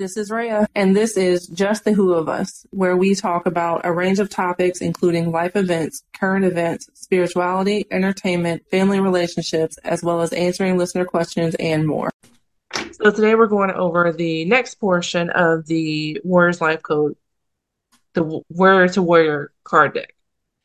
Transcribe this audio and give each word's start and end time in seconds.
This 0.00 0.16
is 0.16 0.30
Reah, 0.30 0.66
and 0.74 0.96
this 0.96 1.18
is 1.18 1.46
Just 1.46 1.84
the 1.84 1.92
Who 1.92 2.14
of 2.14 2.26
Us, 2.26 2.64
where 2.70 2.96
we 2.96 3.14
talk 3.14 3.44
about 3.44 3.82
a 3.84 3.92
range 3.92 4.18
of 4.18 4.30
topics, 4.30 4.80
including 4.80 5.30
life 5.30 5.56
events, 5.56 6.04
current 6.14 6.46
events, 6.46 6.88
spirituality, 6.94 7.84
entertainment, 7.90 8.62
family 8.70 8.98
relationships, 8.98 9.76
as 9.84 10.02
well 10.02 10.22
as 10.22 10.32
answering 10.32 10.78
listener 10.78 11.04
questions 11.04 11.54
and 11.56 11.86
more. 11.86 12.08
So 12.92 13.10
today 13.10 13.34
we're 13.34 13.46
going 13.46 13.72
over 13.72 14.10
the 14.10 14.46
next 14.46 14.76
portion 14.76 15.28
of 15.28 15.66
the 15.66 16.18
Warriors 16.24 16.62
Life 16.62 16.82
Code, 16.82 17.14
the 18.14 18.40
Worrier 18.48 18.88
to 18.88 19.02
Warrior 19.02 19.52
card 19.64 19.92
deck. 19.92 20.14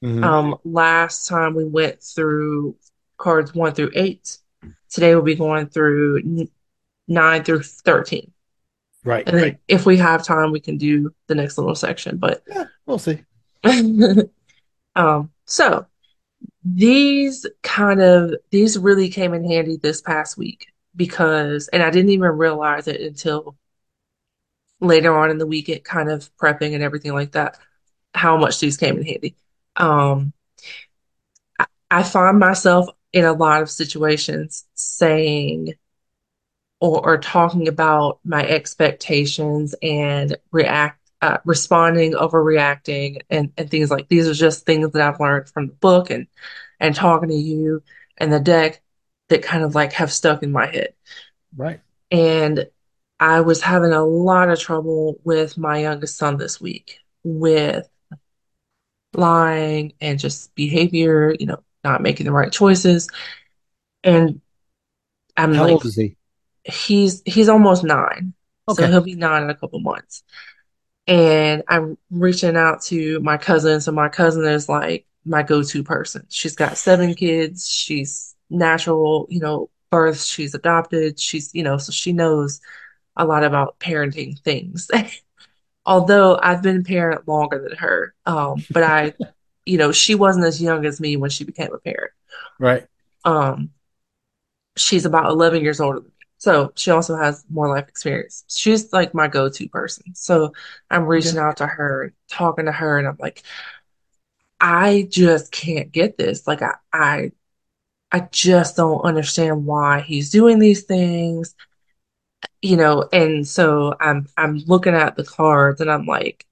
Mhm. 0.01 0.23
Um, 0.23 0.55
last 0.63 1.27
time 1.27 1.55
we 1.55 1.65
went 1.65 2.01
through 2.01 2.77
cards 3.17 3.53
one 3.53 3.73
through 3.73 3.91
eight. 3.95 4.37
Today 4.89 5.13
we'll 5.13 5.25
be 5.25 5.35
going 5.35 5.67
through 5.67 6.47
nine 7.09 7.43
through 7.43 7.63
thirteen. 7.63 8.31
Right. 9.05 9.27
And 9.27 9.37
then 9.37 9.59
if 9.67 9.85
we 9.85 9.97
have 9.97 10.23
time, 10.23 10.51
we 10.51 10.59
can 10.59 10.77
do 10.77 11.11
the 11.27 11.35
next 11.35 11.57
little 11.57 11.75
section. 11.75 12.17
But 12.17 12.43
Yeah, 12.47 12.65
we'll 12.85 12.99
see. 12.99 13.23
um, 14.95 15.31
so 15.45 15.85
these 16.63 17.45
kind 17.63 18.01
of 18.01 18.33
these 18.51 18.77
really 18.77 19.09
came 19.09 19.33
in 19.33 19.45
handy 19.45 19.77
this 19.77 20.01
past 20.01 20.37
week 20.37 20.67
because, 20.95 21.67
and 21.69 21.83
I 21.83 21.89
didn't 21.89 22.11
even 22.11 22.31
realize 22.31 22.87
it 22.87 23.01
until 23.01 23.55
later 24.79 25.17
on 25.17 25.29
in 25.29 25.37
the 25.37 25.47
week, 25.47 25.69
it 25.69 25.83
kind 25.83 26.09
of 26.09 26.29
prepping 26.37 26.73
and 26.73 26.83
everything 26.83 27.13
like 27.13 27.33
that, 27.33 27.57
how 28.13 28.37
much 28.37 28.59
these 28.59 28.77
came 28.77 28.97
in 28.97 29.05
handy. 29.05 29.35
Um, 29.75 30.33
I, 31.59 31.65
I 31.91 32.03
find 32.03 32.39
myself 32.39 32.87
in 33.13 33.25
a 33.25 33.33
lot 33.33 33.61
of 33.61 33.69
situations 33.69 34.65
saying 34.73 35.73
or, 36.85 37.05
or 37.05 37.17
talking 37.17 37.67
about 37.67 38.19
my 38.23 38.43
expectations 38.45 39.75
and 39.81 40.37
react 40.51 40.99
uh, 41.21 41.37
responding 41.45 42.13
overreacting 42.13 43.21
and, 43.29 43.51
and 43.57 43.71
things 43.71 43.89
like 43.89 44.07
these 44.09 44.27
are 44.27 44.33
just 44.33 44.65
things 44.65 44.91
that 44.91 45.01
I've 45.01 45.19
learned 45.19 45.49
from 45.49 45.67
the 45.67 45.73
book 45.73 46.09
and 46.09 46.27
and 46.79 46.93
talking 46.95 47.29
to 47.29 47.35
you 47.35 47.83
and 48.17 48.31
the 48.31 48.39
deck 48.39 48.81
that 49.29 49.41
kind 49.43 49.63
of 49.63 49.75
like 49.75 49.93
have 49.93 50.11
stuck 50.11 50.43
in 50.43 50.51
my 50.51 50.67
head 50.67 50.93
Right. 51.55 51.81
and 52.11 52.67
I 53.19 53.41
was 53.41 53.61
having 53.61 53.93
a 53.93 54.03
lot 54.05 54.49
of 54.49 54.59
trouble 54.59 55.19
with 55.23 55.57
my 55.57 55.79
youngest 55.79 56.17
son 56.17 56.37
this 56.37 56.59
week 56.59 56.99
with 57.23 57.87
lying 59.13 59.93
and 60.01 60.19
just 60.19 60.53
behavior, 60.55 61.35
you 61.39 61.45
know, 61.45 61.63
not 61.83 62.01
making 62.01 62.25
the 62.25 62.31
right 62.31 62.51
choices. 62.51 63.07
And 64.03 64.41
I'm 65.37 65.57
How 65.57 65.65
like, 65.65 65.71
old 65.71 65.85
is 65.85 65.95
he? 65.95 66.17
He's 66.65 67.21
he's 67.25 67.49
almost 67.49 67.83
nine, 67.83 68.33
so 68.69 68.85
he'll 68.87 69.01
be 69.01 69.15
nine 69.15 69.43
in 69.43 69.49
a 69.49 69.55
couple 69.55 69.79
months. 69.79 70.23
And 71.07 71.63
I'm 71.67 71.97
reaching 72.09 72.57
out 72.57 72.81
to 72.83 73.19
my 73.19 73.37
cousin. 73.37 73.79
So 73.79 73.91
my 73.91 74.09
cousin 74.09 74.45
is 74.45 74.67
like 74.67 75.05
my 75.23 75.43
go-to 75.43 75.83
person. 75.83 76.25
She's 76.29 76.55
got 76.55 76.77
seven 76.77 77.13
kids. 77.13 77.69
She's 77.69 78.35
natural, 78.49 79.27
you 79.29 79.39
know, 79.39 79.69
birth. 79.91 80.23
She's 80.23 80.55
adopted. 80.55 81.19
She's, 81.19 81.53
you 81.53 81.61
know, 81.63 81.77
so 81.77 81.91
she 81.91 82.11
knows 82.11 82.59
a 83.15 83.25
lot 83.25 83.43
about 83.43 83.79
parenting 83.79 84.39
things. 84.39 84.89
Although 85.85 86.39
I've 86.41 86.63
been 86.63 86.79
a 86.79 86.83
parent 86.83 87.27
longer 87.27 87.61
than 87.61 87.77
her, 87.77 88.15
um, 88.25 88.63
but 88.71 88.81
I, 88.81 89.13
you 89.65 89.77
know, 89.77 89.91
she 89.91 90.15
wasn't 90.15 90.45
as 90.45 90.59
young 90.59 90.85
as 90.85 90.99
me 90.99 91.17
when 91.17 91.29
she 91.29 91.43
became 91.43 91.71
a 91.71 91.77
parent. 91.77 92.11
Right. 92.59 92.87
Um, 93.23 93.69
she's 94.75 95.05
about 95.05 95.29
11 95.29 95.61
years 95.61 95.79
older 95.79 95.99
than. 95.99 96.11
So 96.45 96.71
she 96.75 96.91
also 96.91 97.15
has 97.17 97.43
more 97.49 97.67
life 97.67 97.87
experience. 97.89 98.43
She's 98.47 98.93
like 98.93 99.15
my 99.15 99.27
go-to 99.27 99.67
person. 99.67 100.13
So 100.13 100.53
I'm 100.91 101.05
reaching 101.05 101.39
out 101.39 101.57
to 101.57 101.65
her, 101.65 102.13
talking 102.29 102.65
to 102.65 102.71
her, 102.71 102.99
and 102.99 103.07
I'm 103.07 103.17
like, 103.19 103.41
I 104.59 105.07
just 105.09 105.51
can't 105.51 105.91
get 105.91 106.17
this. 106.17 106.45
Like 106.45 106.61
I, 106.61 106.75
I, 106.93 107.31
I 108.11 108.21
just 108.31 108.77
don't 108.77 109.01
understand 109.01 109.65
why 109.65 110.01
he's 110.01 110.29
doing 110.31 110.59
these 110.59 110.83
things, 110.83 111.55
you 112.61 112.77
know. 112.77 113.07
And 113.11 113.47
so 113.47 113.95
I'm, 113.99 114.27
I'm 114.37 114.57
looking 114.67 114.93
at 114.93 115.15
the 115.15 115.23
cards, 115.23 115.81
and 115.81 115.89
I'm 115.91 116.05
like, 116.05 116.45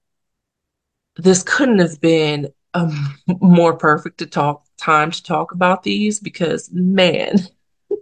this 1.17 1.43
couldn't 1.43 1.79
have 1.79 1.99
been 2.01 2.51
a 2.73 2.91
more 3.41 3.75
perfect 3.77 4.17
to 4.19 4.25
talk 4.25 4.65
time 4.77 5.11
to 5.11 5.23
talk 5.23 5.51
about 5.51 5.83
these 5.83 6.19
because 6.19 6.69
man, 6.71 7.37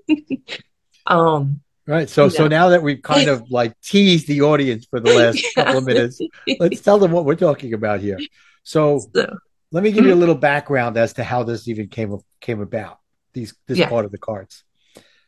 um. 1.08 1.62
Right. 1.92 2.10
So 2.10 2.24
You 2.26 2.30
so 2.30 2.48
now 2.48 2.70
that 2.70 2.82
we've 2.82 3.02
kind 3.02 3.28
of 3.28 3.52
like 3.52 3.74
teased 3.82 4.26
the 4.28 4.44
audience 4.44 4.86
for 4.86 5.02
the 5.02 5.14
last 5.20 5.44
couple 5.56 5.78
of 5.80 5.86
minutes, 5.86 6.22
let's 6.58 6.80
tell 6.88 6.98
them 6.98 7.12
what 7.12 7.26
we're 7.26 7.36
talking 7.36 7.74
about 7.74 8.00
here. 8.00 8.18
So 8.64 9.00
So, 9.14 9.38
let 9.74 9.84
me 9.84 9.92
give 9.92 10.06
you 10.06 10.14
a 10.14 10.16
little 10.24 10.36
background 10.36 10.96
as 10.96 11.12
to 11.14 11.24
how 11.26 11.44
this 11.44 11.68
even 11.68 11.90
came 11.90 12.18
came 12.40 12.62
about. 12.62 13.00
These 13.34 13.54
this 13.68 13.78
Yeah. 13.80 13.90
part 13.90 14.06
of 14.06 14.12
the 14.12 14.18
cards. 14.18 14.64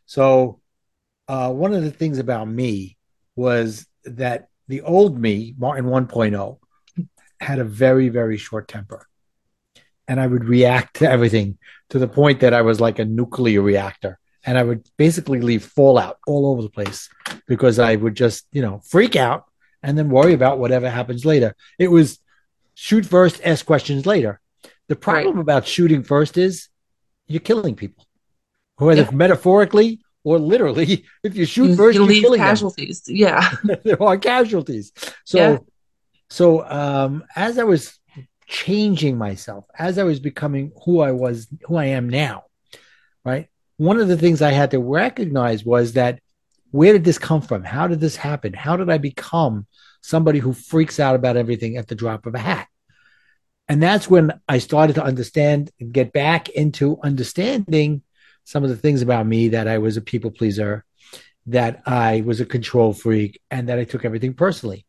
So 0.06 0.62
uh, 1.28 1.51
one 1.51 1.74
of 1.74 1.84
the 1.84 1.91
things 1.91 2.18
about 2.18 2.47
me 2.47 2.95
was 3.35 3.85
that 4.06 4.47
the 4.69 4.81
old 4.84 5.19
me, 5.19 5.56
Martin 5.57 5.85
1.0, 5.85 6.59
had 7.41 7.59
a 7.59 7.66
very 7.66 8.07
very 8.07 8.38
short 8.38 8.69
temper, 8.69 9.06
and 10.07 10.18
I 10.18 10.28
would 10.28 10.45
react 10.45 10.95
to 11.00 11.09
everything 11.12 11.57
to 11.90 12.00
the 12.00 12.07
point 12.07 12.40
that 12.40 12.53
I 12.53 12.62
was 12.62 12.80
like 12.80 13.00
a 13.00 13.06
nuclear 13.06 13.62
reactor, 13.62 14.18
and 14.46 14.58
I 14.58 14.64
would 14.64 14.88
basically 14.98 15.40
leave 15.42 15.64
fallout 15.66 16.18
all 16.28 16.48
over 16.48 16.62
the 16.62 16.70
place 16.70 17.09
because 17.48 17.80
I 17.80 17.96
would 17.96 18.16
just 18.16 18.46
you 18.52 18.62
know 18.62 18.81
freak 18.86 19.16
out 19.16 19.46
and 19.81 19.98
then 19.98 20.09
worry 20.09 20.34
about 20.34 20.59
whatever 20.59 20.90
happens 20.90 21.26
later. 21.26 21.56
It 21.80 21.90
was 21.90 22.20
shoot 22.76 23.06
first, 23.06 23.42
ask 23.44 23.66
questions 23.66 24.06
later. 24.06 24.40
The 24.88 24.96
problem 24.96 25.38
about 25.40 25.66
shooting 25.68 26.04
first 26.04 26.38
is 26.38 26.70
you're 27.28 27.40
killing 27.40 27.76
people, 27.76 28.06
whether 28.78 29.04
Yeah. 29.04 29.12
metaphorically 29.12 30.00
or 30.24 30.40
literally. 30.40 31.06
If 31.24 31.36
you 31.36 31.46
shoot 31.46 31.70
you, 31.72 31.75
first, 31.75 31.96
you 31.96 32.02
you're 32.02 32.10
leave 32.10 32.24
killing 32.24 32.40
them. 32.40 32.48
casualties. 32.50 33.04
Yeah. 33.08 33.50
there 33.84 34.02
are 34.02 34.18
casualties. 34.18 34.92
So, 35.25 35.38
Yeah. 35.38 35.58
so 36.30 36.66
um, 36.70 37.24
as 37.36 37.58
I 37.60 37.64
was 37.64 37.98
changing 38.48 39.18
myself, 39.18 39.66
as 39.78 39.98
I 39.98 40.04
was 40.04 40.20
becoming 40.20 40.72
who 40.86 41.00
I 41.02 41.12
was, 41.12 41.48
who 41.66 41.75
I 41.75 41.86
am 41.86 42.10
now, 42.10 42.44
right? 43.25 43.48
One 43.78 44.00
of 44.00 44.08
the 44.08 44.18
things 44.18 44.42
I 44.42 44.52
had 44.52 44.72
to 44.72 44.80
recognize 44.80 45.66
was 45.66 45.94
that 45.94 46.20
where 46.72 46.94
did 46.94 47.04
this 47.04 47.20
come 47.20 47.42
from? 47.42 47.64
How 47.64 47.88
did 47.88 48.00
this 48.00 48.16
happen? 48.16 48.54
How 48.54 48.76
did 48.78 48.90
I 48.90 48.98
become 48.98 49.68
somebody 50.02 50.40
who 50.40 50.54
freaks 50.54 51.00
out 51.00 51.16
about 51.16 51.38
everything 51.38 51.78
at 51.78 51.88
the 51.88 51.96
drop 51.96 52.26
of 52.26 52.36
a 52.36 52.40
hat? 52.40 52.68
And 53.70 53.82
that's 53.82 54.10
when 54.10 54.40
I 54.48 54.58
started 54.58 54.96
to 54.96 55.04
understand 55.04 55.72
and 55.80 55.94
get 55.94 56.12
back 56.12 56.50
into 56.50 57.00
understanding 57.04 58.02
some 58.44 58.64
of 58.64 58.70
the 58.70 58.76
things 58.76 59.02
about 59.02 59.26
me 59.26 59.50
that 59.50 59.68
I 59.68 59.78
was 59.78 59.98
a 59.98 60.02
people 60.02 60.32
pleaser, 60.32 60.84
that 61.46 61.82
I 61.86 62.22
was 62.22 62.42
a 62.42 62.46
control 62.46 62.94
freak, 62.94 63.40
and 63.52 63.70
that 63.70 63.80
I 63.80 63.84
took 63.84 64.04
everything 64.04 64.34
personally. 64.34 64.86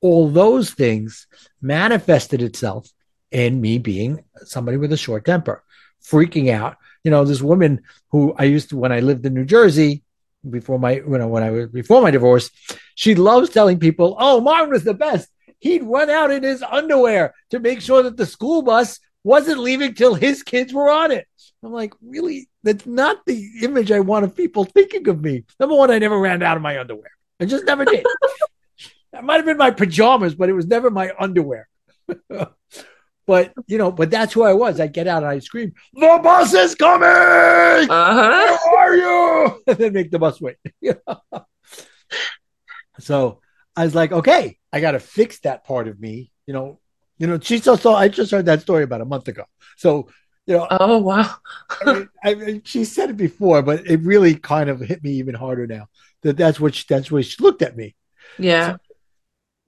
All 0.00 0.28
those 0.28 0.72
things 0.72 1.26
manifested 1.62 2.42
itself 2.42 2.88
in 3.30 3.60
me 3.60 3.78
being 3.78 4.24
somebody 4.44 4.76
with 4.76 4.92
a 4.92 4.96
short 4.96 5.24
temper, 5.24 5.62
freaking 6.04 6.50
out. 6.50 6.76
You 7.04 7.10
know, 7.10 7.24
this 7.24 7.42
woman 7.42 7.82
who 8.10 8.34
I 8.36 8.44
used 8.44 8.70
to 8.70 8.76
when 8.76 8.92
I 8.92 9.00
lived 9.00 9.24
in 9.24 9.34
New 9.34 9.44
Jersey 9.44 10.02
before 10.48 10.78
my 10.78 10.92
you 10.92 11.18
know 11.18 11.28
when 11.28 11.42
I 11.42 11.50
was 11.50 11.68
before 11.68 12.02
my 12.02 12.10
divorce, 12.10 12.50
she 12.94 13.14
loves 13.14 13.50
telling 13.50 13.78
people, 13.78 14.16
"Oh, 14.18 14.40
Martin 14.40 14.70
was 14.70 14.84
the 14.84 14.94
best. 14.94 15.28
He'd 15.60 15.82
run 15.82 16.10
out 16.10 16.30
in 16.30 16.42
his 16.42 16.62
underwear 16.62 17.34
to 17.50 17.58
make 17.58 17.80
sure 17.80 18.02
that 18.02 18.16
the 18.16 18.26
school 18.26 18.62
bus 18.62 19.00
wasn't 19.24 19.58
leaving 19.58 19.94
till 19.94 20.14
his 20.14 20.42
kids 20.42 20.72
were 20.72 20.90
on 20.90 21.10
it." 21.10 21.26
I'm 21.62 21.72
like, 21.72 21.92
really? 22.02 22.48
That's 22.62 22.86
not 22.86 23.24
the 23.26 23.50
image 23.62 23.90
I 23.90 24.00
want 24.00 24.24
of 24.24 24.36
people 24.36 24.64
thinking 24.64 25.08
of 25.08 25.20
me. 25.20 25.44
Number 25.58 25.74
one, 25.74 25.90
I 25.90 25.98
never 25.98 26.18
ran 26.18 26.42
out 26.42 26.56
of 26.56 26.62
my 26.62 26.78
underwear. 26.78 27.10
I 27.40 27.46
just 27.46 27.64
never 27.64 27.84
did. 27.84 28.06
that 29.12 29.24
might 29.24 29.36
have 29.36 29.44
been 29.44 29.56
my 29.56 29.70
pajamas, 29.70 30.34
but 30.34 30.48
it 30.48 30.52
was 30.52 30.66
never 30.66 30.90
my 30.90 31.12
underwear. 31.18 31.68
but 33.28 33.52
you 33.68 33.78
know, 33.78 33.92
but 33.92 34.10
that's 34.10 34.32
who 34.32 34.42
I 34.42 34.54
was. 34.54 34.80
I'd 34.80 34.92
get 34.94 35.06
out 35.06 35.22
and 35.22 35.30
I'd 35.30 35.44
scream, 35.44 35.74
"The 35.94 36.18
bus 36.22 36.54
is 36.54 36.74
coming! 36.74 37.06
Uh-huh. 37.90 38.58
Where 38.64 38.78
are 38.78 38.96
you?" 38.96 39.62
And 39.68 39.76
then 39.78 39.92
make 39.92 40.10
the 40.10 40.18
bus 40.18 40.40
wait. 40.40 40.56
so 42.98 43.40
I 43.76 43.84
was 43.84 43.94
like, 43.94 44.12
okay, 44.12 44.58
I 44.72 44.80
got 44.80 44.92
to 44.92 45.00
fix 45.00 45.40
that 45.40 45.64
part 45.64 45.88
of 45.88 46.00
me. 46.00 46.32
You 46.46 46.54
know, 46.54 46.80
you 47.18 47.26
know. 47.26 47.38
She 47.38 47.58
so 47.58 47.76
so. 47.76 47.94
I 47.94 48.08
just 48.08 48.30
heard 48.32 48.46
that 48.46 48.62
story 48.62 48.84
about 48.84 49.02
a 49.02 49.04
month 49.04 49.28
ago. 49.28 49.44
So 49.76 50.08
you 50.46 50.56
know, 50.56 50.66
Oh 50.70 50.98
wow. 50.98 51.34
I 51.84 51.92
mean, 51.92 52.08
I 52.24 52.34
mean, 52.34 52.62
she 52.64 52.84
said 52.84 53.10
it 53.10 53.16
before, 53.18 53.62
but 53.62 53.86
it 53.86 54.00
really 54.00 54.34
kind 54.34 54.70
of 54.70 54.80
hit 54.80 55.04
me 55.04 55.12
even 55.12 55.34
harder 55.34 55.66
now. 55.66 55.88
That 56.22 56.36
that's 56.38 56.58
what 56.58 56.74
she, 56.74 56.84
that's 56.88 57.10
where 57.10 57.22
she 57.22 57.42
looked 57.42 57.62
at 57.62 57.76
me 57.76 57.94
Yeah. 58.38 58.78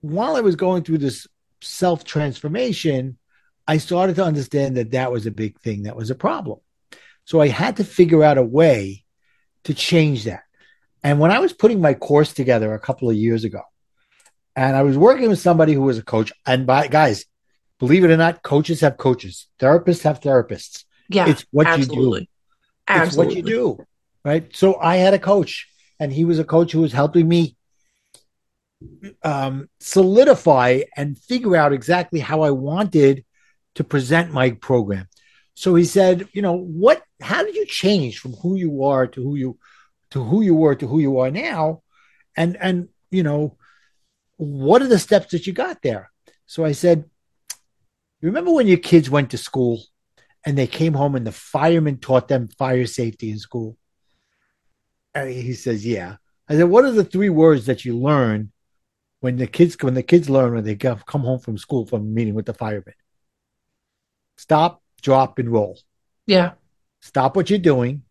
while 0.01 0.35
I 0.35 0.41
was 0.41 0.55
going 0.55 0.83
through 0.83 0.99
this 0.99 1.27
self 1.61 2.03
transformation. 2.03 3.17
I 3.67 3.77
started 3.77 4.15
to 4.17 4.25
understand 4.25 4.77
that 4.77 4.91
that 4.91 5.11
was 5.11 5.25
a 5.25 5.31
big 5.31 5.59
thing, 5.59 5.83
that 5.83 5.95
was 5.95 6.09
a 6.09 6.15
problem. 6.15 6.59
So 7.25 7.39
I 7.39 7.47
had 7.47 7.77
to 7.77 7.83
figure 7.83 8.23
out 8.23 8.37
a 8.37 8.43
way 8.43 9.05
to 9.63 9.73
change 9.73 10.23
that. 10.25 10.43
And 11.03 11.19
when 11.19 11.31
I 11.31 11.39
was 11.39 11.53
putting 11.53 11.81
my 11.81 11.93
course 11.93 12.33
together 12.33 12.73
a 12.73 12.79
couple 12.79 13.09
of 13.09 13.15
years 13.15 13.43
ago, 13.43 13.61
And 14.55 14.75
I 14.75 14.83
was 14.83 14.97
working 14.97 15.29
with 15.29 15.39
somebody 15.39 15.73
who 15.73 15.81
was 15.81 15.97
a 15.97 16.03
coach. 16.03 16.31
And 16.45 16.67
by 16.67 16.87
guys, 16.87 17.25
believe 17.79 18.03
it 18.03 18.11
or 18.11 18.17
not, 18.17 18.43
coaches 18.43 18.81
have 18.81 18.97
coaches, 18.97 19.47
therapists 19.59 20.03
have 20.03 20.19
therapists. 20.19 20.83
Yeah. 21.09 21.29
It's 21.29 21.45
what 21.51 21.67
absolutely. 21.67 22.21
you 22.21 22.25
do. 22.25 22.31
Absolutely. 22.87 23.07
It's 23.07 23.17
what 23.17 23.35
you 23.35 23.43
do. 23.43 23.85
Right. 24.23 24.55
So 24.55 24.79
I 24.79 24.97
had 24.97 25.13
a 25.13 25.19
coach, 25.19 25.67
and 25.99 26.11
he 26.11 26.25
was 26.25 26.39
a 26.39 26.43
coach 26.43 26.71
who 26.71 26.81
was 26.81 26.93
helping 26.93 27.27
me 27.27 27.55
um, 29.23 29.69
solidify 29.79 30.81
and 30.95 31.17
figure 31.17 31.55
out 31.55 31.73
exactly 31.73 32.19
how 32.19 32.41
I 32.41 32.51
wanted 32.51 33.25
to 33.75 33.83
present 33.83 34.31
my 34.31 34.51
program. 34.51 35.07
So 35.53 35.75
he 35.75 35.85
said, 35.85 36.27
you 36.33 36.41
know, 36.41 36.57
what 36.57 37.03
how 37.21 37.43
did 37.43 37.55
you 37.55 37.65
change 37.65 38.19
from 38.19 38.33
who 38.33 38.55
you 38.55 38.83
are 38.83 39.07
to 39.07 39.23
who 39.23 39.35
you 39.35 39.59
to 40.11 40.23
who 40.23 40.41
you 40.41 40.55
were 40.55 40.75
to 40.75 40.87
who 40.87 40.99
you 40.99 41.19
are 41.19 41.31
now? 41.31 41.83
And 42.35 42.57
and 42.57 42.89
you 43.09 43.23
know, 43.23 43.57
what 44.37 44.81
are 44.81 44.87
the 44.87 44.99
steps 44.99 45.31
that 45.31 45.45
you 45.45 45.53
got 45.53 45.81
there? 45.81 46.09
So 46.45 46.65
I 46.65 46.71
said, 46.71 47.05
you 48.21 48.27
remember 48.27 48.51
when 48.51 48.67
your 48.67 48.77
kids 48.77 49.09
went 49.09 49.31
to 49.31 49.37
school 49.37 49.83
and 50.45 50.57
they 50.57 50.67
came 50.67 50.93
home 50.93 51.15
and 51.15 51.25
the 51.25 51.31
fireman 51.31 51.97
taught 51.97 52.27
them 52.27 52.49
fire 52.57 52.85
safety 52.85 53.31
in 53.31 53.39
school? 53.39 53.77
And 55.13 55.29
he 55.29 55.53
says, 55.53 55.85
Yeah. 55.85 56.15
I 56.47 56.55
said, 56.55 56.69
What 56.69 56.85
are 56.85 56.91
the 56.91 57.03
three 57.03 57.29
words 57.29 57.65
that 57.65 57.85
you 57.85 57.97
learn 57.97 58.51
when 59.19 59.37
the 59.37 59.47
kids 59.47 59.75
when 59.81 59.93
the 59.93 60.03
kids 60.03 60.29
learn 60.29 60.53
when 60.53 60.63
they 60.63 60.75
come 60.75 60.97
home 61.07 61.39
from 61.39 61.57
school 61.57 61.85
from 61.85 62.13
meeting 62.13 62.33
with 62.33 62.45
the 62.45 62.53
fireman? 62.53 62.93
Stop, 64.45 64.81
drop, 65.03 65.37
and 65.37 65.49
roll. 65.49 65.77
Yeah. 66.25 66.53
Stop 67.01 67.35
what 67.35 67.49
you're 67.51 67.59
doing. 67.73 68.01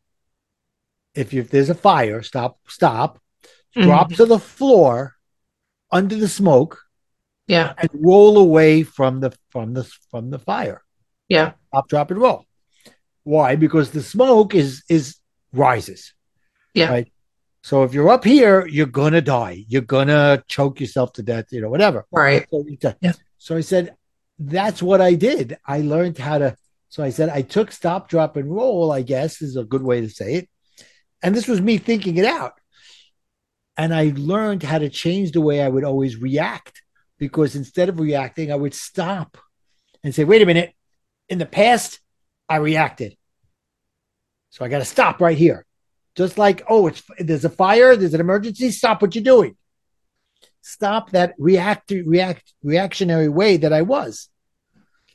If, 1.12 1.32
you, 1.32 1.41
if 1.41 1.50
there's 1.50 1.71
a 1.71 1.75
fire, 1.75 2.23
stop, 2.23 2.59
stop, 2.69 3.19
Mhm. 3.77 3.82
drop 3.82 4.12
to 4.15 4.27
the 4.27 4.38
floor 4.38 5.17
under 5.91 6.15
the 6.17 6.29
smoke 6.29 6.75
Yeah. 7.49 7.75
and 7.79 7.91
roll 7.94 8.38
away 8.38 8.85
from 8.85 9.19
the 9.21 9.31
from 9.53 9.75
the 9.75 9.85
from 10.11 10.31
the 10.31 10.38
fire. 10.38 10.82
Yeah. 11.29 11.53
Stop, 11.69 11.88
drop, 11.88 12.11
and 12.12 12.21
roll. 12.21 12.44
Why? 13.25 13.56
Because 13.56 13.91
the 13.91 14.03
smoke 14.03 14.55
is 14.55 14.85
is 14.88 15.17
rises. 15.53 16.15
Yeah. 16.75 16.91
Right. 16.91 17.12
So 17.62 17.82
if 17.85 17.93
you're 17.94 18.09
up 18.17 18.25
here, 18.25 18.67
you're 18.67 18.94
gonna 19.00 19.21
die. 19.21 19.65
You're 19.69 19.91
gonna 19.97 20.43
choke 20.47 20.81
yourself 20.81 21.12
to 21.15 21.23
death. 21.23 21.47
You 21.50 21.61
know, 21.62 21.71
whatever. 21.71 22.06
Right. 22.12 22.47
So, 22.50 22.65
Yeah. 23.00 23.12
so 23.38 23.56
I 23.56 23.62
said, 23.62 23.97
that's 24.41 24.83
what 24.83 25.01
I 25.01 25.15
did. 25.15 25.59
I 25.67 25.83
learned 25.83 26.19
how 26.19 26.39
to. 26.39 26.57
So 26.89 27.05
I 27.05 27.11
said, 27.11 27.29
I 27.29 27.43
took 27.43 27.71
stop, 27.71 28.09
drop, 28.09 28.37
and 28.37 28.51
roll. 28.51 28.91
I 28.91 29.03
guess 29.03 29.43
is 29.43 29.57
a 29.57 29.65
good 29.65 29.83
way 29.83 30.01
to 30.01 30.09
say 30.09 30.35
it. 30.35 30.49
And 31.23 31.37
this 31.37 31.47
was 31.47 31.61
me 31.61 31.79
thinking 31.79 32.17
it 32.17 32.25
out. 32.25 32.55
And 33.77 33.95
I 33.95 34.13
learned 34.17 34.63
how 34.63 34.79
to 34.79 34.89
change 34.89 35.33
the 35.33 35.41
way 35.41 35.63
I 35.63 35.69
would 35.69 35.85
always 35.85 36.17
react 36.17 36.83
because 37.19 37.55
instead 37.55 37.89
of 37.89 38.01
reacting, 38.01 38.51
I 38.51 38.57
would 38.57 38.75
stop 38.75 39.39
and 40.03 40.15
say, 40.15 40.25
wait 40.25 40.43
a 40.43 40.47
minute. 40.47 40.73
In 41.29 41.39
the 41.39 41.47
past, 41.47 42.01
I 42.49 42.57
reacted. 42.57 43.17
So 44.49 44.65
I 44.65 44.69
got 44.69 44.79
to 44.79 44.85
stop 44.85 45.21
right 45.21 45.39
here. 45.39 45.65
Just 46.17 46.39
like, 46.39 46.65
oh, 46.69 46.89
it's 46.89 47.03
there's 47.19 47.45
a 47.45 47.51
fire, 47.51 47.95
there's 47.95 48.15
an 48.15 48.21
emergency, 48.21 48.71
stop 48.73 49.01
what 49.01 49.15
you're 49.15 49.23
doing. 49.23 49.57
Stop 50.61 51.11
that 51.11 51.35
react 51.39 51.91
react 51.91 52.53
reactionary 52.63 53.29
way 53.29 53.59
that 53.59 53.73
I 53.73 53.83
was. 53.83 54.29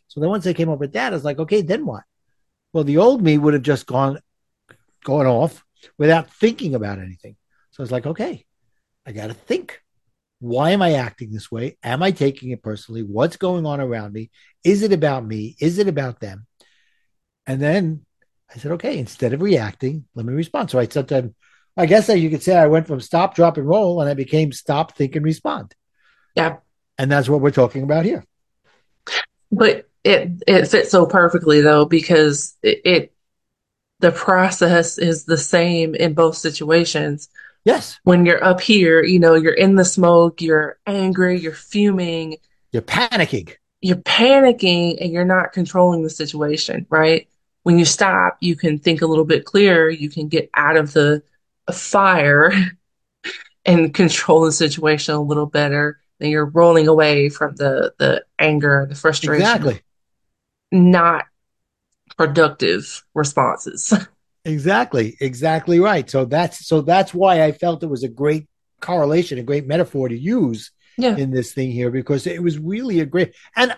So 0.08 0.20
then 0.20 0.30
once 0.30 0.48
I 0.48 0.54
came 0.54 0.70
up 0.70 0.80
with 0.80 0.94
that, 0.94 1.12
I 1.12 1.16
was 1.16 1.26
like, 1.26 1.40
okay, 1.40 1.62
then 1.62 1.86
what? 1.86 2.04
Well, 2.74 2.84
the 2.84 2.98
old 2.98 3.22
me 3.22 3.38
would 3.38 3.54
have 3.54 3.64
just 3.64 3.86
gone 3.86 4.20
gone 5.04 5.28
off 5.28 5.64
without 5.98 6.32
thinking 6.32 6.76
about 6.76 7.00
anything. 7.00 7.36
So 7.72 7.84
it's 7.84 7.92
like, 7.92 8.06
okay, 8.06 8.46
I 9.06 9.12
got 9.12 9.28
to 9.28 9.34
think. 9.34 9.82
Why 10.40 10.72
am 10.72 10.82
I 10.82 10.94
acting 10.94 11.32
this 11.32 11.50
way? 11.50 11.78
Am 11.82 12.04
I 12.04 12.12
taking 12.12 12.52
it 12.52 12.62
personally? 12.62 13.04
What's 13.04 13.38
going 13.38 13.66
on 13.66 13.80
around 13.80 14.14
me? 14.14 14.30
Is 14.64 14.84
it 14.84 14.92
about 14.92 15.26
me? 15.26 15.56
Is 15.60 15.80
it 15.80 15.88
about 15.88 16.20
them? 16.20 16.46
And 17.48 17.62
then 17.62 18.06
I 18.54 18.58
said, 18.58 18.72
okay, 18.74 18.98
instead 18.98 19.34
of 19.34 19.42
reacting, 19.42 20.06
let 20.14 20.26
me 20.26 20.34
respond. 20.34 20.70
So 20.70 20.80
I 20.80 20.88
said 20.88 21.08
to 21.08 21.16
him, 21.16 21.36
I 21.78 21.86
guess 21.86 22.08
that 22.08 22.20
you 22.20 22.30
could 22.30 22.44
say 22.44 22.56
I 22.56 22.68
went 22.68 22.88
from 22.88 23.00
stop, 23.00 23.36
drop, 23.36 23.58
and 23.58 23.68
roll, 23.68 24.02
and 24.02 24.10
I 24.10 24.14
became 24.14 24.52
stop, 24.52 24.96
think, 24.96 25.16
and 25.16 25.26
respond. 25.26 25.74
Yeah. 26.36 26.58
And 26.98 27.12
that's 27.12 27.30
what 27.30 27.42
we're 27.42 27.52
talking 27.52 27.84
about 27.84 28.06
here. 28.06 28.24
But 29.52 29.88
it 30.06 30.44
it 30.48 30.68
fits 30.68 30.92
so 30.92 31.06
perfectly 31.08 31.62
though 31.62 31.86
because 31.86 32.58
it, 32.64 32.82
it 32.86 33.14
the 34.00 34.12
process 34.12 34.98
is 34.98 35.26
the 35.26 35.38
same 35.38 35.96
in 35.96 36.14
both 36.14 36.38
situations. 36.38 37.30
Yes, 37.66 38.00
When 38.04 38.26
you're 38.26 38.44
up 38.44 38.62
here, 38.62 39.04
you 39.04 39.20
know, 39.20 39.36
you're 39.36 39.54
in 39.54 39.76
the 39.76 39.86
smoke, 39.86 40.42
you're 40.42 40.80
angry, 40.88 41.40
you're 41.40 41.54
fuming, 41.54 42.38
you're 42.72 42.84
panicking. 42.84 43.56
you're 43.82 43.98
panicking, 43.98 44.98
and 45.02 45.12
you're 45.12 45.26
not 45.26 45.54
controlling 45.54 46.04
the 46.04 46.10
situation, 46.10 46.86
right? 46.90 47.28
When 47.64 47.80
you 47.80 47.86
stop, 47.86 48.38
you 48.42 48.56
can 48.56 48.80
think 48.80 49.02
a 49.02 49.08
little 49.08 49.26
bit 49.26 49.46
clearer, 49.46 49.90
you 49.90 50.10
can 50.10 50.28
get 50.28 50.50
out 50.56 50.78
of 50.78 50.94
the 50.94 51.24
fire 51.74 52.52
and 53.66 53.94
control 53.94 54.46
the 54.46 54.52
situation 54.52 55.16
a 55.16 55.22
little 55.22 55.48
better. 55.48 56.00
Then 56.20 56.30
you're 56.30 56.46
rolling 56.46 56.88
away 56.88 57.30
from 57.30 57.56
the 57.56 57.94
the 58.00 58.26
anger, 58.40 58.86
the 58.90 58.96
frustration. 58.96 59.42
Exactly. 59.42 59.82
Not 60.76 61.26
productive 62.18 63.04
responses. 63.14 63.94
Exactly. 64.48 65.18
Exactly 65.22 65.80
right. 65.80 66.08
So 66.08 66.24
that's 66.24 66.68
so 66.68 66.82
that's 66.82 67.16
why 67.16 67.42
I 67.44 67.52
felt 67.52 67.82
it 67.82 67.90
was 67.90 68.04
a 68.04 68.08
great 68.08 68.48
correlation, 68.80 69.40
a 69.40 69.44
great 69.44 69.66
metaphor 69.66 70.08
to 70.08 70.16
use 70.16 70.70
Yeah. 71.00 71.18
in 71.18 71.32
this 71.32 71.52
thing 71.52 71.72
here 71.72 71.90
because 71.90 72.28
it 72.28 72.44
was 72.44 72.60
really 72.60 73.00
a 73.00 73.08
great 73.08 73.34
and 73.56 73.76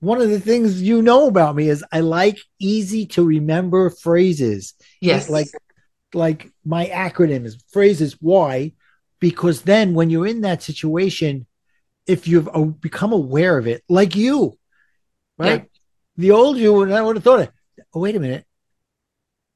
one 0.00 0.20
of 0.20 0.28
the 0.28 0.40
things 0.40 0.82
you 0.82 1.02
know 1.02 1.28
about 1.28 1.54
me 1.54 1.68
is 1.68 1.84
I 1.92 2.00
like 2.00 2.40
easy 2.58 3.06
to 3.14 3.22
remember 3.22 3.90
phrases. 3.90 4.74
Yes. 5.00 5.30
Like 5.30 5.46
like 6.12 6.50
my 6.64 6.86
acronyms, 6.86 7.62
phrases. 7.70 8.16
Why? 8.20 8.72
Because 9.20 9.62
then 9.62 9.94
when 9.94 10.10
you're 10.10 10.26
in 10.26 10.40
that 10.40 10.64
situation, 10.64 11.46
if 12.08 12.26
you've 12.26 12.48
become 12.80 13.12
aware 13.12 13.56
of 13.56 13.68
it, 13.68 13.84
like 13.88 14.16
you, 14.16 14.58
right? 15.38 15.70
The 16.16 16.30
old 16.30 16.58
you, 16.58 16.82
and 16.82 16.94
I 16.94 17.02
would 17.02 17.16
have 17.16 17.24
thought, 17.24 17.50
oh, 17.94 18.00
wait 18.00 18.16
a 18.16 18.20
minute. 18.20 18.44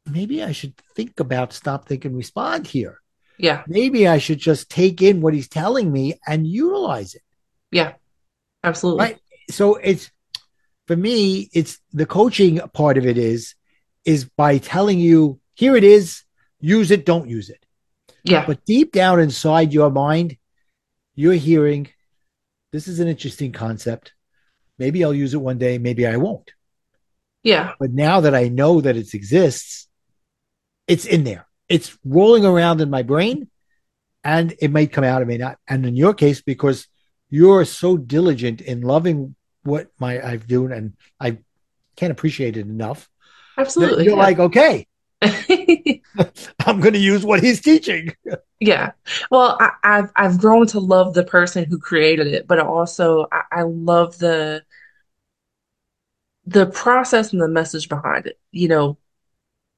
Maybe 0.07 0.43
I 0.43 0.53
should 0.53 0.77
think 0.95 1.21
about 1.21 1.53
stop, 1.53 1.87
think, 1.87 2.05
and 2.05 2.17
respond 2.17 2.67
here. 2.67 3.01
yeah. 3.39 3.63
Maybe 3.67 4.09
I 4.09 4.19
should 4.19 4.39
just 4.39 4.71
take 4.71 5.03
in 5.03 5.21
what 5.21 5.35
he's 5.35 5.49
telling 5.49 5.93
me 5.93 6.15
and 6.27 6.47
utilize 6.47 7.15
it. 7.15 7.23
Yeah. 7.71 7.95
Absolutely. 8.63 9.05
Right. 9.05 9.19
So 9.51 9.75
it's 9.77 10.11
for 10.87 10.97
me, 10.97 11.51
it's 11.53 11.79
the 11.93 12.07
coaching 12.07 12.61
part 12.73 12.99
of 12.99 13.07
it 13.07 13.19
is 13.19 13.55
is 14.05 14.25
by 14.25 14.59
telling 14.59 14.99
you, 15.01 15.41
here 15.55 15.77
it 15.77 15.85
is, 15.85 16.23
use 16.61 16.91
it, 16.91 17.05
don't 17.05 17.29
use 17.29 17.51
it. 17.51 17.65
Yeah. 18.23 18.47
But 18.47 18.65
deep 18.65 18.93
down 18.93 19.21
inside 19.21 19.73
your 19.73 19.91
mind, 19.91 20.37
you're 21.15 21.35
hearing, 21.35 21.89
this 22.73 22.87
is 22.89 23.01
an 23.01 23.09
interesting 23.09 23.53
concept. 23.53 24.13
Maybe 24.79 25.05
I'll 25.05 25.15
use 25.15 25.35
it 25.35 25.39
one 25.39 25.59
day, 25.59 25.79
maybe 25.79 26.07
I 26.07 26.17
won't. 26.17 26.53
Yeah. 27.43 27.73
But 27.79 27.93
now 27.93 28.21
that 28.21 28.35
I 28.35 28.49
know 28.49 28.81
that 28.81 28.97
it 28.97 29.15
exists, 29.15 29.89
it's 30.87 31.05
in 31.05 31.25
there. 31.25 31.47
It's 31.69 31.97
rolling 32.05 32.45
around 32.45 32.81
in 32.81 32.91
my 32.91 33.03
brain 33.03 33.49
and 34.25 34.55
it 34.61 34.71
might 34.71 34.93
come 34.93 35.05
out, 35.05 35.23
it 35.23 35.27
may 35.27 35.39
not. 35.39 35.59
And 35.69 35.87
in 35.87 35.97
your 35.97 36.15
case, 36.15 36.43
because 36.43 36.89
you're 37.31 37.65
so 37.65 37.97
diligent 37.97 38.61
in 38.61 38.83
loving 38.83 39.35
what 39.63 39.89
my 39.99 40.21
I've 40.25 40.47
done 40.47 40.73
and 40.73 40.95
I 41.21 41.39
can't 41.97 42.13
appreciate 42.13 42.57
it 42.57 42.67
enough. 42.67 43.09
Absolutely. 43.59 44.05
You're 44.05 44.17
yeah. 44.17 44.23
like, 44.23 44.39
okay, 44.39 44.87
I'm 45.23 46.81
going 46.81 46.93
to 46.93 46.99
use 46.99 47.25
what 47.25 47.43
he's 47.43 47.61
teaching. 47.61 48.15
Yeah. 48.61 48.93
Well, 49.31 49.57
I, 49.61 49.71
I've 49.83 50.11
I've 50.17 50.39
grown 50.39 50.67
to 50.69 50.81
love 50.81 51.15
the 51.15 51.25
person 51.25 51.65
who 51.65 51.79
created 51.79 52.27
it, 52.27 52.47
but 52.47 52.59
also 52.59 53.27
I, 53.33 53.43
I 53.53 53.63
love 53.63 54.19
the 54.19 54.63
the 56.47 56.67
process 56.67 57.33
and 57.33 57.43
the 57.43 57.49
message 57.49 57.89
behind 57.89 58.27
it. 58.27 58.39
You 58.53 58.69
know, 58.69 58.99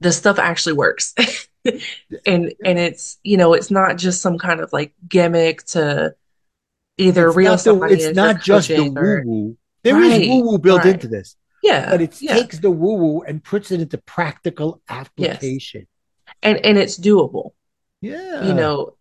the 0.00 0.12
stuff 0.12 0.38
actually 0.38 0.74
works. 0.74 1.14
And 2.24 2.54
and 2.64 2.78
it's, 2.78 3.18
you 3.22 3.36
know, 3.36 3.52
it's 3.52 3.70
not 3.70 3.98
just 3.98 4.22
some 4.22 4.38
kind 4.38 4.60
of 4.60 4.72
like 4.72 4.94
gimmick 5.06 5.64
to 5.66 6.14
either 6.96 7.28
It's 7.28 7.64
the, 7.64 7.82
it's 7.90 8.16
not 8.16 8.40
just 8.40 8.68
the 8.68 8.88
woo 8.88 9.22
woo. 9.24 9.56
There 9.82 10.00
is 10.00 10.18
Right, 10.18 10.28
woo 10.28 10.44
woo 10.44 10.58
built 10.58 10.84
right. 10.84 10.94
into 10.94 11.08
this, 11.08 11.36
yeah, 11.62 11.90
but 11.90 12.00
it 12.00 12.22
yeah. 12.22 12.34
takes 12.34 12.58
the 12.60 12.70
woo 12.70 12.94
woo 12.94 13.22
and 13.22 13.42
puts 13.42 13.70
it 13.70 13.80
into 13.80 13.98
practical 13.98 14.80
application. 14.88 15.86
And 16.42 16.58
and 16.64 16.78
it's 16.78 16.98
doable. 16.98 17.52
Yeah. 18.00 18.44
you 18.46 18.54
know, 18.54 18.96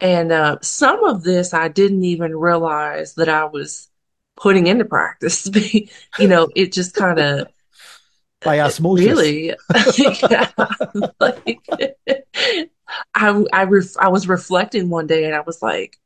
and 0.00 0.32
uh, 0.32 0.58
some 0.62 1.04
of 1.04 1.22
this 1.22 1.52
I 1.54 1.68
didn't 1.68 2.04
even 2.04 2.34
realize 2.34 3.14
that 3.14 3.28
I 3.28 3.44
was 3.44 3.89
putting 4.36 4.66
into 4.66 4.84
practice. 4.84 5.48
You 6.18 6.28
know, 6.28 6.48
it 6.54 6.72
just 6.72 6.94
kind 6.94 7.18
of 7.18 7.48
by 8.42 8.60
osmosis. 8.60 9.06
really, 9.06 9.54
yeah, 10.30 10.50
like 11.20 11.60
I 13.14 13.44
I 13.52 13.64
ref 13.64 13.96
I 13.98 14.08
was 14.08 14.28
reflecting 14.28 14.88
one 14.90 15.06
day 15.06 15.24
and 15.24 15.34
I 15.34 15.40
was 15.40 15.62
like, 15.62 15.98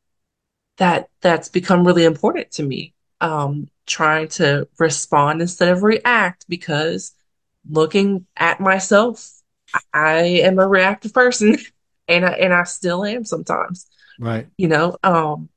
that 0.79 1.09
that's 1.21 1.49
become 1.49 1.87
really 1.87 2.05
important 2.05 2.53
to 2.53 2.63
me. 2.63 2.95
Um, 3.21 3.69
trying 3.87 4.29
to 4.29 4.69
respond 4.79 5.41
instead 5.43 5.71
of 5.71 5.83
react 5.83 6.47
because 6.49 7.15
looking 7.69 8.27
at 8.37 8.61
myself, 8.61 9.31
I 9.93 10.19
am 10.45 10.59
a 10.59 10.69
reactive 10.69 11.15
person 11.15 11.57
and 12.09 12.27
I, 12.27 12.31
and 12.33 12.55
I 12.55 12.65
still 12.65 13.05
am 13.05 13.25
sometimes, 13.25 13.87
Right. 14.19 14.47
you 14.59 14.69
know, 14.69 14.99
um, 15.03 15.49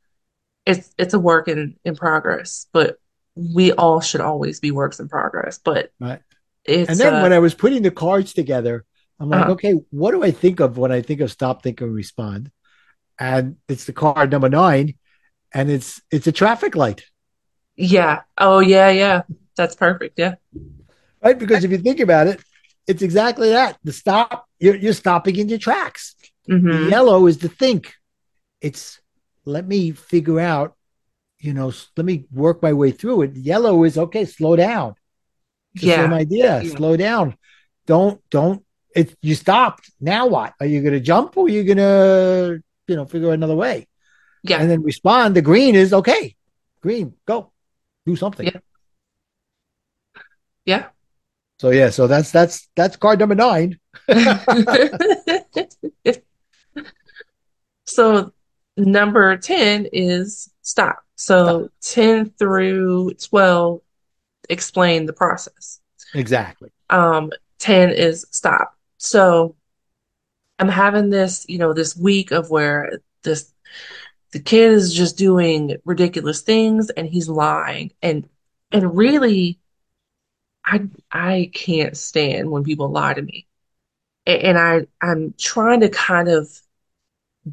it's, 0.67 0.93
it's 0.97 1.13
a 1.13 1.19
work 1.19 1.47
in, 1.47 1.75
in 1.86 1.95
progress, 1.95 2.67
but 2.74 3.00
we 3.36 3.71
all 3.71 4.01
should 4.01 4.21
always 4.21 4.59
be 4.59 4.71
works 4.71 5.00
in 5.00 5.07
progress, 5.07 5.59
but 5.59 5.91
Right. 6.00 6.21
And 6.88 7.00
then 7.00 7.13
uh, 7.13 7.21
when 7.21 7.33
I 7.33 7.39
was 7.39 7.53
putting 7.53 7.81
the 7.81 7.91
cards 7.91 8.33
together, 8.33 8.86
I'm 9.19 9.29
like, 9.29 9.47
uh, 9.47 9.50
okay, 9.50 9.74
what 9.91 10.12
do 10.12 10.24
I 10.24 10.31
think 10.31 10.59
of 10.59 10.77
when 10.77 10.91
I 10.91 11.01
think 11.01 11.21
of 11.21 11.31
stop, 11.31 11.63
think, 11.63 11.81
and 11.81 11.93
respond? 11.93 12.51
And 13.19 13.57
it's 13.67 13.86
the 13.86 13.93
card 13.93 14.31
number 14.31 14.50
nine, 14.50 14.95
and 15.53 15.71
it's 15.71 16.01
it's 16.12 16.27
a 16.27 16.31
traffic 16.31 16.75
light, 16.75 17.03
yeah. 17.75 18.21
Oh, 18.38 18.59
yeah, 18.59 18.89
yeah. 18.89 19.21
That's 19.55 19.75
perfect. 19.75 20.19
Yeah. 20.19 20.36
right? 21.24 21.38
Because 21.38 21.63
if 21.63 21.71
you 21.71 21.77
think 21.77 22.00
about 22.00 22.27
it, 22.27 22.41
it's 22.88 23.01
exactly 23.01 23.50
that. 23.50 23.77
The 23.83 23.93
stop, 23.93 24.47
you're 24.59 24.75
you're 24.75 24.93
stopping 24.93 25.36
in 25.38 25.50
your 25.50 25.59
tracks. 25.59 26.15
The 26.47 26.77
hmm 26.77 26.89
yellow 26.89 27.27
is 27.27 27.38
the 27.39 27.50
think. 27.50 27.93
It's 28.62 29.00
let 29.47 29.67
me 29.67 29.91
figure 29.91 30.39
out, 30.39 30.75
you 31.39 31.53
know, 31.53 31.71
let 31.95 32.05
me 32.05 32.25
work 32.31 32.61
my 32.61 32.73
way 32.73 32.91
through 32.91 33.23
it. 33.23 33.35
Yellow 33.35 33.83
is 33.83 33.97
okay, 33.97 34.25
slow 34.25 34.55
down. 34.55 34.95
The 35.75 35.87
same 35.87 36.11
Yeah. 36.11 36.17
idea. 36.17 36.63
Yeah. 36.63 36.75
Slow 36.75 36.97
down. 36.97 37.37
Don't 37.85 38.21
don't 38.29 38.65
it 38.95 39.15
you 39.21 39.35
stopped. 39.35 39.91
Now 39.99 40.27
what? 40.27 40.53
Are 40.59 40.65
you 40.65 40.81
gonna 40.81 40.99
jump 40.99 41.37
or 41.37 41.45
are 41.45 41.49
you 41.49 41.63
gonna, 41.63 42.59
you 42.87 42.95
know, 42.95 43.05
figure 43.05 43.31
another 43.31 43.55
way? 43.55 43.87
Yeah. 44.43 44.59
And 44.59 44.69
then 44.69 44.83
respond. 44.83 45.35
The 45.35 45.41
green 45.41 45.75
is 45.75 45.93
okay. 45.93 46.35
Green, 46.81 47.13
go. 47.25 47.51
Do 48.05 48.15
something. 48.15 48.47
Yeah. 48.47 48.59
Yeah. 50.65 50.87
So 51.59 51.71
yeah, 51.71 51.89
so 51.89 52.07
that's 52.07 52.31
that's 52.31 52.69
that's 52.75 52.97
card 52.97 53.19
number 53.19 53.35
nine. 53.35 53.79
So 57.87 58.33
number 58.77 59.38
10 59.38 59.88
is 59.91 60.50
stop. 60.62 61.03
Stop. 61.15 61.46
So 61.46 61.69
10 61.81 62.29
through 62.31 63.13
12 63.15 63.81
explain 64.50 65.05
the 65.05 65.13
process. 65.13 65.79
Exactly. 66.13 66.69
Um, 66.89 67.31
10 67.60 67.89
is 67.89 68.25
stop. 68.31 68.75
So 68.98 69.55
I'm 70.60 70.69
having 70.69 71.10
this, 71.10 71.46
you 71.48 71.57
know, 71.57 71.74
this 71.74 71.96
week 71.96 72.31
of 72.31 72.50
where 72.50 73.00
this 73.24 73.51
the 74.34 74.39
kid 74.39 74.72
is 74.74 74.93
just 74.93 75.17
doing 75.17 75.77
ridiculous 75.86 76.41
things 76.41 76.89
and 76.91 77.07
he's 77.07 77.29
lying 77.29 77.91
and 78.01 78.27
and 78.72 78.96
really 78.98 79.60
I 80.65 80.81
I 81.12 81.51
can't 81.53 81.96
stand 81.96 82.51
when 82.51 82.63
people 82.63 82.89
lie 82.91 83.13
to 83.13 83.22
me. 83.22 83.48
A- 84.27 84.46
And 84.46 84.57
I 84.57 84.88
I'm 85.01 85.34
trying 85.38 85.81
to 85.81 85.89
kind 85.89 86.29
of 86.29 86.50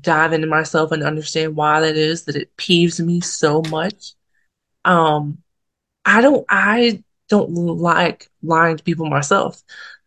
dive 0.00 0.32
into 0.32 0.46
myself 0.46 0.92
and 0.92 1.02
understand 1.02 1.56
why 1.56 1.80
that 1.80 1.96
is 1.96 2.24
that 2.24 2.36
it 2.36 2.56
peeves 2.56 3.04
me 3.04 3.20
so 3.20 3.62
much. 3.70 4.12
Um, 4.84 5.38
I 6.04 6.20
don't 6.20 6.44
I 6.48 7.02
don't 7.28 7.50
like 7.52 8.30
lying 8.42 8.76
to 8.76 8.84
people 8.84 9.06
myself. 9.06 9.62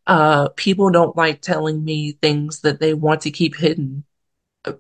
Uh, 0.08 0.50
people 0.50 0.90
don't 0.90 1.18
like 1.18 1.42
telling 1.42 1.84
me 1.84 2.14
things 2.14 2.62
that 2.62 2.80
they 2.80 2.94
want 2.94 3.22
to 3.22 3.32
keep 3.32 3.56
hidden. 3.56 4.04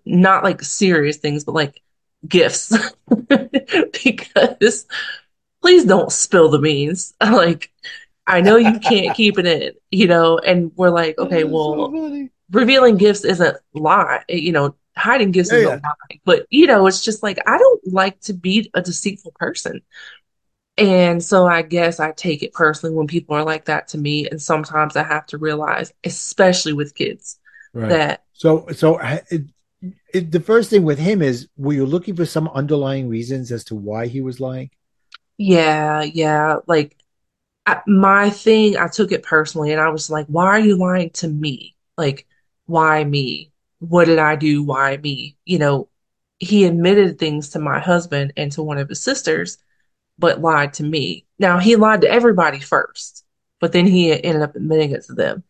Not 0.05 0.43
like 0.43 0.61
serious 0.61 1.17
things, 1.17 1.43
but 1.43 1.55
like 1.55 1.81
gifts. 2.27 2.73
Because 4.03 4.85
please 5.61 5.85
don't 5.85 6.11
spill 6.11 6.49
the 6.49 6.59
beans. 6.59 7.13
Like 7.21 7.71
I 8.27 8.41
know 8.41 8.57
you 8.57 8.79
can't 8.79 9.15
keep 9.15 9.39
it 9.39 9.45
in, 9.45 9.73
you 9.91 10.07
know, 10.07 10.37
and 10.39 10.71
we're 10.75 10.89
like, 10.89 11.17
okay, 11.17 11.43
That's 11.43 11.53
so 11.69 11.75
well, 11.75 12.29
revealing 12.51 12.97
gifts 12.97 13.23
isn't 13.25 13.57
lie, 13.73 14.23
you 14.29 14.51
know, 14.51 14.75
hiding 14.97 15.31
gifts 15.31 15.51
Yeah, 15.51 15.53
isn't 15.53 15.65
yeah. 15.65 15.79
lie. 15.83 16.19
But 16.25 16.47
you 16.49 16.67
know, 16.67 16.87
it's 16.87 17.03
just 17.03 17.23
like 17.23 17.39
I 17.47 17.57
don't 17.57 17.81
like 17.93 18.19
to 18.21 18.33
be 18.33 18.69
a 18.73 18.81
deceitful 18.81 19.33
person. 19.37 19.81
And 20.77 21.23
so 21.23 21.47
I 21.47 21.63
guess 21.63 21.99
I 21.99 22.11
take 22.11 22.43
it 22.43 22.53
personally 22.53 22.95
when 22.95 23.07
people 23.07 23.35
are 23.35 23.43
like 23.45 23.65
that 23.65 23.87
to 23.89 23.97
me. 23.97 24.27
And 24.29 24.41
sometimes 24.41 24.95
I 24.95 25.03
have 25.03 25.25
to 25.27 25.37
realize, 25.39 25.91
especially 26.03 26.73
with 26.73 26.95
kids, 26.95 27.39
Right. 27.73 28.01
that 28.01 28.23
So 28.33 28.67
so 28.73 28.99
it, 28.99 29.45
it, 30.13 30.31
the 30.31 30.39
first 30.39 30.69
thing 30.69 30.83
with 30.83 30.99
him 30.99 31.21
is 31.21 31.49
were 31.57 31.73
you 31.73 31.85
looking 31.85 32.15
for 32.15 32.25
some 32.25 32.49
underlying 32.49 33.09
reasons 33.09 33.51
as 33.51 33.63
to 33.65 33.75
why 33.75 34.07
he 34.07 34.21
was 34.21 34.39
lying? 34.39 34.71
yeah, 35.37 36.01
yeah, 36.03 36.57
like 36.67 36.97
I, 37.65 37.81
my 37.87 38.29
thing, 38.31 38.77
I 38.77 38.87
took 38.89 39.11
it 39.13 39.23
personally 39.23 39.71
and 39.73 39.81
I 39.81 39.89
was 39.89 40.09
like, 40.09 40.27
why 40.27 40.47
are 40.47 40.59
you 40.59 40.77
lying 40.77 41.11
to 41.11 41.27
me? 41.29 41.75
Like, 41.97 42.27
why 42.67 43.03
me? 43.03 43.51
What 43.79 44.05
did 44.05 44.19
I 44.19 44.35
do? 44.35 44.63
Why 44.63 44.97
me? 44.97 45.37
You 45.45 45.59
know, 45.59 45.89
he 46.39 46.65
admitted 46.65 47.19
things 47.19 47.49
to 47.49 47.59
my 47.59 47.79
husband 47.79 48.33
and 48.37 48.51
to 48.53 48.63
one 48.63 48.77
of 48.77 48.89
his 48.89 49.01
sisters, 49.01 49.57
but 50.19 50.41
lied 50.41 50.73
to 50.75 50.83
me. 50.83 51.25
Now, 51.39 51.59
he 51.59 51.75
lied 51.75 52.01
to 52.01 52.09
everybody 52.09 52.59
first, 52.59 53.25
but 53.59 53.73
then 53.73 53.87
he 53.87 54.11
ended 54.11 54.43
up 54.43 54.55
admitting 54.55 54.91
it 54.91 55.05
to 55.05 55.13
them. 55.13 55.43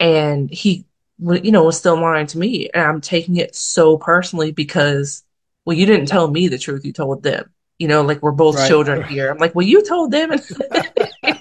And 0.00 0.50
he, 0.50 0.86
you 1.18 1.52
know, 1.52 1.64
was 1.64 1.78
still 1.78 2.00
lying 2.00 2.26
to 2.28 2.38
me. 2.38 2.70
And 2.74 2.84
I'm 2.84 3.00
taking 3.00 3.36
it 3.38 3.54
so 3.56 3.98
personally 3.98 4.52
because, 4.52 5.24
well, 5.64 5.76
you 5.76 5.86
didn't 5.86 6.06
tell 6.06 6.28
me 6.30 6.48
the 6.48 6.58
truth, 6.58 6.84
you 6.84 6.92
told 6.92 7.22
them. 7.22 7.50
You 7.78 7.88
know, 7.88 8.02
like 8.02 8.22
we're 8.22 8.32
both 8.32 8.56
Right. 8.56 8.66
children 8.66 9.04
here. 9.04 9.30
I'm 9.30 9.38
like, 9.38 9.54
well, 9.54 9.66
you 9.66 9.84
told 9.84 10.10
them. 10.12 10.32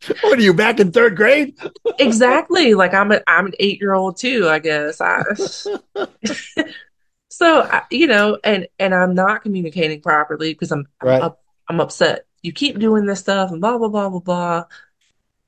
What 0.22 0.38
are 0.38 0.42
you 0.42 0.54
back 0.54 0.80
in 0.80 0.92
third 0.92 1.16
grade? 1.16 1.58
Exactly. 1.98 2.74
Like 2.74 2.94
I'm 2.94 3.12
a 3.12 3.20
I'm 3.26 3.46
an 3.46 3.54
eight 3.60 3.80
year 3.80 3.94
old 3.94 4.16
too, 4.16 4.48
I 4.48 4.58
guess. 4.58 5.00
I 5.00 5.22
so 7.28 7.62
I, 7.62 7.82
you 7.90 8.06
know, 8.06 8.38
and 8.44 8.68
and 8.78 8.94
I'm 8.94 9.14
not 9.14 9.42
communicating 9.42 10.00
properly 10.00 10.52
because 10.52 10.72
I'm 10.72 10.86
I'm 11.00 11.22
up 11.22 11.42
I'm 11.68 11.80
upset. 11.80 12.26
You 12.42 12.52
keep 12.52 12.78
doing 12.78 13.06
this 13.06 13.20
stuff 13.20 13.50
and 13.50 13.60
blah 13.60 13.78
blah 13.78 13.88
blah 13.88 14.08
blah 14.08 14.20
blah. 14.20 14.64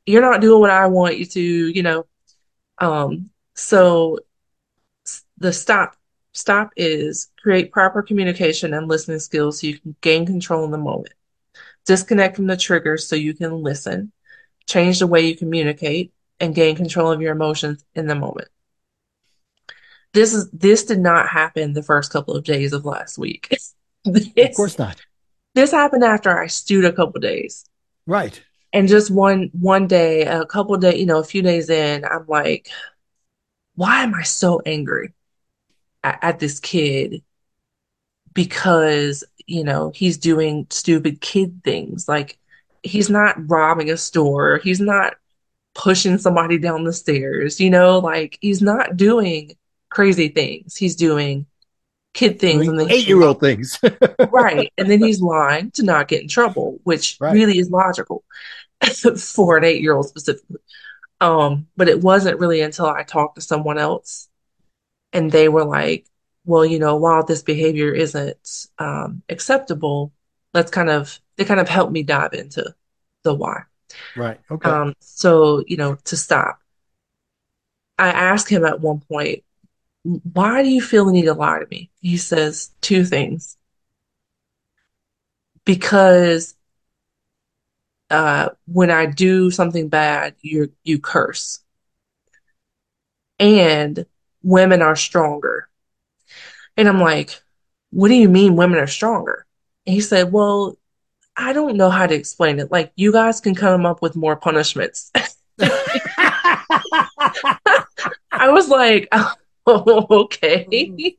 You're 0.07 0.23
not 0.23 0.41
doing 0.41 0.61
what 0.61 0.71
I 0.71 0.87
want 0.87 1.19
you 1.19 1.27
to, 1.27 1.41
you 1.41 1.83
know. 1.83 2.07
Um, 2.79 3.31
so 3.55 4.19
the 5.39 5.53
stop 5.53 5.97
stop 6.33 6.71
is 6.77 7.31
create 7.41 7.73
proper 7.73 8.03
communication 8.03 8.75
and 8.75 8.89
listening 8.89 9.19
skills 9.19 9.61
so 9.61 9.67
you 9.67 9.79
can 9.79 9.97
gain 10.01 10.27
control 10.27 10.65
in 10.65 10.71
the 10.71 10.79
moment. 10.79 11.15
Disconnect 11.87 12.37
from 12.37 12.47
the 12.47 12.57
triggers 12.57 13.07
so 13.07 13.17
you 13.17 13.35
can 13.35 13.63
listen. 13.63 14.13
Change 14.69 15.01
the 15.01 15.09
way 15.09 15.23
you 15.27 15.37
communicate 15.37 16.15
and 16.41 16.55
gain 16.55 16.77
control 16.77 17.11
of 17.13 17.21
your 17.23 17.33
emotions 17.33 17.85
in 17.97 18.07
the 18.07 18.15
moment. 18.15 18.49
This 20.15 20.35
is 20.35 20.51
this 20.51 20.85
did 20.85 20.99
not 21.01 21.29
happen 21.29 21.73
the 21.73 21.83
first 21.83 22.13
couple 22.13 22.35
of 22.35 22.45
days 22.45 22.73
of 22.73 22.85
last 22.85 23.19
week. 23.19 23.49
Of 23.53 23.59
This 24.35 24.57
course 24.57 24.79
not. 24.79 25.01
this 25.55 25.73
happened 25.73 26.05
after 26.05 26.37
I 26.39 26.47
stewed 26.47 26.85
a 26.87 26.93
couple 26.93 27.21
days. 27.21 27.65
Right. 28.07 28.43
And 28.73 28.89
just 28.89 29.11
one 29.11 29.51
one 29.53 29.87
day, 29.87 30.25
a 30.27 30.45
couple 30.45 30.75
of 30.75 30.81
days, 30.83 31.01
you 31.01 31.07
know, 31.07 31.19
a 31.19 31.25
few 31.25 31.43
days 31.43 31.71
in, 31.71 32.05
I'm 32.05 32.27
like, 32.29 32.69
why 33.75 34.03
am 34.03 34.15
I 34.15 34.23
so 34.23 34.61
angry 34.67 35.13
at, 36.05 36.19
at 36.23 36.41
this 36.41 36.61
kid? 36.61 37.23
Because, 38.35 39.25
you 39.47 39.65
know, 39.65 39.91
he's 39.95 40.19
doing 40.19 40.67
stupid 40.71 41.21
kid 41.21 41.63
things. 41.65 42.09
Like 42.09 42.38
he's 42.83 43.11
not 43.11 43.37
robbing 43.51 43.91
a 43.91 43.97
store. 43.97 44.59
He's 44.63 44.81
not 44.81 45.15
pushing 45.75 46.19
somebody 46.19 46.59
down 46.59 46.85
the 46.85 46.93
stairs, 46.93 47.61
you 47.61 47.71
know, 47.71 47.99
like 48.01 48.39
he's 48.41 48.63
not 48.63 48.97
doing 48.97 49.57
crazy 49.91 50.29
things. 50.29 50.77
He's 50.77 50.97
doing 50.97 51.47
kid 52.15 52.41
things 52.41 52.67
Doing 52.67 52.69
and 52.69 52.79
then 52.81 52.91
eight 52.91 53.07
year 53.09 53.23
old 53.23 53.41
things. 53.41 53.79
right. 54.31 54.73
And 54.79 54.91
then 54.91 55.01
he's 55.01 55.21
lying 55.21 55.71
to 55.73 55.83
not 55.85 56.09
get 56.09 56.23
in 56.23 56.29
trouble, 56.29 56.81
which 56.85 57.21
Right. 57.21 57.33
really 57.33 57.59
is 57.59 57.71
logical 57.71 58.25
for 59.19 59.57
an 59.59 59.65
eight 59.65 59.83
year 59.83 59.95
old 59.95 60.09
specifically. 60.09 60.61
Um, 61.21 61.69
but 61.77 61.89
it 61.89 62.01
wasn't 62.03 62.41
really 62.41 62.61
until 62.61 62.87
I 62.87 63.05
talked 63.05 63.37
to 63.37 63.43
someone 63.43 63.79
else 63.79 64.29
and 65.13 65.33
they 65.33 65.49
were 65.49 65.65
like, 65.65 66.07
well, 66.45 66.65
you 66.65 66.79
know, 66.79 66.97
while 66.97 67.25
this 67.25 67.43
behavior 67.43 67.93
isn't 67.93 68.67
um, 68.79 69.23
acceptable, 69.29 70.13
let's 70.55 70.71
kind 70.71 70.91
of, 70.91 71.21
they 71.37 71.45
kind 71.45 71.61
of 71.61 71.69
helped 71.69 71.93
me 71.93 72.03
dive 72.03 72.33
into 72.33 72.75
the 73.23 73.35
why. 73.35 73.63
right. 74.17 74.41
Okay. 74.51 74.71
Um, 74.71 74.95
so, 75.01 75.63
you 75.67 75.77
know, 75.77 75.97
to 76.05 76.17
stop. 76.17 76.61
I 77.99 78.09
asked 78.09 78.49
him 78.49 78.65
at 78.65 78.81
one 78.81 79.01
point, 79.01 79.45
why 80.03 80.63
do 80.63 80.69
you 80.69 80.81
feel 80.81 81.05
the 81.05 81.13
need 81.13 81.25
to 81.25 81.35
lie 81.35 81.59
to 81.59 81.67
me? 81.71 81.91
He 82.01 82.17
says 82.17 82.71
two 82.81 83.05
things. 83.05 83.57
Because 85.65 86.55
uh, 88.11 88.51
when 88.67 88.91
I 88.91 89.07
do 89.07 89.51
something 89.51 89.89
bad, 89.89 90.35
you 90.41 90.73
you 90.83 90.99
curse. 90.99 91.61
And 93.39 94.07
women 94.43 94.81
are 94.83 94.97
stronger. 94.97 95.69
And 96.77 96.89
I'm 96.89 97.01
like, 97.01 97.43
what 97.91 98.09
do 98.09 98.15
you 98.15 98.29
mean 98.29 98.57
women 98.57 98.79
are 98.79 98.87
stronger? 98.87 99.45
He 99.89 100.01
said, 100.01 100.33
well, 100.33 100.77
I 101.37 101.53
don't 101.53 101.77
know 101.77 101.89
how 101.89 102.07
to 102.07 102.15
explain 102.15 102.59
it. 102.59 102.71
Like, 102.71 102.93
you 102.97 103.13
guys 103.13 103.41
can 103.41 103.55
come 103.55 103.87
up 103.87 104.03
with 104.03 104.17
more 104.17 104.37
punishments. 104.37 105.11
I 108.31 108.51
was 108.51 108.69
like, 108.69 109.09
oh, 109.13 110.07
okay. 110.25 111.17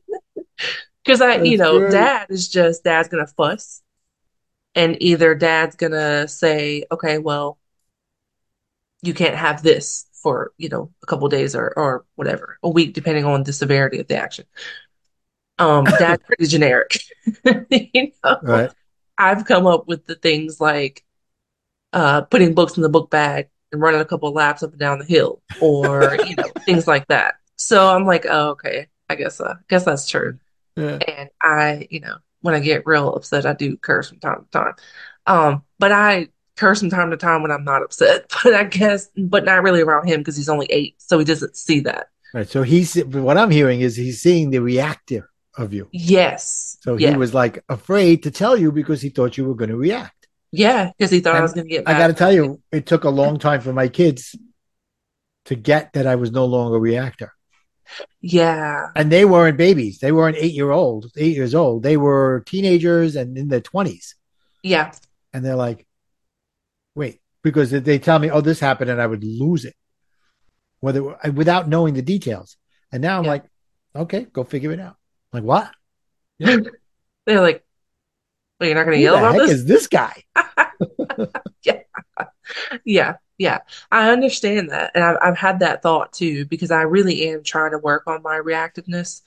Because 1.02 1.22
I, 1.22 1.42
you 1.42 1.56
know, 1.56 1.78
great. 1.78 1.92
dad 1.92 2.26
is 2.28 2.46
just 2.46 2.84
dad's 2.84 3.08
gonna 3.08 3.26
fuss, 3.26 3.80
and 4.74 5.02
either 5.02 5.34
dad's 5.34 5.74
gonna 5.74 6.28
say, 6.28 6.84
okay, 6.92 7.16
well, 7.16 7.58
you 9.00 9.14
can't 9.14 9.34
have 9.34 9.62
this 9.62 10.06
for, 10.12 10.52
you 10.58 10.68
know, 10.68 10.90
a 11.02 11.06
couple 11.06 11.26
days 11.28 11.56
or 11.56 11.72
or 11.74 12.04
whatever, 12.16 12.58
a 12.62 12.68
week, 12.68 12.92
depending 12.92 13.24
on 13.24 13.44
the 13.44 13.52
severity 13.54 13.98
of 13.98 14.08
the 14.08 14.16
action. 14.16 14.44
Um, 15.60 15.84
dad's 15.84 16.22
pretty 16.24 16.46
generic. 16.46 16.98
You 17.70 18.10
know, 18.24 18.38
Right. 18.42 18.70
I've 19.18 19.44
come 19.44 19.66
up 19.66 19.86
with 19.86 20.06
the 20.06 20.14
things 20.14 20.60
like 20.60 21.04
uh 21.92 22.22
putting 22.22 22.54
books 22.54 22.76
in 22.76 22.82
the 22.82 22.88
book 22.88 23.10
bag 23.10 23.48
and 23.72 23.80
running 23.80 24.00
a 24.00 24.04
couple 24.04 24.28
of 24.28 24.34
laps 24.34 24.62
up 24.62 24.70
and 24.70 24.80
down 24.80 24.98
the 24.98 25.04
hill, 25.04 25.42
or, 25.60 26.16
you 26.26 26.34
know, 26.36 26.48
things 26.64 26.86
like 26.88 27.06
that. 27.08 27.34
So 27.56 27.88
I'm 27.88 28.04
like, 28.06 28.26
oh, 28.28 28.50
okay, 28.50 28.88
I 29.08 29.14
guess 29.14 29.40
uh, 29.40 29.54
I 29.58 29.62
guess 29.68 29.84
that's 29.84 30.08
true. 30.08 30.38
Yeah. 30.76 30.98
And 31.06 31.30
I, 31.42 31.86
you 31.90 32.00
know, 32.00 32.16
when 32.40 32.54
I 32.54 32.60
get 32.60 32.86
real 32.86 33.12
upset, 33.14 33.46
I 33.46 33.52
do 33.52 33.76
curse 33.76 34.08
from 34.08 34.18
time 34.20 34.44
to 34.44 34.50
time. 34.50 34.74
Um, 35.26 35.62
but 35.78 35.92
I 35.92 36.28
curse 36.56 36.80
from 36.80 36.90
time 36.90 37.10
to 37.10 37.16
time 37.16 37.42
when 37.42 37.50
I'm 37.50 37.64
not 37.64 37.82
upset. 37.82 38.32
But 38.42 38.54
I 38.54 38.64
guess, 38.64 39.08
but 39.16 39.44
not 39.44 39.62
really 39.62 39.82
around 39.82 40.08
him 40.08 40.20
because 40.20 40.36
he's 40.36 40.48
only 40.48 40.66
eight, 40.70 40.94
so 40.98 41.18
he 41.18 41.24
doesn't 41.24 41.56
see 41.56 41.80
that. 41.80 42.08
Right. 42.32 42.48
So 42.48 42.62
he's 42.62 42.94
what 43.04 43.36
I'm 43.36 43.50
hearing 43.50 43.82
is 43.82 43.96
he's 43.96 44.20
seeing 44.22 44.50
the 44.50 44.60
reactive 44.60 45.24
of 45.60 45.72
you. 45.72 45.88
Yes, 45.92 46.78
So 46.80 46.96
he 46.96 47.14
was 47.14 47.32
like 47.34 47.62
afraid 47.68 48.22
to 48.24 48.30
tell 48.30 48.56
you 48.56 48.72
because 48.72 49.00
he 49.02 49.10
thought 49.10 49.36
you 49.36 49.44
were 49.44 49.54
going 49.54 49.70
to 49.70 49.76
react. 49.76 50.28
yeah, 50.52 50.90
because 50.96 51.10
he 51.10 51.20
thought 51.20 51.36
I 51.36 51.42
was 51.42 51.52
going 51.52 51.66
to 51.66 51.70
get 51.70 51.88
I 51.88 51.92
got 51.98 52.08
to 52.08 52.14
tell 52.14 52.32
you, 52.32 52.60
it 52.72 52.86
took 52.86 53.04
a 53.04 53.10
long 53.10 53.38
time 53.38 53.60
for 53.60 53.72
my 53.72 53.88
kids 53.88 54.34
to 55.46 55.54
get 55.54 55.92
that 55.94 56.06
I 56.06 56.16
was 56.16 56.30
no 56.32 56.44
longer 56.46 56.76
a 56.76 56.80
reactor. 56.80 57.32
Yeah, 58.20 58.86
And 58.94 59.10
they 59.10 59.24
weren't 59.24 59.56
babies. 59.56 59.98
They 59.98 60.12
weren't 60.12 60.36
eight 60.36 60.54
year 60.54 60.70
old, 60.70 61.10
eight 61.16 61.34
years 61.34 61.54
old. 61.54 61.82
They 61.82 61.96
were 61.96 62.42
teenagers 62.46 63.16
and 63.16 63.36
in 63.36 63.48
their 63.48 63.60
twenties. 63.60 64.14
yeah, 64.62 64.92
And 65.32 65.44
they're 65.44 65.56
like, 65.56 65.86
wait, 66.94 67.20
because 67.42 67.70
they 67.72 67.98
tell 67.98 68.18
me, 68.18 68.30
oh, 68.30 68.42
this 68.42 68.60
happened 68.60 68.90
and 68.90 69.00
I 69.02 69.06
would 69.06 69.24
lose 69.24 69.64
it, 69.64 69.74
whether 70.80 71.02
uh, 71.26 71.32
without 71.32 71.68
knowing 71.68 71.94
the 71.94 72.02
details. 72.02 72.56
And 72.92 73.02
now 73.02 73.18
I'm 73.18 73.24
yeah. 73.24 73.30
like, 73.30 73.44
okay, 73.96 74.26
go 74.32 74.44
figure 74.44 74.72
it 74.72 74.80
out. 74.80 74.96
I'm 75.32 75.40
like, 75.40 75.44
what? 75.44 75.70
Yeah. 76.38 76.56
They're 77.26 77.40
like, 77.40 77.64
well, 78.58 78.68
you're 78.68 78.76
not 78.76 78.84
going 78.84 78.96
to 78.96 78.98
Who 78.98 79.04
yell 79.04 79.16
the 79.16 79.20
about 79.20 79.34
heck 79.34 79.42
this? 79.42 79.50
is 79.52 79.64
this 79.66 79.86
guy? 79.86 80.24
Yeah, 81.62 81.82
yeah, 82.84 83.14
yeah. 83.36 83.58
I 83.90 84.10
understand 84.10 84.70
that, 84.70 84.92
and 84.94 85.04
I've 85.04 85.18
I've 85.20 85.36
had 85.36 85.60
that 85.60 85.82
thought 85.82 86.12
too 86.14 86.46
because 86.46 86.70
I 86.70 86.82
really 86.82 87.28
am 87.28 87.42
trying 87.42 87.72
to 87.72 87.78
work 87.78 88.04
on 88.06 88.22
my 88.22 88.38
reactiveness, 88.38 89.20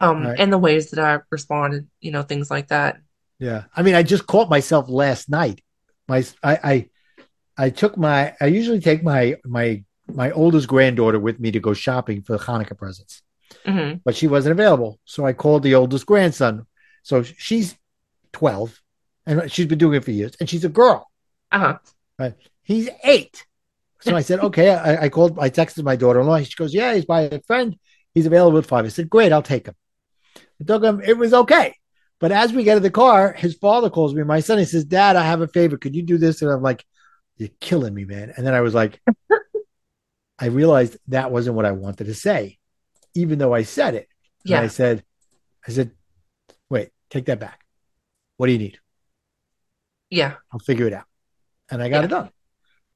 um, 0.00 0.26
right. 0.26 0.40
and 0.40 0.52
the 0.52 0.58
ways 0.58 0.90
that 0.90 0.98
I 0.98 1.20
respond, 1.30 1.74
and 1.74 1.86
you 2.00 2.10
know, 2.10 2.22
things 2.22 2.50
like 2.50 2.68
that. 2.68 3.00
Yeah. 3.38 3.64
I 3.76 3.82
mean, 3.82 3.94
I 3.94 4.02
just 4.02 4.26
caught 4.26 4.50
myself 4.50 4.88
last 4.88 5.28
night. 5.28 5.62
My 6.08 6.24
I 6.42 6.58
I 6.64 6.88
I 7.56 7.70
took 7.70 7.96
my 7.96 8.34
I 8.40 8.46
usually 8.46 8.80
take 8.80 9.02
my 9.02 9.36
my 9.44 9.84
my 10.12 10.30
oldest 10.32 10.68
granddaughter 10.68 11.18
with 11.18 11.38
me 11.40 11.52
to 11.52 11.60
go 11.60 11.74
shopping 11.74 12.22
for 12.22 12.38
Hanukkah 12.38 12.76
presents, 12.76 13.22
hmm 13.64 13.94
but 14.04 14.16
she 14.16 14.26
wasn't 14.26 14.52
available. 14.52 14.98
So 15.04 15.24
I 15.24 15.32
called 15.32 15.62
the 15.62 15.74
oldest 15.76 16.06
grandson. 16.06 16.66
So 17.04 17.22
she's 17.22 17.76
12 18.32 18.80
and 19.26 19.50
she's 19.50 19.66
been 19.66 19.78
doing 19.78 19.94
it 19.94 20.04
for 20.04 20.10
years 20.10 20.32
and 20.40 20.48
she's 20.48 20.64
a 20.64 20.68
girl, 20.68 21.08
Uh-huh. 21.52 21.78
right? 22.18 22.34
He's 22.62 22.88
eight. 23.04 23.46
So 24.00 24.16
I 24.16 24.22
said, 24.22 24.40
okay. 24.48 24.70
I, 24.70 25.04
I 25.04 25.08
called, 25.08 25.38
I 25.38 25.50
texted 25.50 25.84
my 25.84 25.96
daughter 25.96 26.20
in 26.20 26.26
law. 26.26 26.40
She 26.40 26.54
goes, 26.56 26.74
yeah, 26.74 26.94
he's 26.94 27.04
by 27.04 27.22
a 27.22 27.40
friend. 27.42 27.76
He's 28.14 28.26
available 28.26 28.58
at 28.58 28.66
five. 28.66 28.84
I 28.84 28.88
said, 28.88 29.08
great, 29.10 29.32
I'll 29.32 29.42
take 29.42 29.66
him. 29.66 29.74
I 30.36 30.64
took 30.64 30.82
him. 30.82 31.00
It 31.04 31.16
was 31.16 31.32
okay. 31.32 31.74
But 32.20 32.32
as 32.32 32.52
we 32.52 32.64
get 32.64 32.76
in 32.76 32.82
the 32.82 32.90
car, 32.90 33.32
his 33.32 33.54
father 33.54 33.90
calls 33.90 34.14
me, 34.14 34.22
my 34.22 34.40
son. 34.40 34.58
He 34.58 34.64
says, 34.64 34.84
Dad, 34.84 35.16
I 35.16 35.22
have 35.24 35.40
a 35.40 35.48
favor. 35.48 35.76
Could 35.76 35.94
you 35.96 36.02
do 36.02 36.18
this? 36.18 36.42
And 36.42 36.50
I'm 36.50 36.62
like, 36.62 36.84
You're 37.36 37.50
killing 37.60 37.94
me, 37.94 38.04
man. 38.04 38.32
And 38.36 38.46
then 38.46 38.54
I 38.54 38.60
was 38.60 38.74
like, 38.74 39.00
I 40.38 40.46
realized 40.46 40.96
that 41.08 41.30
wasn't 41.30 41.56
what 41.56 41.66
I 41.66 41.72
wanted 41.72 42.04
to 42.06 42.14
say, 42.14 42.58
even 43.14 43.38
though 43.38 43.54
I 43.54 43.62
said 43.62 43.94
it. 43.94 44.08
And 44.58 44.64
I 44.64 44.68
said, 44.68 45.04
I 45.66 45.72
said, 45.72 45.92
wait, 46.68 46.90
take 47.10 47.26
that 47.26 47.38
back. 47.38 47.60
What 48.36 48.46
do 48.46 48.52
you 48.52 48.58
need? 48.58 48.78
yeah, 50.12 50.34
I'll 50.52 50.60
figure 50.60 50.86
it 50.86 50.92
out. 50.92 51.06
And 51.70 51.82
I 51.82 51.88
got 51.88 52.00
yeah, 52.00 52.04
it 52.04 52.08
done. 52.08 52.30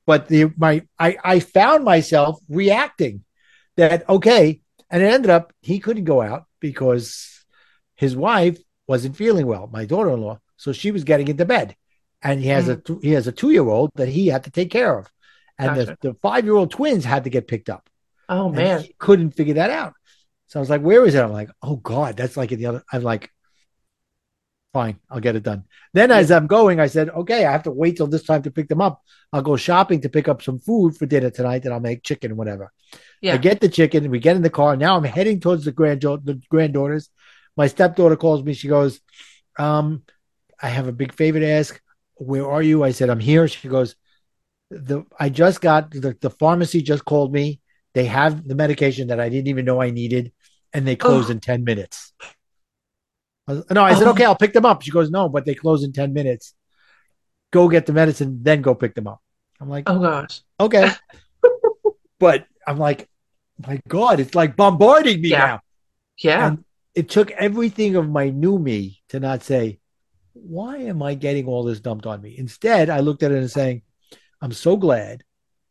But 0.07 0.29
the 0.29 0.53
my 0.57 0.83
I, 0.99 1.17
I 1.25 1.41
found 1.41 1.83
myself 1.83 2.39
reacting 2.49 3.25
that 3.77 4.09
okay, 4.09 4.61
and 4.91 5.03
it 5.03 5.07
ended 5.07 5.31
up 5.31 5.53
he 5.63 5.81
couldn't 5.81 6.05
go 6.05 6.21
out 6.21 6.45
because 6.61 7.45
his 7.95 8.15
wife 8.15 8.59
wasn't 8.87 9.17
feeling 9.17 9.47
well, 9.47 9.69
my 9.73 9.87
daughter-in-law. 9.87 10.39
So 10.59 10.73
she 10.73 10.91
was 10.91 11.05
getting 11.05 11.29
into 11.29 11.45
bed. 11.45 11.75
And 12.23 12.41
he 12.41 12.49
has 12.49 12.69
a 12.69 12.77
mm, 12.77 13.03
he 13.03 13.13
has 13.13 13.27
a 13.27 13.33
two-year-old 13.33 13.91
that 13.95 14.09
he 14.09 14.29
had 14.29 14.45
to 14.45 14.51
take 14.51 14.71
care 14.71 14.99
of. 14.99 15.11
And 15.59 15.77
the, 15.77 15.85
gotcha. 15.87 15.99
the 16.03 16.15
five-year-old 16.15 16.71
twins 16.71 17.05
had 17.05 17.25
to 17.25 17.31
get 17.31 17.49
picked 17.49 17.71
up. 17.71 17.89
Oh 18.29 18.51
man. 18.51 18.85
couldn't 18.99 19.31
figure 19.31 19.55
that 19.55 19.71
out. 19.71 19.95
So 20.49 20.59
I 20.59 20.61
was 20.61 20.71
like, 20.71 20.83
where 20.83 21.05
is 21.05 21.15
it? 21.15 21.23
I'm 21.23 21.33
like, 21.33 21.51
oh 21.63 21.77
God, 21.77 22.17
that's 22.17 22.37
like 22.37 22.53
in 22.53 22.59
the 22.59 22.67
other. 22.67 22.85
I'm 22.93 23.03
like, 23.03 23.31
fine, 24.73 24.99
I'll 25.11 25.21
get 25.21 25.37
it 25.37 25.43
done. 25.43 25.65
Then 25.95 26.11
as 26.11 26.31
I'm 26.31 26.47
going, 26.47 26.81
I 26.81 26.87
said, 26.87 27.09
okay, 27.09 27.47
I 27.47 27.53
have 27.53 27.63
to 27.65 27.71
wait 27.71 27.97
till 27.97 28.07
this 28.07 28.25
time 28.25 28.43
to 28.43 28.51
pick 28.51 28.69
them 28.69 28.81
up. 28.81 29.03
I'll 29.33 29.43
go 29.43 29.57
shopping 29.57 30.03
to 30.03 30.09
pick 30.09 30.29
up 30.29 30.43
some 30.43 30.59
food 30.61 30.97
for 30.97 31.07
dinner 31.07 31.31
tonight, 31.31 31.65
and 31.65 31.73
I'll 31.73 31.81
make 31.81 32.03
chicken 32.03 32.33
or 32.33 32.35
whatever. 32.35 32.73
I 33.35 33.39
get 33.39 33.61
the 33.61 33.69
chicken, 33.69 34.11
we 34.11 34.19
get 34.21 34.37
in 34.37 34.43
the 34.43 34.51
car. 34.51 34.77
Now 34.77 34.97
I'm 34.97 35.05
heading 35.05 35.41
towards 35.41 35.65
the 35.65 35.73
grand 35.73 36.03
the 36.03 36.41
granddaughters. 36.51 37.09
My 37.57 37.69
stepdaughter 37.69 38.17
calls 38.17 38.45
me. 38.45 38.53
She 38.53 38.69
goes, 38.69 39.01
um, 39.59 40.03
I 40.63 40.69
have 40.69 40.89
a 40.89 40.93
big 40.93 41.15
favor 41.15 41.41
to 41.41 41.49
ask. 41.49 41.81
Where 42.17 42.49
are 42.49 42.63
you? 42.63 42.85
I 42.85 42.93
said, 42.93 43.09
I'm 43.11 43.21
here. 43.21 43.49
She 43.49 43.69
goes, 43.69 43.97
the 44.71 45.05
I 45.19 45.31
just 45.31 45.61
got 45.61 45.91
the, 45.91 46.17
the 46.21 46.31
pharmacy 46.31 46.83
just 46.83 47.05
called 47.05 47.33
me. 47.33 47.61
They 47.97 48.05
have 48.05 48.47
the 48.47 48.55
medication 48.55 49.09
that 49.09 49.21
I 49.21 49.31
didn't 49.31 49.49
even 49.49 49.65
know 49.65 49.81
I 49.81 49.89
needed, 49.89 50.31
and 50.75 50.87
they 50.87 50.97
close 50.97 51.29
Oh, 51.29 51.33
in 51.33 51.41
10 51.41 51.65
minutes. 51.65 52.13
I 53.49 53.55
was- 53.55 53.71
no, 53.71 53.83
I 53.83 53.95
said, 53.95 54.07
oh, 54.07 54.11
okay, 54.11 54.27
I'll 54.27 54.37
pick 54.37 54.53
them 54.53 54.67
up. 54.67 54.83
She 54.83 54.91
goes, 54.91 55.11
no, 55.11 55.31
but 55.31 55.47
they 55.47 55.55
close 55.55 55.83
in 55.83 55.93
10 55.95 56.13
minutes. 56.13 56.55
Go 57.53 57.71
get 57.71 57.87
the 57.87 57.95
medicine, 57.95 58.41
then 58.43 58.61
go 58.61 58.75
pick 58.75 58.95
them 58.95 59.07
up. 59.07 59.23
I'm 59.63 59.71
like, 59.71 59.89
oh 59.89 59.99
gosh. 59.99 60.43
okay. 60.61 60.91
But 62.19 62.47
I'm 62.67 62.77
like, 62.79 63.09
my 63.67 63.81
God, 63.89 64.21
it's 64.21 64.35
like 64.35 64.57
bombarding 64.57 65.23
me 65.23 65.31
Yeah, 65.31 65.47
now. 65.47 65.61
yeah, 66.19 66.47
And 66.49 66.65
it 66.95 67.09
took 67.09 67.31
everything 67.31 67.97
of 67.97 68.11
my 68.11 68.29
new 68.29 68.59
me 68.59 69.01
to 69.09 69.21
not 69.21 69.43
say, 69.43 69.79
why 70.35 70.77
am 70.79 71.03
I 71.03 71.15
getting 71.15 71.47
all 71.47 71.65
this 71.65 71.81
dumped 71.81 72.05
on 72.05 72.21
me? 72.21 72.35
Instead, 72.37 72.91
I 72.91 73.01
looked 73.01 73.23
at 73.23 73.33
it 73.33 73.39
and 73.39 73.51
saying, 73.51 73.83
I'm 74.43 74.53
so 74.53 74.77
glad 74.77 75.25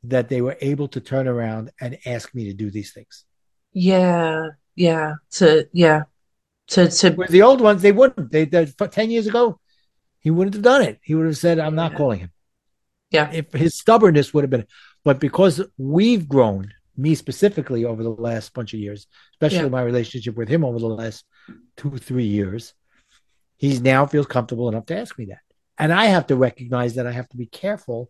that 0.09 0.29
they 0.29 0.41
were 0.41 0.57
able 0.61 0.87
to 0.89 0.99
turn 1.01 1.27
around 1.27 1.71
and 1.81 1.97
ask 2.05 2.33
me 2.35 2.45
to 2.45 2.53
do 2.53 2.71
these 2.71 2.93
things. 2.93 3.25
yeah, 3.73 4.49
yeah. 4.75 5.15
To 5.31 5.67
yeah, 5.73 6.03
to 6.69 6.89
to 6.89 7.11
the 7.29 7.41
old 7.41 7.61
ones, 7.61 7.81
they 7.81 7.91
wouldn't. 7.91 8.31
They, 8.31 8.45
they 8.45 8.65
10 8.65 9.11
years 9.11 9.27
ago, 9.27 9.59
he 10.19 10.31
wouldn't 10.31 10.55
have 10.55 10.63
done 10.63 10.81
it. 10.81 10.99
He 11.03 11.15
would 11.15 11.25
have 11.27 11.37
said, 11.37 11.59
I'm 11.59 11.75
not 11.75 11.91
yeah, 11.91 11.97
calling 11.97 12.19
him. 12.19 12.31
yeah, 13.11 13.31
If 13.31 13.53
his 13.53 13.77
stubbornness 13.77 14.33
would 14.33 14.43
have 14.43 14.51
been, 14.51 14.65
but 15.03 15.19
because 15.19 15.61
we've 15.77 16.27
grown, 16.27 16.73
me 16.97 17.15
specifically 17.15 17.85
over 17.85 18.03
the 18.03 18.09
last 18.09 18.53
bunch 18.53 18.73
of 18.73 18.79
years, 18.79 19.07
yeah. 19.49 19.65
especially 19.65 19.69
my 19.69 19.81
relationship 19.81 20.35
with 20.35 20.49
him 20.49 20.63
over 20.65 20.79
the 20.79 20.87
last 20.87 21.25
two, 21.77 21.97
three 21.97 22.25
years, 22.25 22.73
he 23.57 23.79
now 23.79 24.05
feels 24.05 24.25
comfortable 24.27 24.69
enough 24.69 24.85
to 24.87 24.97
ask 24.97 25.17
me 25.17 25.25
that. 25.25 25.39
And 25.77 25.91
I 25.93 26.05
have 26.05 26.27
to 26.27 26.35
recognize 26.35 26.95
that 26.95 27.07
I 27.07 27.11
have 27.11 27.29
to 27.29 27.37
be 27.37 27.45
careful, 27.47 28.09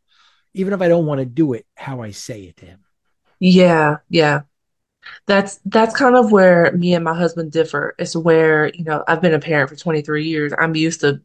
even 0.55 0.73
if 0.73 0.81
I 0.81 0.87
don't 0.87 1.05
want 1.05 1.19
to 1.19 1.25
do 1.25 1.53
it, 1.53 1.65
how 1.75 2.01
I 2.01 2.11
say 2.11 2.43
it 2.43 2.57
to 2.57 2.65
him. 2.65 2.79
Yeah, 3.39 3.97
yeah. 4.09 4.41
That's 5.27 5.59
that's 5.65 5.95
kind 5.95 6.15
of 6.15 6.31
where 6.31 6.71
me 6.71 6.95
and 6.95 7.03
my 7.03 7.13
husband 7.13 7.51
differ. 7.51 7.93
It's 7.99 8.15
where, 8.15 8.73
you 8.73 8.83
know, 8.83 9.03
I've 9.07 9.21
been 9.21 9.33
a 9.33 9.39
parent 9.39 9.69
for 9.69 9.75
23 9.75 10.25
years. 10.25 10.53
I'm 10.57 10.75
used 10.75 11.01
to 11.01 11.21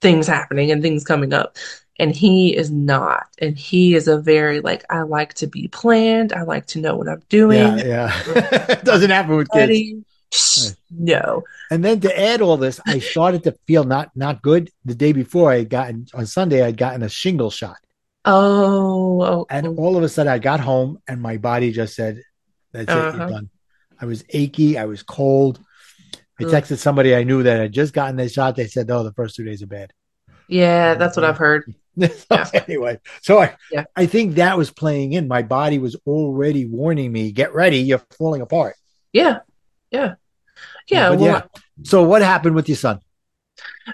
things 0.00 0.26
happening 0.26 0.70
and 0.70 0.82
things 0.82 1.04
coming 1.04 1.32
up. 1.32 1.56
And 1.98 2.14
he 2.14 2.56
is 2.56 2.70
not. 2.70 3.26
And 3.40 3.58
he 3.58 3.94
is 3.94 4.06
a 4.08 4.18
very 4.18 4.60
like, 4.60 4.84
I 4.88 5.02
like 5.02 5.34
to 5.34 5.48
be 5.48 5.68
planned. 5.68 6.32
I 6.32 6.42
like 6.42 6.66
to 6.68 6.80
know 6.80 6.96
what 6.96 7.08
I'm 7.08 7.22
doing. 7.28 7.78
yeah. 7.78 8.12
it 8.26 8.84
doesn't 8.84 9.10
happen 9.10 9.36
with 9.36 9.50
kids. 9.50 9.82
Psh, 10.30 10.76
No. 10.90 11.42
And 11.70 11.84
then 11.84 12.00
to 12.00 12.20
add 12.20 12.40
all 12.40 12.56
this, 12.56 12.80
I 12.86 12.98
started 12.98 13.44
to 13.44 13.52
feel 13.66 13.84
not 13.84 14.10
not 14.14 14.42
good. 14.42 14.70
The 14.84 14.94
day 14.94 15.12
before, 15.12 15.50
I 15.50 15.58
had 15.58 15.70
gotten 15.70 16.06
on 16.14 16.26
Sunday, 16.26 16.62
I'd 16.62 16.76
gotten 16.76 17.02
a 17.02 17.08
shingle 17.08 17.50
shot. 17.50 17.78
Oh, 18.30 19.22
oh, 19.22 19.46
And 19.50 19.66
oh. 19.66 19.74
all 19.76 19.96
of 19.96 20.02
a 20.02 20.08
sudden, 20.08 20.30
I 20.32 20.38
got 20.38 20.60
home 20.60 20.98
and 21.08 21.20
my 21.20 21.38
body 21.38 21.72
just 21.72 21.94
said, 21.94 22.22
That's 22.72 22.90
it, 22.90 22.94
you're 22.94 23.08
Uh-huh. 23.08 23.28
done. 23.28 23.50
I 24.00 24.04
was 24.06 24.22
achy, 24.28 24.76
I 24.78 24.84
was 24.84 25.02
cold. 25.02 25.60
I 26.40 26.44
texted 26.44 26.78
somebody 26.78 27.16
I 27.16 27.24
knew 27.24 27.42
that 27.42 27.58
had 27.58 27.72
just 27.72 27.92
gotten 27.92 28.16
their 28.16 28.28
shot. 28.28 28.54
They 28.54 28.68
said, 28.68 28.88
"Oh, 28.92 29.02
the 29.02 29.12
first 29.12 29.34
two 29.34 29.42
days 29.44 29.60
are 29.60 29.66
bad." 29.66 29.92
Yeah, 30.46 30.94
that's 30.94 31.16
what 31.16 31.24
I've 31.24 31.38
heard. 31.38 31.64
So 31.98 32.06
Yeah. 32.30 32.48
anyway, 32.54 33.00
so 33.22 33.40
I, 33.40 33.56
Yeah. 33.72 33.84
I 33.96 34.06
think 34.06 34.36
that 34.36 34.56
was 34.56 34.70
playing 34.70 35.14
in. 35.14 35.26
My 35.26 35.42
body 35.42 35.80
was 35.80 35.96
already 36.06 36.64
warning 36.64 37.10
me, 37.10 37.32
"Get 37.32 37.52
ready, 37.54 37.78
you're 37.78 38.04
falling 38.16 38.40
apart." 38.40 38.76
Yeah. 39.12 39.40
Yeah. 39.90 40.14
Yeah. 40.88 41.10
But 41.10 41.18
well, 41.18 41.50
So 41.82 42.04
what 42.04 42.22
happened 42.22 42.54
with 42.54 42.68
your 42.68 42.76
son? 42.76 43.00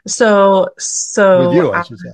so 0.07 0.68
so 0.79 1.49
with 1.49 1.57
you, 1.57 1.73
I 1.73 1.79
I, 1.81 1.83
should 1.83 1.99
say. 1.99 2.11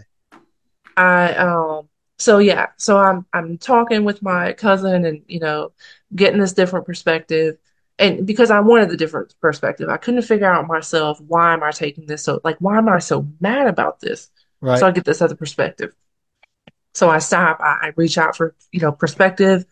I 0.97 1.35
um 1.35 1.89
so 2.21 2.39
yeah, 2.39 2.67
so 2.77 2.99
I'm 2.99 3.25
I'm 3.33 3.57
talking 3.57 4.05
with 4.05 4.23
my 4.23 4.53
cousin 4.53 5.07
and 5.07 5.23
you 5.27 5.41
know 5.41 5.73
getting 6.15 6.41
this 6.41 6.53
different 6.53 6.87
perspective. 6.87 7.57
And 7.99 8.27
because 8.27 8.51
I 8.51 8.61
wanted 8.61 8.91
the 8.91 8.97
different 8.97 9.35
perspective, 9.41 9.89
I 9.89 9.97
couldn't 9.97 10.23
figure 10.23 10.51
out 10.51 10.67
myself 10.67 11.21
why 11.21 11.53
am 11.55 11.63
I 11.63 11.71
taking 11.71 12.07
this 12.07 12.23
so 12.25 12.41
like 12.45 12.59
why 12.59 12.77
am 12.79 12.89
I 12.89 12.99
so 12.99 13.27
mad 13.41 13.67
about 13.67 14.01
this? 14.01 14.31
Right. 14.61 14.79
So 14.79 14.87
I 14.87 14.91
get 14.91 15.05
this 15.07 15.23
other 15.23 15.35
perspective. 15.35 15.95
So 16.93 17.09
I 17.09 17.19
stop, 17.19 17.61
I, 17.61 17.79
I 17.83 17.93
reach 17.97 18.19
out 18.19 18.37
for, 18.37 18.55
you 18.73 18.81
know, 18.81 18.93
perspective. 18.93 19.65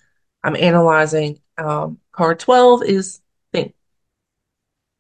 I'm 0.43 0.57
analyzing. 0.57 1.41
Um, 1.59 1.99
card 2.13 2.39
12 2.39 2.85
is 2.85 3.21
think. 3.53 3.75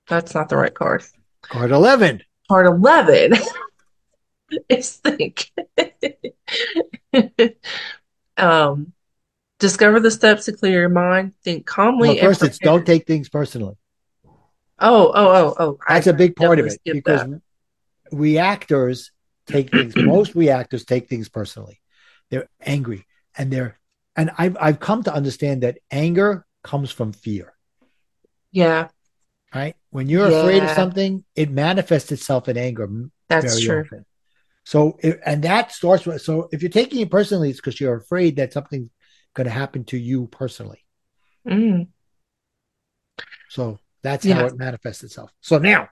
That's 0.09 0.35
not 0.35 0.49
the 0.49 0.57
right 0.57 0.75
card. 0.75 1.05
Card 1.43 1.71
eleven. 1.71 2.23
Card 2.49 2.67
11 2.67 3.35
is 4.69 4.97
think. 4.97 5.51
um, 8.37 8.93
discover 9.59 10.01
the 10.01 10.11
steps 10.11 10.47
to 10.47 10.53
clear 10.53 10.81
your 10.81 10.89
mind, 10.89 11.35
think 11.43 11.67
calmly. 11.67 12.09
Well, 12.09 12.19
and 12.19 12.27
first, 12.27 12.43
it's 12.43 12.59
don't 12.59 12.87
take 12.87 13.07
things 13.07 13.29
personally. 13.29 13.77
Oh, 14.81 15.13
oh, 15.13 15.13
oh, 15.15 15.55
oh. 15.59 15.79
That's 15.89 16.07
a 16.07 16.13
big 16.13 16.37
part 16.37 16.59
of 16.59 16.67
it 16.67 16.79
because 16.85 17.23
that. 17.23 17.41
reactors 18.13 19.11
take 19.47 19.71
things. 19.71 19.97
most 19.97 20.35
reactors 20.35 20.85
take 20.85 21.09
things 21.09 21.29
personally. 21.29 21.81
They're 22.31 22.49
angry 22.61 23.07
and 23.37 23.51
they're 23.51 23.79
and 24.15 24.31
I've 24.39 24.57
I've 24.61 24.81
come 24.81 25.03
to 25.05 25.15
understand 25.15 25.63
that 25.63 25.79
anger 25.91 26.47
comes 26.63 26.91
from 26.91 27.13
fear. 27.13 27.53
Yeah, 28.53 28.89
Right? 29.55 29.77
When 29.91 30.09
you're 30.09 30.29
afraid 30.29 30.63
of 30.63 30.71
something, 30.71 31.25
it 31.35 31.51
manifests 31.51 32.13
itself 32.13 32.49
in 32.49 32.59
anger 32.59 32.89
that's 33.29 33.61
true. 33.61 33.81
often. 33.81 34.05
So, 34.69 34.99
if, 35.01 35.17
and 35.25 35.45
that 35.45 35.73
starts 35.73 36.05
with 36.05 36.21
so 36.21 36.51
if 36.53 36.61
you're 36.61 36.71
taking 36.71 37.01
it 37.01 37.11
personally, 37.11 37.49
it's 37.49 37.59
because 37.59 37.81
you're 37.81 37.97
afraid 37.97 38.37
that 38.37 38.53
something's 38.53 38.91
going 39.33 39.47
to 39.47 39.51
happen 39.51 39.85
to 39.85 39.97
you 39.97 40.27
personally. 40.27 40.85
Mm. 41.49 41.89
So 43.49 43.79
that's 44.03 44.27
Yeah. 44.27 44.35
how 44.35 44.45
it 44.45 44.59
manifests 44.59 45.03
itself. 45.05 45.33
So 45.41 45.57
now, 45.57 45.89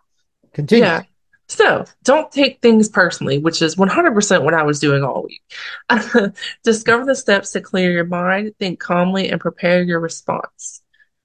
continue. 0.53 0.85
Yeah. 0.85 1.05
So 1.49 1.87
don't 2.05 2.31
take 2.31 2.61
things 2.61 2.91
personally, 2.91 3.39
which 3.39 3.63
is 3.63 3.77
100% 3.77 4.45
what 4.45 4.53
I 4.53 4.65
was 4.65 4.79
doing 4.79 5.03
all 5.03 5.23
week. 5.25 5.43
Discover 6.63 7.07
the 7.07 7.15
steps 7.15 7.53
to 7.53 7.63
clear 7.63 7.91
your 7.91 8.05
mind, 8.05 8.53
think 8.59 8.79
calmly, 8.79 9.31
and 9.31 9.41
prepare 9.41 9.83
your 9.85 10.01
response. 10.01 10.83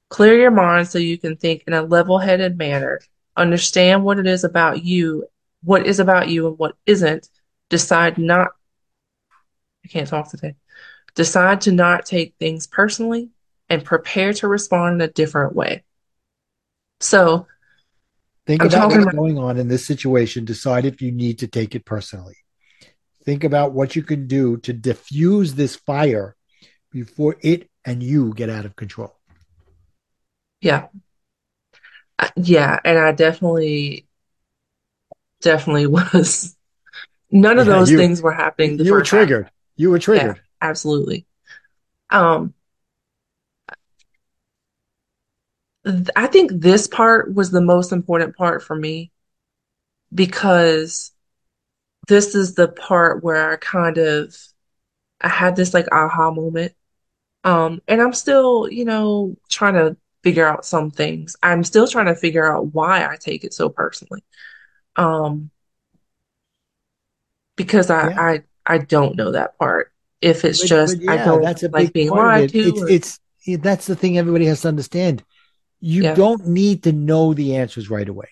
Clear 0.07 0.39
your 0.39 0.51
mind 0.51 0.87
so 0.87 0.99
you 0.99 1.17
can 1.17 1.35
think 1.35 1.65
in 1.67 1.73
a 1.73 1.81
level 1.81 2.17
headed 2.17 2.57
manner, 2.57 3.01
understand 3.35 4.05
what 4.05 4.19
it 4.19 4.27
is 4.27 4.45
about 4.45 4.85
you, 4.85 5.25
what 5.63 5.85
is 5.85 5.99
about 5.99 6.29
you 6.29 6.47
and 6.47 6.57
what 6.57 6.77
isn't. 6.85 7.27
Decide 7.71 8.17
not, 8.17 8.49
I 9.83 9.87
can't 9.87 10.07
talk 10.07 10.29
today. 10.29 10.55
Decide 11.15 11.61
to 11.61 11.71
not 11.71 12.05
take 12.05 12.35
things 12.37 12.67
personally 12.67 13.29
and 13.69 13.83
prepare 13.83 14.33
to 14.33 14.47
respond 14.49 14.95
in 15.01 15.09
a 15.09 15.11
different 15.11 15.55
way. 15.55 15.83
So, 16.99 17.47
Think 18.45 18.61
I'm 18.61 18.67
about 18.67 18.89
what's 18.91 19.03
about- 19.03 19.15
going 19.15 19.37
on 19.37 19.57
in 19.57 19.69
this 19.69 19.85
situation. 19.85 20.43
Decide 20.43 20.83
if 20.85 21.01
you 21.01 21.13
need 21.13 21.39
to 21.39 21.47
take 21.47 21.73
it 21.73 21.85
personally. 21.85 22.35
Think 23.23 23.45
about 23.45 23.71
what 23.71 23.95
you 23.95 24.03
can 24.03 24.27
do 24.27 24.57
to 24.57 24.73
diffuse 24.73 25.53
this 25.53 25.77
fire 25.77 26.35
before 26.91 27.37
it 27.41 27.69
and 27.85 28.03
you 28.03 28.33
get 28.33 28.49
out 28.49 28.65
of 28.65 28.75
control. 28.75 29.15
Yeah. 30.59 30.87
Uh, 32.19 32.29
Yeah, 32.35 32.77
and 32.83 32.97
I 32.99 33.13
definitely 33.13 34.07
definitely 35.39 35.87
was 35.87 36.57
none 37.31 37.59
of 37.59 37.67
Yeah, 37.67 37.73
those 37.73 37.91
you- 37.91 37.97
things 37.97 38.21
were 38.21 38.31
happening 38.33 38.77
the 38.77 38.83
You 38.83 38.93
were 38.93 38.99
first 38.99 39.11
time. 39.11 39.19
triggered. 39.19 39.51
You 39.75 39.89
were 39.89 39.99
triggered. 39.99 40.41
Absolutely. 40.61 41.25
Um 42.09 42.53
th- 45.85 46.09
I 46.15 46.27
think 46.27 46.51
this 46.53 46.87
part 46.87 47.33
was 47.33 47.51
the 47.51 47.61
most 47.61 47.91
important 47.91 48.35
part 48.35 48.63
for 48.63 48.75
me 48.75 49.11
because 50.13 51.11
this 52.07 52.35
is 52.35 52.55
the 52.55 52.67
part 52.67 53.23
where 53.23 53.51
I 53.51 53.55
kind 53.57 53.97
of 53.97 54.35
I 55.21 55.29
had 55.29 55.55
this 55.55 55.73
like 55.73 55.87
aha 55.91 56.31
moment. 56.31 56.73
Um, 57.43 57.81
and 57.87 58.01
I'm 58.01 58.13
still, 58.13 58.67
you 58.69 58.85
know, 58.85 59.35
trying 59.49 59.73
to 59.75 59.97
figure 60.23 60.47
out 60.47 60.65
some 60.65 60.91
things. 60.91 61.35
I'm 61.41 61.63
still 61.63 61.87
trying 61.87 62.07
to 62.07 62.15
figure 62.15 62.51
out 62.51 62.73
why 62.73 63.05
I 63.05 63.17
take 63.17 63.43
it 63.43 63.53
so 63.53 63.69
personally. 63.69 64.23
Um, 64.95 65.49
because 67.55 67.89
I 67.89 68.09
Yeah. 68.09 68.21
I 68.21 68.41
I 68.65 68.77
don't 68.79 69.15
know 69.15 69.31
that 69.31 69.57
part. 69.57 69.91
If 70.21 70.45
it's 70.45 70.61
But- 70.61 70.67
just 70.67 70.99
but 70.99 71.09
I 71.09 71.15
yeah, 71.15 71.25
don't 71.25 71.41
that's 71.41 71.63
a 71.63 71.69
like 71.69 71.93
being 71.93 72.09
lied 72.09 72.43
it. 72.45 72.51
to. 72.51 72.59
It's, 72.69 72.81
or- 72.81 72.89
it's 72.89 73.19
it- 73.47 73.63
that's 73.63 73.87
the 73.87 73.95
thing 73.95 74.17
everybody 74.17 74.45
has 74.45 74.61
to 74.61 74.67
understand. 74.67 75.23
You 75.79 76.03
Yeah. 76.03 76.15
don't 76.15 76.47
need 76.47 76.83
to 76.83 76.91
know 76.91 77.33
the 77.33 77.55
answers 77.55 77.89
right 77.89 78.07
away 78.07 78.27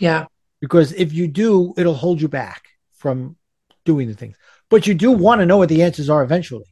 yeah, 0.00 0.26
because 0.60 0.92
if 0.92 1.12
you 1.12 1.28
do, 1.28 1.72
it'll 1.76 1.94
hold 1.94 2.20
you 2.20 2.28
back 2.28 2.64
from 2.96 3.36
doing 3.84 4.08
the 4.08 4.14
things. 4.14 4.36
But 4.68 4.86
you 4.88 4.94
do 4.94 5.12
want 5.12 5.40
to 5.40 5.46
know 5.46 5.58
what 5.58 5.68
the 5.68 5.82
answers 5.82 6.10
are 6.10 6.22
eventually, 6.24 6.66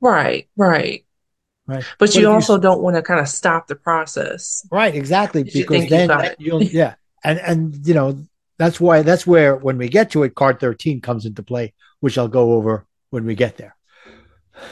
right, 0.00 0.48
right. 0.56 1.04
right? 1.66 1.84
But 1.98 2.14
you 2.14 2.22
if 2.22 2.34
also 2.34 2.56
don't 2.58 2.80
want 2.82 2.96
to 2.96 3.02
kind 3.02 3.20
of 3.20 3.28
stop 3.28 3.66
the 3.68 3.76
process. 3.76 4.66
Right, 4.70 4.94
exactly. 4.94 5.44
Because 5.44 5.80
you've 5.82 5.90
then 5.90 6.08
got 6.08 6.40
you'll 6.40 6.62
yeah. 6.62 6.94
And 7.22 7.38
and 7.38 7.86
you 7.86 7.94
know, 7.94 8.24
that's 8.58 8.80
why 8.80 9.02
that's 9.02 9.26
where 9.26 9.56
when 9.56 9.78
we 9.78 9.88
get 9.88 10.10
to 10.12 10.22
it, 10.24 10.34
card 10.34 10.60
13 10.60 11.00
comes 11.00 11.24
into 11.26 11.42
play, 11.42 11.72
which 12.00 12.18
I'll 12.18 12.28
go 12.28 12.52
over 12.52 12.86
when 13.10 13.24
we 13.24 13.34
get 13.34 13.56
there. 13.56 13.76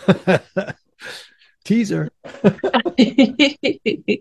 Teaser. 1.65 2.11
So, 2.43 2.53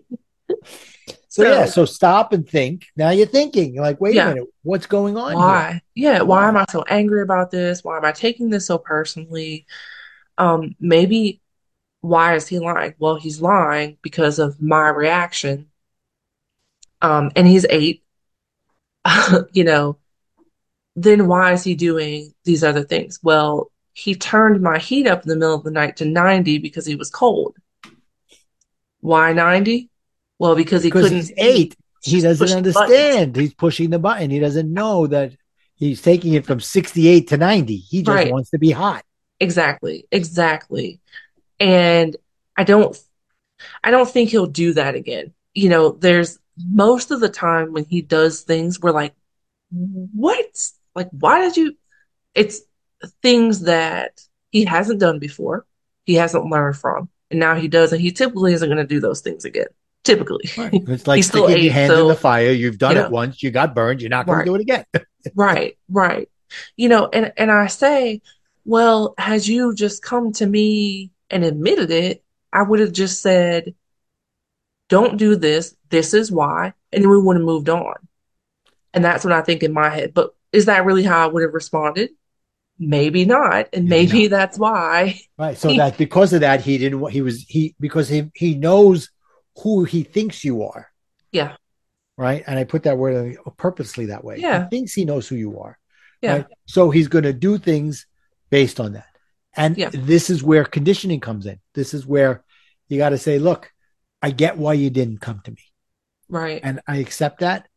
So- 1.28 1.42
yeah, 1.42 1.66
so 1.66 1.84
stop 1.84 2.32
and 2.32 2.48
think. 2.48 2.86
Now 2.96 3.10
you're 3.10 3.26
thinking, 3.26 3.74
you're 3.74 3.82
like, 3.84 4.00
wait 4.00 4.14
Yeah. 4.14 4.28
a 4.30 4.34
minute, 4.34 4.48
what's 4.62 4.86
going 4.86 5.16
on 5.18 5.32
here? 5.32 5.36
Why? 5.38 5.82
Yeah, 5.94 6.22
why 6.22 6.48
am 6.48 6.56
I 6.56 6.64
so 6.70 6.82
angry 6.88 7.20
about 7.22 7.50
this? 7.50 7.84
Why 7.84 7.98
am 7.98 8.04
I 8.06 8.12
taking 8.12 8.48
this 8.48 8.66
so 8.66 8.78
personally? 8.78 9.66
Um, 10.38 10.76
maybe 10.80 11.42
why 12.00 12.36
is 12.36 12.46
he 12.46 12.58
lying? 12.58 12.94
Well, 12.98 13.16
he's 13.16 13.42
lying 13.42 13.98
because 14.00 14.38
of 14.38 14.62
my 14.62 14.88
reaction. 14.88 15.66
Um, 17.02 17.30
and 17.36 17.46
he's 17.46 17.66
eight. 17.68 18.02
You 19.52 19.64
know, 19.64 19.98
then 20.94 21.26
why 21.26 21.52
is 21.52 21.64
he 21.64 21.74
doing 21.74 22.32
these 22.44 22.64
other 22.64 22.84
things? 22.84 23.20
Well, 23.22 23.70
he 23.92 24.14
turned 24.14 24.60
my 24.62 24.78
heat 24.78 25.06
up 25.06 25.22
in 25.22 25.28
the 25.28 25.36
middle 25.36 25.54
of 25.54 25.64
the 25.64 25.70
night 25.70 25.96
to 25.98 26.04
90 26.04 26.58
because 26.58 26.86
he 26.86 26.96
was 26.96 27.10
cold. 27.10 27.56
Why 29.00 29.32
90? 29.32 29.88
Well, 30.38 30.54
because 30.54 30.82
he 30.82 30.90
couldn't 30.90 31.12
he's 31.12 31.32
eight. 31.36 31.76
He 32.02 32.20
doesn't 32.20 32.46
the 32.46 32.72
buttons. 32.72 32.76
understand. 32.76 33.36
He's 33.36 33.54
pushing 33.54 33.90
the 33.90 33.98
button. 33.98 34.30
He 34.30 34.38
doesn't 34.38 34.72
know 34.72 35.06
that 35.08 35.32
he's 35.76 36.02
taking 36.02 36.34
it 36.34 36.46
from 36.46 36.60
68 36.60 37.28
to 37.28 37.36
90. 37.36 37.76
He 37.76 38.02
just 38.02 38.08
Right. 38.08 38.30
wants 38.32 38.50
to 38.50 38.58
be 38.58 38.70
hot. 38.70 39.04
Exactly, 39.40 40.06
exactly. 40.10 41.00
And 41.60 42.16
I 42.56 42.64
don't 42.64 42.96
I 43.82 43.90
don't 43.90 44.08
think 44.08 44.30
he'll 44.30 44.46
do 44.46 44.74
that 44.74 44.94
again. 44.94 45.32
You 45.54 45.68
know, 45.70 45.90
there's 45.90 46.38
most 46.58 47.10
of 47.10 47.20
the 47.20 47.28
time 47.28 47.72
when 47.72 47.84
he 47.84 48.02
does 48.02 48.42
things 48.42 48.80
we're 48.80 48.92
like, 48.92 49.14
what? 49.70 50.46
Like, 50.94 51.08
why 51.10 51.40
did 51.40 51.56
you? 51.56 51.76
It's 52.34 52.62
things 53.22 53.60
that 53.62 54.20
he 54.50 54.64
hasn't 54.64 55.00
done 55.00 55.18
before, 55.18 55.66
he 56.04 56.14
hasn't 56.14 56.46
learned 56.46 56.76
from, 56.76 57.08
and 57.30 57.40
now 57.40 57.54
he 57.54 57.68
does, 57.68 57.92
and 57.92 58.00
he 58.00 58.10
typically 58.12 58.52
isn't 58.52 58.68
going 58.68 58.78
to 58.78 58.86
do 58.86 59.00
those 59.00 59.20
things 59.20 59.44
again. 59.44 59.66
Typically. 60.04 60.44
It's 60.56 61.06
like 61.06 61.16
He's 61.16 61.26
still 61.26 61.44
sticking 61.44 61.64
your 61.64 61.72
hand 61.72 61.92
in 61.92 62.08
the 62.08 62.14
fire. 62.14 62.52
You've 62.52 62.78
done 62.78 62.96
you 62.96 63.02
it 63.02 63.10
once. 63.10 63.42
You 63.42 63.50
got 63.50 63.74
burned. 63.74 64.00
You're 64.00 64.10
not 64.10 64.26
going 64.26 64.38
Right. 64.38 64.44
to 64.44 64.50
do 64.50 64.54
it 64.54 64.60
again. 64.60 64.84
Right, 65.34 65.76
right. 65.88 66.28
You 66.76 66.88
know, 66.88 67.08
and 67.12 67.32
and 67.36 67.50
I 67.50 67.66
say, 67.66 68.22
well, 68.64 69.14
had 69.18 69.44
you 69.44 69.74
just 69.74 70.02
come 70.04 70.32
to 70.34 70.46
me 70.46 71.10
and 71.30 71.44
admitted 71.44 71.90
it, 71.90 72.22
I 72.52 72.62
would 72.62 72.78
have 72.78 72.92
just 72.92 73.22
said, 73.22 73.74
don't 74.88 75.16
do 75.16 75.36
this. 75.36 75.74
This 75.90 76.14
is 76.14 76.30
why, 76.30 76.72
and 76.92 77.02
then 77.02 77.10
we 77.10 77.18
would 77.20 77.36
have 77.36 77.44
moved 77.44 77.68
on. 77.68 77.94
And 78.94 79.04
that's 79.04 79.24
what 79.24 79.32
I 79.32 79.42
think 79.42 79.62
in 79.62 79.72
my 79.72 79.90
head. 79.90 80.14
But 80.14 80.34
is 80.52 80.66
that 80.66 80.84
really 80.84 81.02
how 81.02 81.24
I 81.24 81.30
would 81.30 81.42
have 81.42 81.54
responded? 81.54 82.10
Maybe 82.78 83.24
not, 83.24 83.68
and 83.72 83.88
Maybe 83.88 84.12
maybe 84.12 84.26
that's 84.28 84.58
why. 84.58 85.18
Right. 85.38 85.56
So 85.56 85.72
that 85.76 85.96
because 85.96 86.32
of 86.32 86.40
that, 86.40 86.60
he 86.60 86.76
didn't. 86.78 87.10
He 87.10 87.22
was 87.22 87.42
he 87.42 87.74
because 87.80 88.08
he 88.08 88.30
he 88.34 88.54
knows 88.54 89.10
who 89.62 89.84
he 89.84 90.02
thinks 90.02 90.44
you 90.44 90.62
are. 90.64 90.90
Yeah. 91.32 91.56
right? 92.18 92.44
And 92.46 92.58
I 92.58 92.64
put 92.64 92.82
that 92.84 92.98
word 92.98 93.36
uh, 93.46 93.50
purposely 93.56 94.06
that 94.06 94.24
way. 94.24 94.38
Yeah. 94.38 94.64
He 94.64 94.68
thinks 94.70 94.92
he 94.94 95.04
knows 95.04 95.26
who 95.28 95.36
you 95.36 95.58
are. 95.60 95.78
Yeah. 96.22 96.32
Right? 96.36 96.46
So 96.66 96.90
he's 96.90 97.08
going 97.08 97.24
to 97.24 97.32
do 97.32 97.58
things 97.58 98.06
based 98.50 98.80
on 98.80 98.92
that. 98.94 99.06
And 99.54 99.76
Yeah. 99.76 99.90
this 99.92 100.28
is 100.30 100.42
where 100.42 100.64
conditioning 100.64 101.20
comes 101.20 101.46
in. 101.46 101.58
This 101.74 101.94
is 101.94 102.06
where 102.06 102.44
you 102.88 102.98
got 102.98 103.10
to 103.10 103.18
say, 103.18 103.38
look, 103.38 103.72
I 104.22 104.30
get 104.30 104.56
why 104.56 104.74
you 104.74 104.90
didn't 104.90 105.18
come 105.18 105.40
to 105.44 105.50
me. 105.50 105.62
Right. 106.28 106.60
And 106.62 106.80
I 106.86 106.96
accept 106.96 107.40
that. 107.40 107.68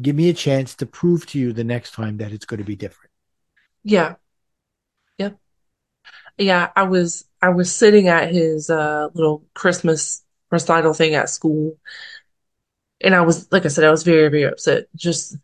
Give 0.00 0.16
me 0.16 0.28
a 0.28 0.34
chance 0.34 0.74
to 0.76 0.86
prove 0.86 1.26
to 1.26 1.38
you 1.38 1.52
the 1.52 1.64
next 1.64 1.92
time 1.92 2.16
that 2.18 2.32
it's 2.32 2.46
going 2.46 2.58
to 2.58 2.64
be 2.64 2.76
different. 2.76 3.10
Yeah. 3.82 4.16
Yep. 5.18 5.38
Yeah, 6.38 6.70
I 6.74 6.84
was 6.84 7.24
I 7.40 7.50
was 7.50 7.72
sitting 7.72 8.08
at 8.08 8.32
his 8.32 8.70
uh 8.70 9.08
little 9.14 9.44
Christmas 9.54 10.24
recital 10.50 10.94
thing 10.94 11.14
at 11.14 11.30
school 11.30 11.76
and 13.00 13.14
I 13.14 13.20
was 13.22 13.50
like 13.52 13.64
I 13.64 13.68
said, 13.68 13.84
I 13.84 13.90
was 13.90 14.02
very, 14.02 14.28
very 14.28 14.44
upset. 14.44 14.86
Just 14.96 15.36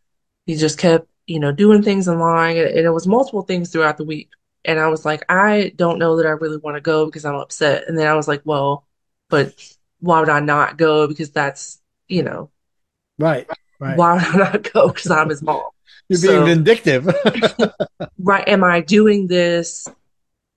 he 0.47 0.57
just 0.57 0.79
kept, 0.79 1.07
you 1.27 1.38
know, 1.40 1.53
doing 1.53 1.83
things 1.83 2.09
and 2.09 2.21
lying 2.21 2.59
and, 2.59 2.69
and 2.69 2.87
it 2.87 2.90
was 2.90 3.07
multiple 3.07 3.43
things 3.43 3.71
throughout 3.71 3.97
the 3.97 4.05
week. 4.05 4.31
And 4.64 4.79
I 4.79 4.88
was 4.88 5.05
like, 5.05 5.25
I 5.29 5.73
don't 5.77 5.99
know 5.99 6.16
that 6.16 6.27
I 6.27 6.31
really 6.31 6.59
want 6.59 6.77
to 6.77 6.81
go 6.81 7.07
because 7.07 7.25
I'm 7.25 7.35
upset. 7.37 7.85
And 7.88 7.99
then 7.99 8.07
I 8.07 8.14
was 8.14 8.29
like, 8.29 8.43
well, 8.45 8.87
but 9.29 9.55
why 10.00 10.20
would 10.20 10.28
I 10.28 10.40
not 10.40 10.76
go? 10.76 11.06
Because 11.06 11.30
that's, 11.30 11.80
you 12.08 12.22
know, 12.22 12.50
Right. 13.18 13.48
Right. 13.78 13.96
why 13.96 14.14
would 14.14 14.24
I 14.24 14.36
not 14.38 14.72
go? 14.72 14.88
Because 14.92 15.10
I'm 15.10 15.28
his 15.28 15.42
mom. 15.42 15.62
You're 16.08 16.20
being 16.20 16.32
So- 16.32 16.44
vindictive. 16.44 17.06
right 18.18 18.46
am 18.48 18.64
i 18.64 18.80
doing 18.80 19.26
this 19.28 19.86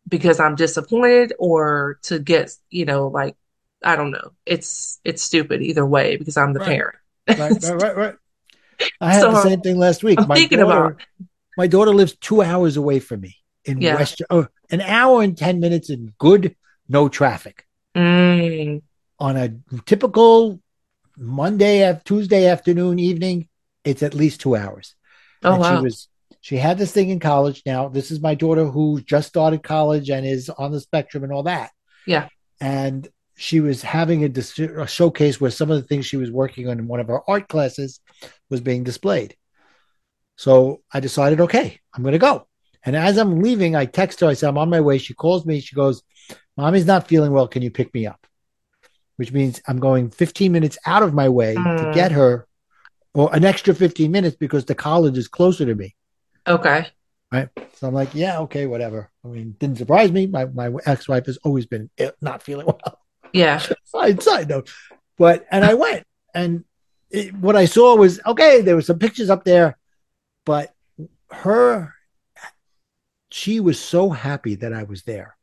because 0.08 0.40
i'm 0.40 0.56
disappointed 0.56 1.34
or 1.40 1.98
to 2.04 2.20
get 2.20 2.52
you 2.70 2.86
know 2.86 3.08
like 3.08 3.36
i 3.84 3.96
don't 3.96 4.12
know 4.12 4.32
it's 4.46 5.00
it's 5.06 5.22
stupid 5.22 5.62
either 5.62 5.86
way 5.86 6.18
because 6.18 6.36
i'm 6.38 6.54
the 6.54 6.60
Right. 6.60 6.68
parent 6.70 6.96
right, 7.28 7.38
right, 7.64 7.82
right, 7.82 7.98
right. 7.98 8.16
I 9.00 9.14
had 9.14 9.22
So, 9.22 9.32
the 9.32 9.42
same 9.44 9.62
thing 9.62 9.78
last 9.78 10.04
week. 10.04 10.20
I'm 10.20 10.28
thinking 10.28 10.60
about- 10.60 11.00
my 11.58 11.68
daughter 11.68 11.94
lives 11.94 12.16
two 12.20 12.42
hours 12.42 12.76
away 12.78 13.00
from 13.00 13.22
me 13.22 13.38
in 13.66 13.80
Yeah. 13.80 13.96
West, 13.96 14.22
oh, 14.30 14.48
an 14.72 14.82
hour 14.82 15.22
and 15.22 15.38
10 15.38 15.60
minutes 15.60 15.90
in 15.90 16.14
good, 16.18 16.56
no 16.90 17.08
traffic 17.10 17.66
mm, 17.96 18.82
on 19.24 19.38
a 19.38 19.50
typical 19.86 20.60
Monday, 21.18 21.98
Tuesday 22.04 22.48
afternoon, 22.48 23.00
evening. 23.00 23.48
It's 23.86 24.04
at 24.04 24.14
least 24.14 24.42
two 24.42 24.58
hours. 24.58 24.96
oh 25.44 25.54
and 25.54 25.62
wow 25.62 25.78
she 25.78 25.84
was, 25.84 26.08
she 26.42 26.58
had 26.58 26.78
this 26.78 26.92
thing 26.92 27.10
in 27.10 27.22
college. 27.22 27.62
Now, 27.66 27.88
this 27.88 28.12
is 28.12 28.20
my 28.20 28.36
daughter 28.36 28.66
who 28.66 29.00
just 29.00 29.30
started 29.30 29.64
college 29.64 30.10
and 30.10 30.26
is 30.26 30.50
on 30.50 30.74
the 30.74 30.82
spectrum 30.82 31.24
and 31.24 31.32
all 31.32 31.44
that. 31.44 31.72
Yeah. 32.06 32.28
And 32.60 33.08
she 33.38 33.62
was 33.62 33.82
having 33.82 34.26
a, 34.26 34.30
dis- 34.30 34.60
a 34.60 34.86
showcase 34.86 35.40
where 35.40 35.52
some 35.52 35.72
of 35.72 35.82
the 35.82 35.88
things 35.88 36.06
she 36.06 36.18
was 36.18 36.30
working 36.30 36.68
on 36.68 36.78
in 36.78 36.88
one 36.88 37.00
of 37.00 37.08
her 37.08 37.22
art 37.26 37.48
classes 37.48 38.02
was 38.50 38.60
being 38.60 38.84
displayed. 38.84 39.38
So 40.36 40.82
I 40.92 41.00
decided, 41.00 41.40
okay, 41.40 41.80
I'm 41.94 42.04
going 42.04 42.12
to 42.12 42.20
go. 42.20 42.46
And 42.86 42.94
as 42.94 43.18
I'm 43.18 43.42
leaving, 43.42 43.74
I 43.74 43.86
text 43.86 44.20
her. 44.20 44.28
I 44.28 44.34
said, 44.34 44.50
I'm 44.50 44.58
on 44.58 44.70
my 44.70 44.82
way. 44.82 44.98
She 44.98 45.14
calls 45.14 45.46
me. 45.46 45.62
She 45.62 45.76
goes, 45.76 46.04
Mommy's 46.58 46.86
not 46.86 47.08
feeling 47.08 47.32
well. 47.32 47.48
Can 47.48 47.62
you 47.62 47.72
pick 47.72 47.94
me 47.94 48.06
up? 48.06 48.20
Which 49.18 49.32
means 49.32 49.62
I'm 49.68 49.80
going 49.80 50.10
15 50.10 50.52
minutes 50.52 50.78
out 50.86 51.04
of 51.04 51.14
my 51.14 51.30
way 51.30 51.54
to 51.56 51.60
Mm. 51.62 51.94
get 51.94 52.12
her, 52.12 52.48
or 53.14 53.34
an 53.36 53.46
extra 53.46 53.74
15 53.76 54.12
minutes 54.12 54.36
because 54.36 54.66
the 54.66 54.76
college 54.76 55.18
is 55.18 55.28
closer 55.28 55.66
to 55.66 55.76
me. 55.76 55.96
okay 56.48 56.88
Right. 57.32 57.50
So 57.78 57.88
I'm 57.88 57.96
like, 57.96 58.14
yeah, 58.14 58.40
okay, 58.42 58.68
whatever. 58.68 59.10
I 59.26 59.28
mean, 59.28 59.56
didn't 59.60 59.80
surprise 59.80 60.12
me. 60.12 60.28
My 60.28 60.46
my 60.46 60.72
ex 60.86 61.08
wife 61.10 61.26
has 61.26 61.38
always 61.38 61.66
been 61.66 61.90
ill- 61.98 62.12
not 62.22 62.44
feeling 62.44 62.68
well. 62.68 63.00
yeah 63.34 63.58
side 63.86 64.22
side 64.22 64.50
note, 64.50 64.70
but 65.18 65.46
and 65.50 65.66
I 65.66 65.74
went, 65.74 66.06
and 66.36 66.64
it, 67.10 67.34
what 67.34 67.56
I 67.56 67.66
saw 67.66 67.96
was 67.96 68.20
okay. 68.26 68.62
There 68.62 68.76
were 68.76 68.84
some 68.84 69.00
pictures 69.00 69.32
up 69.32 69.44
there, 69.46 69.78
but 70.46 70.74
her, 71.32 71.94
she 73.32 73.60
was 73.60 73.80
so 73.80 74.10
happy 74.12 74.56
that 74.56 74.74
I 74.74 74.84
was 74.84 75.02
there, 75.04 75.36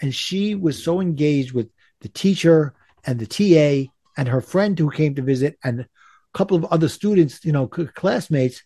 and 0.00 0.14
she 0.14 0.54
was 0.54 0.82
so 0.82 1.00
engaged 1.02 1.52
with 1.52 1.68
the 2.00 2.08
teacher 2.08 2.72
and 3.04 3.18
the 3.18 3.26
TA 3.26 3.90
and 4.16 4.28
her 4.28 4.40
friend 4.40 4.78
who 4.78 4.90
came 4.90 5.14
to 5.14 5.22
visit 5.22 5.58
and 5.64 5.80
a 5.80 5.86
couple 6.34 6.56
of 6.56 6.64
other 6.66 6.88
students, 6.88 7.44
you 7.44 7.52
know, 7.52 7.66
classmates, 7.66 8.62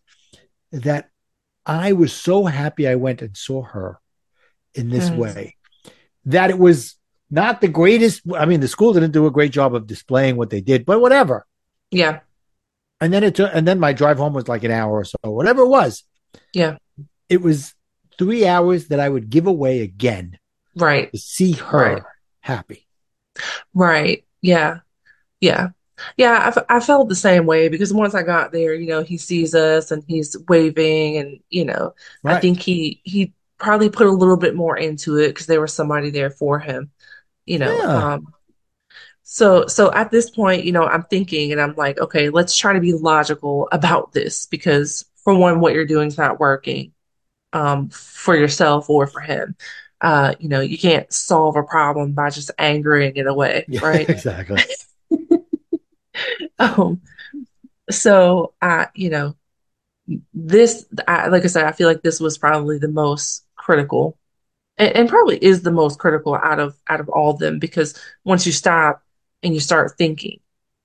that 0.73 1.09
I 1.67 1.93
was 1.93 2.13
so 2.13 2.45
happy 2.45 2.87
I 2.89 2.97
went 2.97 3.23
and 3.23 3.37
saw 3.37 3.63
her 3.63 3.99
in 4.75 4.91
this 4.91 5.09
Hmm. 5.09 5.19
way 5.19 5.57
that 6.27 6.51
it 6.51 6.59
was 6.59 6.97
not 7.31 7.61
the 7.61 7.69
greatest. 7.69 8.23
I 8.35 8.45
mean, 8.47 8.61
the 8.61 8.69
school 8.69 8.93
didn't 8.93 9.13
do 9.13 9.27
a 9.27 9.31
great 9.31 9.53
job 9.53 9.75
of 9.75 9.87
displaying 9.87 10.37
what 10.37 10.51
they 10.51 10.61
did, 10.61 10.85
but 10.85 11.01
whatever. 11.01 11.47
yeah 11.91 12.21
And 13.01 13.13
then 13.13 13.25
it 13.25 13.35
took, 13.35 13.51
and 13.55 13.67
then 13.67 13.79
my 13.81 13.93
drive 13.93 14.19
home 14.19 14.33
was 14.35 14.49
like 14.49 14.65
an 14.65 14.71
hour 14.71 14.93
or 14.93 15.05
so, 15.05 15.17
whatever 15.25 15.63
it 15.63 15.69
was. 15.69 16.05
Yeah. 16.53 16.77
It 17.29 17.41
was 17.41 17.75
three 18.19 18.47
hours 18.47 18.89
that 18.89 19.01
I 19.01 19.09
would 19.09 19.31
give 19.31 19.47
away 19.47 19.81
again 19.81 20.39
right 20.77 21.11
to 21.13 21.19
see 21.19 21.53
her 21.53 21.79
Right. 21.79 22.03
happy. 22.41 22.84
Right 23.75 24.25
yeah 24.43 24.79
yeah 25.41 25.71
yeah 26.19 26.33
I, 26.45 26.49
f- 26.49 26.67
I 26.71 26.81
felt 26.81 27.09
the 27.09 27.17
same 27.17 27.47
way 27.47 27.69
because 27.69 27.93
once 27.95 28.15
i 28.15 28.23
got 28.23 28.53
there 28.53 28.75
you 28.75 28.89
know 28.89 29.03
he 29.03 29.19
sees 29.19 29.55
us 29.55 29.91
and 29.93 30.05
he's 30.09 30.37
waving 30.49 31.19
and 31.19 31.41
you 31.51 31.65
know 31.67 31.95
I 32.27 32.35
Right. 32.35 32.37
think 32.37 32.61
he 32.63 33.01
he 33.05 33.35
probably 33.59 33.91
put 33.91 34.07
a 34.09 34.13
little 34.13 34.37
bit 34.39 34.55
more 34.57 34.77
into 34.79 35.19
it 35.19 35.29
because 35.31 35.47
there 35.47 35.61
was 35.63 35.73
somebody 35.75 36.11
there 36.11 36.31
for 36.31 36.59
him, 36.61 36.91
you 37.47 37.59
know. 37.59 37.87
Yeah. 37.89 38.05
Um, 38.05 38.35
so 39.23 39.67
so 39.67 39.93
at 39.93 40.11
this 40.11 40.31
point, 40.31 40.65
you 40.65 40.73
know, 40.73 40.85
I'm 40.85 41.05
thinking 41.05 41.53
and 41.53 41.61
I'm 41.61 41.75
like, 41.77 41.99
okay, 42.01 42.29
let's 42.31 42.57
try 42.57 42.73
to 42.75 42.81
be 42.81 42.93
logical 42.93 43.69
about 43.73 44.13
this 44.13 44.47
because 44.47 45.05
for 45.25 45.35
one, 45.35 45.61
what 45.61 45.73
you're 45.75 45.87
doing 45.87 46.09
is 46.09 46.19
not 46.19 46.41
working 46.41 46.93
um, 47.53 47.91
for 47.91 48.37
yourself 48.37 48.91
or 48.91 49.07
for 49.07 49.21
him. 49.21 49.57
Uh, 50.05 50.35
you 50.41 50.51
know, 50.51 50.61
you 50.63 50.79
can't 50.79 51.13
solve 51.13 51.57
a 51.57 51.65
problem 51.65 52.13
by 52.15 52.31
just 52.31 52.53
angering 52.61 53.17
it 53.17 53.27
away, 53.29 53.69
Yeah, 53.69 53.81
right? 53.83 54.09
exactly. 54.09 54.65
Um, 56.59 57.01
so 57.91 58.55
I, 58.63 58.89
you 58.95 59.11
know, 59.11 59.37
this, 60.35 60.87
I, 61.09 61.29
like 61.29 61.45
I 61.45 61.49
said, 61.49 61.65
I 61.67 61.73
feel 61.73 61.89
like 61.89 62.03
this 62.03 62.21
was 62.21 62.39
probably 62.39 62.79
the 62.79 62.89
most 62.89 63.45
critical, 63.57 64.19
and, 64.79 64.95
and 64.97 65.09
probably 65.09 65.39
is 65.39 65.63
the 65.63 65.73
most 65.73 65.99
critical 65.99 66.37
out 66.37 66.61
of 66.61 66.77
out 66.89 67.01
of 67.01 67.09
all 67.11 67.33
of 67.33 67.41
them 67.41 67.59
because 67.61 67.99
once 68.25 68.47
you 68.47 68.53
stop 68.53 69.03
and 69.43 69.55
you 69.55 69.61
start 69.61 69.93
thinking, 69.99 70.41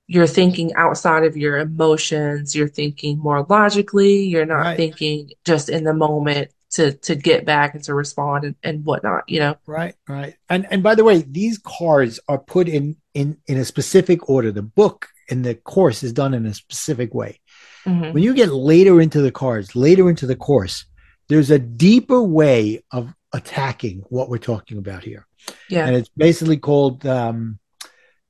you're 0.07 0.27
thinking 0.27 0.73
outside 0.75 1.25
of 1.25 1.37
your 1.37 1.57
emotions. 1.59 2.55
You're 2.55 2.69
thinking 2.69 3.19
more 3.19 3.45
logically. 3.49 4.23
You're 4.23 4.45
not 4.47 4.67
Right. 4.67 4.77
thinking 4.77 5.31
just 5.45 5.69
in 5.69 5.83
the 5.85 5.93
moment 5.93 6.51
to 6.71 6.93
to 6.93 7.15
get 7.15 7.45
back 7.45 7.75
and 7.75 7.83
to 7.85 7.93
respond 7.93 8.43
and, 8.45 8.55
and 8.63 8.85
whatnot. 8.85 9.23
You 9.27 9.39
know, 9.39 9.55
Right, 9.65 9.95
right. 10.07 10.35
And 10.49 10.67
and 10.71 10.83
by 10.83 10.95
the 10.95 11.03
way, 11.03 11.21
these 11.21 11.57
cards 11.59 12.19
are 12.27 12.37
put 12.39 12.67
in 12.67 12.95
in 13.13 13.37
in 13.47 13.57
a 13.57 13.65
specific 13.65 14.29
order. 14.29 14.51
The 14.51 14.61
book 14.61 15.07
and 15.29 15.43
the 15.45 15.55
course 15.55 16.03
is 16.03 16.13
done 16.13 16.33
in 16.33 16.45
a 16.45 16.53
specific 16.53 17.13
way. 17.13 17.39
Mhm. 17.85 18.13
When 18.13 18.23
you 18.23 18.33
get 18.33 18.49
later 18.49 18.99
into 19.01 19.21
the 19.21 19.31
cards, 19.31 19.75
later 19.75 20.09
into 20.09 20.25
the 20.27 20.35
course, 20.35 20.85
there's 21.27 21.51
a 21.51 21.59
deeper 21.59 22.21
way 22.21 22.83
of 22.91 23.13
attacking 23.33 24.03
what 24.09 24.29
we're 24.29 24.37
talking 24.53 24.77
about 24.79 25.03
here. 25.03 25.27
yeah, 25.69 25.85
And 25.85 25.95
it's 25.95 26.09
basically 26.17 26.57
called 26.57 27.05
um, 27.05 27.59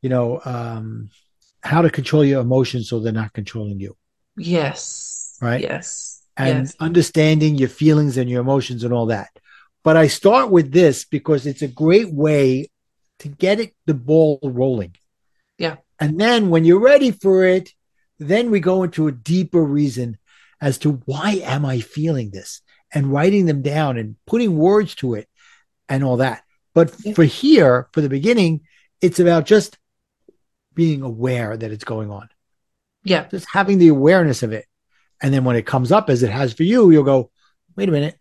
you 0.01 0.09
know, 0.09 0.41
um 0.45 1.09
how 1.61 1.81
to 1.81 1.89
control 1.89 2.23
your 2.23 2.39
emotions 2.41 2.87
so 2.87 2.99
they're 2.99 3.11
not 3.23 3.33
controlling 3.33 3.79
you. 3.81 3.95
yes, 4.37 5.37
Right. 5.41 5.61
yes, 5.61 6.08
and 6.39 6.65
yes, 6.65 6.75
understanding 6.79 7.55
your 7.55 7.69
feelings 7.69 8.17
and 8.17 8.29
your 8.29 8.41
emotions 8.41 8.83
and 8.83 8.93
all 8.93 9.07
that. 9.07 9.29
But 9.83 9.97
I 9.97 10.07
start 10.07 10.49
with 10.49 10.71
this 10.71 11.05
because 11.05 11.45
it's 11.45 11.61
a 11.61 11.67
great 11.67 12.11
way 12.11 12.69
to 13.19 13.27
get 13.27 13.59
it 13.59 13.75
the 13.85 13.93
ball 13.93 14.39
rolling. 14.43 14.95
Yeah. 15.57 15.77
And 15.99 16.19
then 16.19 16.49
when 16.49 16.65
you're 16.65 16.79
ready 16.79 17.11
for 17.11 17.43
it, 17.45 17.69
then 18.17 18.51
we 18.51 18.59
go 18.59 18.83
into 18.83 19.07
a 19.07 19.11
deeper 19.11 19.61
reason 19.61 20.17
as 20.61 20.77
to 20.79 21.01
why 21.05 21.41
am 21.43 21.65
I 21.65 21.79
feeling 21.79 22.31
this 22.31 22.61
and 22.93 23.11
writing 23.11 23.45
them 23.45 23.61
down 23.61 23.97
and 23.97 24.15
putting 24.25 24.57
words 24.57 24.95
to 24.95 25.13
it 25.13 25.27
and 25.87 26.03
all 26.03 26.17
that. 26.17 26.43
But 26.73 26.93
Yeah. 27.03 27.13
for 27.13 27.23
here, 27.23 27.87
for 27.93 28.01
the 28.01 28.09
beginning, 28.09 28.61
it's 29.01 29.19
about 29.19 29.45
just 29.45 29.77
being 30.73 31.01
aware 31.01 31.55
that 31.55 31.71
it's 31.71 31.83
going 31.83 32.09
on 32.09 32.29
yeah, 33.03 33.25
just 33.27 33.47
having 33.51 33.77
the 33.77 33.87
awareness 33.87 34.43
of 34.43 34.51
it. 34.51 34.65
And 35.21 35.33
then 35.33 35.43
when 35.43 35.55
it 35.55 35.65
comes 35.65 35.91
up 35.91 36.09
as 36.09 36.23
it 36.23 36.31
has 36.31 36.53
for 36.53 36.63
you, 36.63 36.91
you'll 36.91 37.03
go, 37.03 37.31
wait 37.75 37.89
a 37.89 37.91
minute. 37.91 38.17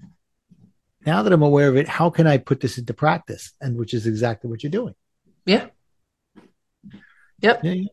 Now 1.06 1.22
that 1.22 1.32
I'm 1.32 1.42
aware 1.42 1.68
of 1.68 1.76
it, 1.76 1.88
how 1.88 2.10
can 2.10 2.26
I 2.26 2.38
put 2.38 2.60
this 2.60 2.76
into 2.76 2.92
practice? 2.92 3.52
And 3.60 3.76
which 3.76 3.94
is 3.94 4.06
exactly 4.06 4.50
what 4.50 4.62
you're 4.62 4.70
doing. 4.70 4.94
yeah. 5.46 5.66
Yep. 7.40 7.60
Yeah, 7.62 7.72
yeah. 7.72 7.88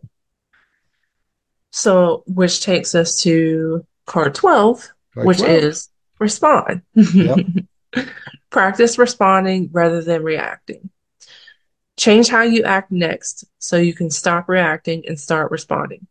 So, 1.72 2.24
which 2.26 2.62
takes 2.62 2.96
us 2.96 3.22
to 3.24 3.86
card 4.06 4.34
12, 4.34 4.90
Card 5.14 5.28
which 5.28 5.38
12. 5.40 5.64
is 5.64 5.90
respond. 6.20 6.82
Practice 8.50 8.98
responding 8.98 9.70
rather 9.72 10.02
than 10.02 10.24
reacting. 10.24 10.90
Change 11.98 12.28
how 12.28 12.42
you 12.42 12.64
act 12.64 12.92
next 12.92 13.46
so 13.60 13.78
you 13.78 13.94
can 13.94 14.10
stop 14.10 14.50
reacting 14.50 15.04
and 15.08 15.20
start 15.20 15.52
responding. 15.52 16.08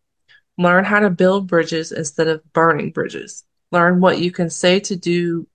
Learn 0.57 0.85
how 0.85 1.01
to 1.01 1.11
build 1.11 1.49
bridges 1.49 1.93
instead 1.93 2.29
of 2.29 2.53
burning 2.53 2.91
bridges. 2.91 3.45
Learn 3.73 4.01
what 4.01 4.19
you 4.19 4.31
can 4.31 4.51
say 4.51 4.79
to 4.81 4.97
do, 4.97 5.47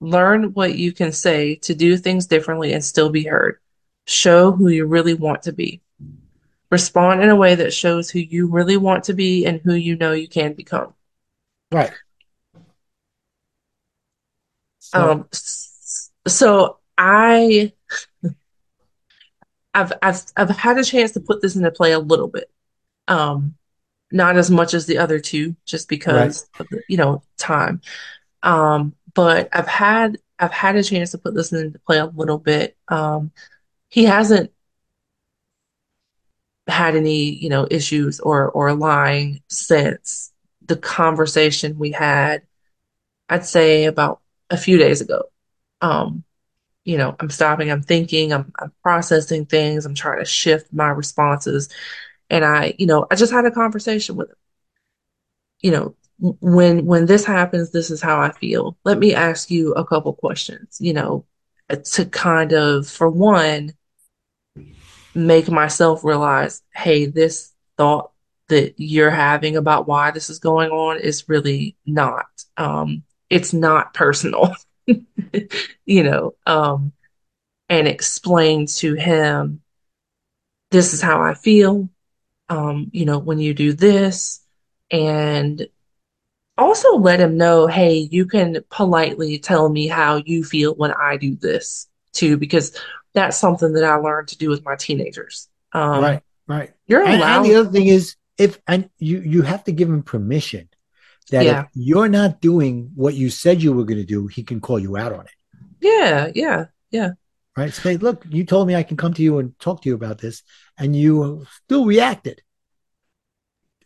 learn 0.00 0.52
what 0.52 0.76
you 0.76 0.92
can 0.92 1.12
say 1.12 1.56
to 1.56 1.74
do 1.74 1.96
things 1.96 2.26
differently 2.26 2.72
and 2.72 2.84
still 2.84 3.10
be 3.10 3.24
heard. 3.24 3.58
Show 4.06 4.52
who 4.52 4.68
you 4.68 4.86
really 4.86 5.14
want 5.14 5.42
to 5.42 5.52
be. 5.52 5.80
Respond 6.70 7.22
in 7.22 7.28
a 7.28 7.36
way 7.36 7.56
that 7.56 7.72
shows 7.72 8.10
who 8.10 8.20
you 8.20 8.46
really 8.46 8.76
want 8.76 9.04
to 9.04 9.14
be 9.14 9.44
and 9.44 9.60
who 9.60 9.74
you 9.74 9.96
know 9.96 10.12
you 10.12 10.28
can 10.28 10.52
become. 10.52 10.94
Right. 11.72 11.92
So, 14.78 15.10
Um, 15.10 15.28
so 16.26 16.78
I 16.96 17.72
I've 19.74 19.92
I've 20.02 20.22
I've 20.36 20.50
had 20.50 20.78
a 20.78 20.84
chance 20.84 21.12
to 21.12 21.20
put 21.20 21.42
this 21.42 21.56
into 21.56 21.70
play 21.70 21.92
a 21.92 21.98
little 21.98 22.28
bit. 22.28 22.50
Um, 23.08 23.56
not 24.12 24.36
as 24.36 24.50
much 24.50 24.74
as 24.74 24.86
the 24.86 24.98
other 24.98 25.20
two, 25.20 25.56
just 25.66 25.88
right, 26.06 26.34
because 26.34 26.48
of 26.58 26.68
the, 26.70 26.82
you 26.88 26.96
know, 26.96 27.22
time. 27.38 27.80
Um, 28.42 28.94
but 29.14 29.48
I've 29.52 29.68
had 29.68 30.18
I've 30.38 30.52
had 30.52 30.76
a 30.76 30.82
chance 30.82 31.12
to 31.12 31.18
put 31.18 31.34
this 31.34 31.52
into 31.52 31.78
play 31.80 31.98
a 31.98 32.06
little 32.06 32.38
bit. 32.38 32.76
Um, 32.88 33.32
he 33.88 34.04
hasn't 34.04 34.52
had 36.66 36.96
any, 36.96 37.30
you 37.30 37.48
know, 37.48 37.66
issues 37.70 38.20
or 38.20 38.50
or 38.50 38.74
lying 38.74 39.42
since 39.48 40.32
the 40.66 40.76
conversation 40.76 41.78
we 41.78 41.90
had, 41.92 42.42
I'd 43.28 43.44
say 43.46 43.84
about 43.86 44.20
a 44.50 44.56
few 44.56 44.78
days 44.78 45.00
ago. 45.00 45.24
Um, 45.80 46.24
you 46.84 46.98
know, 46.98 47.16
I'm 47.20 47.30
stopping, 47.30 47.70
I'm 47.70 47.82
thinking, 47.82 48.32
I'm 48.32 48.52
I'm 48.58 48.72
processing 48.82 49.46
things, 49.46 49.86
I'm 49.86 49.94
trying 49.94 50.20
to 50.20 50.24
shift 50.24 50.72
my 50.72 50.88
responses. 50.90 51.68
And 52.30 52.44
I, 52.44 52.74
you 52.78 52.86
know, 52.86 53.06
I 53.10 53.16
just 53.16 53.32
had 53.32 53.44
a 53.44 53.50
conversation 53.50 54.16
with 54.16 54.30
him. 54.30 54.36
You 55.60 55.70
know, 55.72 55.96
when 56.18 56.86
when 56.86 57.06
this 57.06 57.24
happens, 57.24 57.70
this 57.70 57.90
is 57.90 58.00
how 58.00 58.20
I 58.20 58.32
feel. 58.32 58.78
Let 58.84 58.98
me 58.98 59.14
ask 59.14 59.50
you 59.50 59.72
a 59.72 59.84
couple 59.84 60.12
questions, 60.14 60.78
you 60.80 60.92
know, 60.92 61.26
to 61.70 62.04
kind 62.06 62.52
of, 62.52 62.88
for 62.88 63.08
one, 63.08 63.74
make 65.14 65.50
myself 65.50 66.04
realize, 66.04 66.62
hey, 66.74 67.06
this 67.06 67.52
thought 67.76 68.12
that 68.48 68.74
you're 68.76 69.10
having 69.10 69.56
about 69.56 69.86
why 69.86 70.10
this 70.10 70.28
is 70.28 70.38
going 70.38 70.70
on 70.70 70.98
is 70.98 71.28
really 71.28 71.76
not. 71.86 72.26
Um, 72.56 73.04
it's 73.28 73.52
not 73.52 73.94
personal, 73.94 74.54
you 75.86 76.02
know, 76.02 76.34
um, 76.46 76.92
and 77.68 77.86
explain 77.86 78.66
to 78.66 78.94
him, 78.94 79.62
this 80.70 80.92
is 80.92 81.00
how 81.00 81.22
I 81.22 81.34
feel. 81.34 81.88
Um, 82.50 82.90
you 82.92 83.06
know, 83.06 83.18
when 83.18 83.38
you 83.38 83.54
do 83.54 83.72
this, 83.72 84.40
and 84.90 85.66
also 86.58 86.96
let 86.96 87.20
him 87.20 87.36
know, 87.36 87.66
hey, 87.66 88.08
you 88.10 88.26
can 88.26 88.58
politely 88.68 89.38
tell 89.38 89.68
me 89.68 89.88
how 89.88 90.16
you 90.16 90.44
feel 90.44 90.74
when 90.74 90.92
I 90.92 91.16
do 91.16 91.36
this 91.36 91.88
too, 92.12 92.36
because 92.36 92.76
that's 93.14 93.36
something 93.36 93.72
that 93.72 93.84
I 93.84 93.94
learned 93.96 94.28
to 94.28 94.38
do 94.38 94.48
with 94.50 94.64
my 94.64 94.76
teenagers. 94.76 95.48
Um, 95.72 96.02
right, 96.02 96.22
right. 96.46 96.72
you're 96.86 97.02
And, 97.02 97.22
and 97.22 97.44
the 97.44 97.54
other 97.54 97.70
thing 97.70 97.86
is, 97.86 98.16
if 98.36 98.58
and 98.66 98.90
you 98.98 99.20
you 99.20 99.42
have 99.42 99.64
to 99.64 99.72
give 99.72 99.88
him 99.88 100.02
permission 100.02 100.68
that 101.30 101.46
if 101.46 101.66
you're 101.74 102.08
not 102.08 102.40
doing 102.40 102.90
what 102.94 103.14
you 103.14 103.30
said 103.30 103.62
you 103.62 103.72
were 103.72 103.84
going 103.84 103.98
to 104.00 104.04
do, 104.04 104.26
he 104.26 104.42
can 104.42 104.60
call 104.60 104.78
you 104.78 104.96
out 104.96 105.12
on 105.12 105.26
it. 105.26 105.32
yeah, 105.80 106.30
yeah, 106.34 106.66
yeah, 106.90 107.10
Right? 107.56 107.72
Say, 107.72 107.96
look, 107.96 108.24
you 108.28 108.44
told 108.44 108.68
me 108.68 108.74
I 108.74 108.82
can 108.84 108.96
come 108.96 109.12
to 109.14 109.22
you 109.22 109.38
and 109.38 109.58
talk 109.58 109.82
to 109.82 109.88
you 109.88 109.94
about 109.94 110.18
this, 110.18 110.42
and 110.78 110.94
you 110.94 111.46
still 111.64 111.84
reacted 111.84 112.42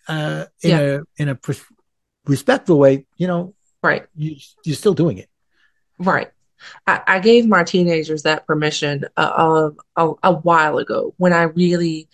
uh, 0.06 0.46
in 0.62 0.70
yeah, 0.70 0.80
a 0.80 1.00
in 1.16 1.28
a 1.28 1.34
pres- 1.34 1.64
respectful 2.26 2.78
way. 2.78 3.06
You 3.16 3.26
know, 3.26 3.54
right, 3.82 4.06
you 4.14 4.36
you're 4.64 4.76
still 4.76 4.94
doing 4.94 5.18
it. 5.18 5.28
right. 5.98 6.30
I, 6.86 7.02
I 7.06 7.18
gave 7.18 7.46
my 7.46 7.64
teenagers 7.64 8.22
that 8.22 8.46
permission 8.46 9.04
uh, 9.16 9.70
a, 9.96 10.06
a, 10.06 10.12
a 10.22 10.32
while 10.32 10.78
ago 10.78 11.14
when 11.18 11.32
I 11.32 11.42
really, 11.42 12.08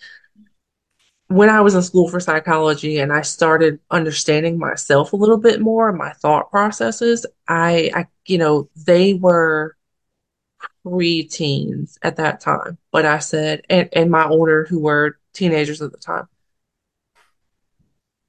when 1.27 1.49
I 1.49 1.61
was 1.61 1.75
in 1.75 1.81
school 1.81 2.09
for 2.09 2.19
psychology 2.19 2.99
and 2.99 3.13
I 3.13 3.21
started 3.21 3.79
understanding 3.89 4.57
myself 4.57 5.13
a 5.13 5.15
little 5.15 5.37
bit 5.37 5.61
more, 5.61 5.93
my 5.93 6.11
thought 6.13 6.51
processes. 6.51 7.25
I, 7.47 7.91
I, 7.95 8.07
you 8.25 8.37
know, 8.37 8.69
they 8.75 9.13
were 9.13 9.77
pre-teens 10.83 11.97
at 12.03 12.17
that 12.17 12.39
time, 12.41 12.77
but 12.91 13.05
I 13.05 13.19
said, 13.19 13.63
and, 13.69 13.89
and 13.93 14.11
my 14.11 14.25
older 14.25 14.65
who 14.65 14.79
were 14.79 15.17
teenagers 15.33 15.81
at 15.81 15.91
the 15.91 15.97
time, 15.97 16.27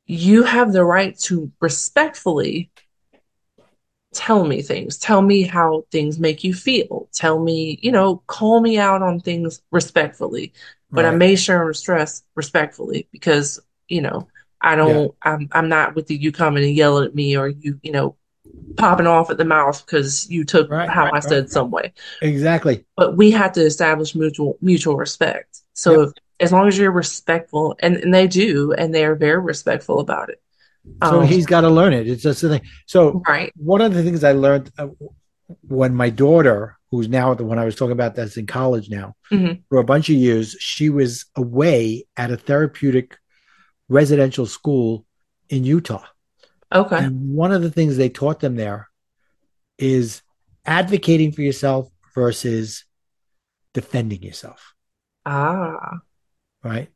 you 0.07 0.43
have 0.45 0.73
the 0.73 0.85
right 0.85 1.19
to 1.21 1.51
respectfully 1.61 2.71
tell 4.15 4.45
me 4.45 4.62
things. 4.62 4.99
Tell 4.99 5.23
me 5.23 5.43
how 5.43 5.85
things 5.91 6.19
make 6.19 6.45
you 6.45 6.55
feel. 6.55 7.09
Tell 7.15 7.38
me, 7.43 7.79
you 7.83 7.91
know, 7.93 8.23
call 8.27 8.61
me 8.61 8.79
out 8.79 9.03
on 9.03 9.21
things 9.21 9.62
respectfully. 9.71 10.53
But 10.95 11.07
I 11.07 11.11
Right. 11.11 11.19
made 11.19 11.37
sure 11.37 11.67
and 11.67 11.77
stress 11.77 12.23
respectfully 12.35 13.09
because, 13.12 13.59
you 13.88 14.03
know, 14.03 14.29
I 14.61 14.77
don't, 14.77 15.15
I'm, 15.23 15.49
I'm 15.53 15.69
not 15.69 15.95
with 15.95 16.11
you 16.11 16.31
coming 16.33 16.65
and 16.65 16.75
yelling 16.75 17.07
at 17.07 17.15
me 17.15 17.37
or 17.37 17.49
you, 17.49 17.81
you 17.83 17.93
know, 17.93 18.17
popping 18.77 19.07
off 19.07 19.31
at 19.31 19.38
the 19.38 19.45
mouth 19.45 19.85
because 19.85 20.31
you 20.31 20.45
took 20.45 20.71
Right. 20.71 20.88
how 20.88 21.05
Right. 21.05 21.12
I 21.12 21.17
Right. 21.17 21.25
said 21.25 21.51
some 21.51 21.71
way. 21.71 21.93
Exactly. 22.21 22.85
But 22.97 23.17
we 23.17 23.31
have 23.31 23.53
to 23.53 23.61
establish 23.61 24.15
mutual, 24.15 24.59
mutual 24.61 24.97
respect. 24.97 25.61
So 25.75 26.01
Yep. 26.01 26.09
if, 26.09 26.12
as 26.41 26.53
long 26.53 26.69
as 26.69 26.79
you're 26.79 26.91
respectful, 26.91 27.77
and, 27.81 27.97
and 27.97 28.12
they 28.12 28.27
do, 28.27 28.73
and 28.73 28.95
they 28.95 29.05
are 29.05 29.15
very 29.15 29.41
respectful 29.41 30.01
about 30.01 30.29
it. 30.29 30.41
So 31.05 31.21
Um, 31.21 31.27
he's 31.27 31.47
got 31.47 31.62
to 31.62 31.71
learn 31.71 31.93
it. 31.93 32.09
It's 32.09 32.23
just 32.23 32.43
the 32.43 32.49
thing. 32.49 32.62
So 32.87 33.23
right. 33.29 33.53
one 33.57 33.81
of 33.81 33.95
the 33.95 34.03
things 34.03 34.25
I 34.25 34.33
learned 34.33 34.71
uh, 34.79 34.88
when 35.62 35.95
my 35.95 36.11
daughter, 36.11 36.77
who's 36.91 37.09
now 37.09 37.35
the 37.35 37.45
one 37.45 37.59
I 37.59 37.65
was 37.65 37.75
talking 37.75 37.93
about, 37.93 38.15
that's 38.15 38.37
in 38.37 38.47
college 38.47 38.88
now, 38.88 39.15
hmm 39.31 39.53
for 39.69 39.79
a 39.79 39.85
bunch 39.85 40.11
of 40.11 40.17
years, 40.17 40.55
she 40.61 40.91
was 40.91 41.25
away 41.35 42.05
at 42.19 42.31
a 42.31 42.37
therapeutic 42.37 43.17
residential 43.88 44.45
school 44.45 45.07
in 45.49 45.65
Utah. 45.65 46.05
Okay. 46.74 46.96
And 46.98 47.35
one 47.35 47.52
of 47.52 47.62
the 47.62 47.70
things 47.70 47.96
they 47.96 48.08
taught 48.08 48.40
them 48.40 48.56
there 48.56 48.88
is 49.78 50.22
advocating 50.64 51.32
for 51.32 51.42
yourself 51.42 51.88
versus 52.14 52.85
defending 53.74 54.22
yourself, 54.22 54.74
Ah, 55.24 56.00
right? 56.62 56.88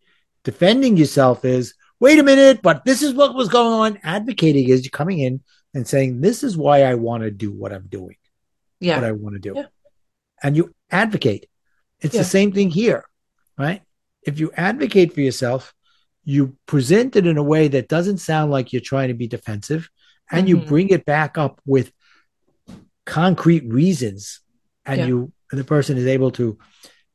Defending 0.44 0.96
yourself 0.96 1.44
is, 1.44 1.74
wait 2.00 2.18
a 2.18 2.22
minute, 2.22 2.60
but 2.62 2.84
this 2.84 3.02
is 3.02 3.14
what 3.14 3.34
was 3.34 3.48
going 3.48 3.72
on. 3.94 4.00
Advocating 4.02 4.68
is 4.68 4.84
you 4.84 4.90
coming 4.90 5.18
in 5.18 5.40
and 5.74 5.86
saying, 5.88 6.20
this 6.20 6.42
is 6.42 6.56
why 6.56 6.82
I 6.82 6.94
want 6.94 7.22
to 7.22 7.30
do 7.30 7.50
what 7.50 7.72
I'm 7.72 7.86
doing, 7.88 8.16
Yeah. 8.80 8.96
what. 8.96 9.04
I 9.04 9.12
want 9.12 9.34
to 9.34 9.40
do. 9.40 9.54
Yeah. 9.56 9.66
And 10.42 10.56
you 10.56 10.74
advocate. 10.90 11.48
It's 12.00 12.14
Yeah. 12.14 12.20
the 12.20 12.26
same 12.26 12.52
thing 12.52 12.70
here, 12.70 13.04
right? 13.58 13.82
If 14.22 14.38
you 14.38 14.52
advocate 14.52 15.14
for 15.14 15.22
yourself, 15.22 15.74
you 16.26 16.56
present 16.66 17.16
it 17.16 17.26
in 17.26 17.38
a 17.38 17.42
way 17.42 17.68
that 17.68 17.88
doesn't 17.88 18.18
sound 18.18 18.50
like 18.50 18.72
you're 18.72 18.82
trying 18.82 19.08
to 19.08 19.14
be 19.14 19.28
defensive 19.28 19.88
and 20.30 20.48
you 20.48 20.58
Mhm. 20.58 20.66
bring 20.66 20.88
it 20.90 21.06
back 21.06 21.38
up 21.38 21.60
with 21.64 21.92
concrete 23.06 23.64
reasons 23.72 24.40
and 24.84 24.98
Yeah. 24.98 25.06
you 25.06 25.32
and 25.50 25.60
the 25.60 25.64
person 25.64 25.96
is 25.96 26.06
able 26.06 26.32
to 26.32 26.58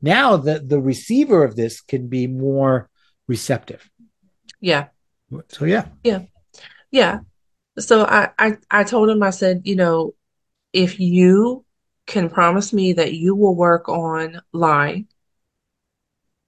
now 0.02 0.38
the 0.38 0.60
the 0.60 0.80
receiver 0.80 1.44
of 1.44 1.58
this 1.58 1.82
can 1.82 2.08
be 2.08 2.26
more 2.26 2.90
receptive 3.28 3.90
Yeah. 4.62 4.88
so 5.50 5.66
yeah 5.66 5.86
yeah 6.04 6.24
Yeah. 6.92 7.20
So 7.80 8.04
I, 8.04 8.32
I, 8.38 8.58
I 8.70 8.84
told 8.84 9.10
him, 9.10 9.24
I 9.24 9.30
said, 9.30 9.62
you 9.64 9.78
know, 9.78 10.14
if 10.74 11.00
you 11.00 11.64
can 12.06 12.30
promise 12.30 12.74
me 12.74 12.92
that 12.94 13.14
you 13.14 13.34
will 13.34 13.56
work 13.56 13.88
on 13.88 14.42
lying, 14.52 15.08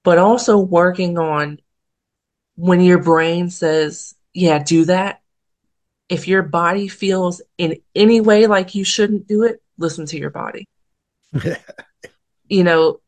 but 0.04 0.18
also 0.18 0.58
working 0.60 1.18
on 1.18 1.60
when 2.56 2.82
your 2.82 3.00
brain 3.00 3.50
says, 3.50 4.16
yeah, 4.34 4.60
do 4.60 4.86
that. 4.86 5.22
If 6.10 6.28
your 6.28 6.44
body 6.44 6.88
feels 6.88 7.42
in 7.58 7.78
any 7.96 8.22
way 8.22 8.48
like 8.48 8.76
you 8.76 8.84
shouldn't 8.84 9.28
do 9.28 9.44
it, 9.44 9.62
listen 9.78 10.06
to 10.08 10.18
your 10.18 10.30
body. 10.30 10.68
You 12.50 12.66
know, 12.66 13.00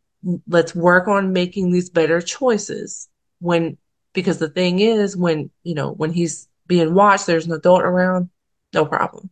let's 0.48 0.74
work 0.74 1.08
on 1.08 1.34
making 1.34 1.70
these 1.70 1.90
better 1.90 2.22
choices 2.22 3.10
when, 3.40 3.78
because 4.14 4.40
the 4.40 4.50
thing 4.50 4.80
is, 4.80 5.16
when, 5.16 5.52
you 5.64 5.76
know, 5.76 5.92
when 5.92 6.12
he's 6.12 6.48
being 6.66 6.96
watched, 6.96 7.28
there's 7.28 7.46
an 7.46 7.52
adult 7.52 7.84
around, 7.84 8.30
no 8.74 8.86
problem. 8.86 9.30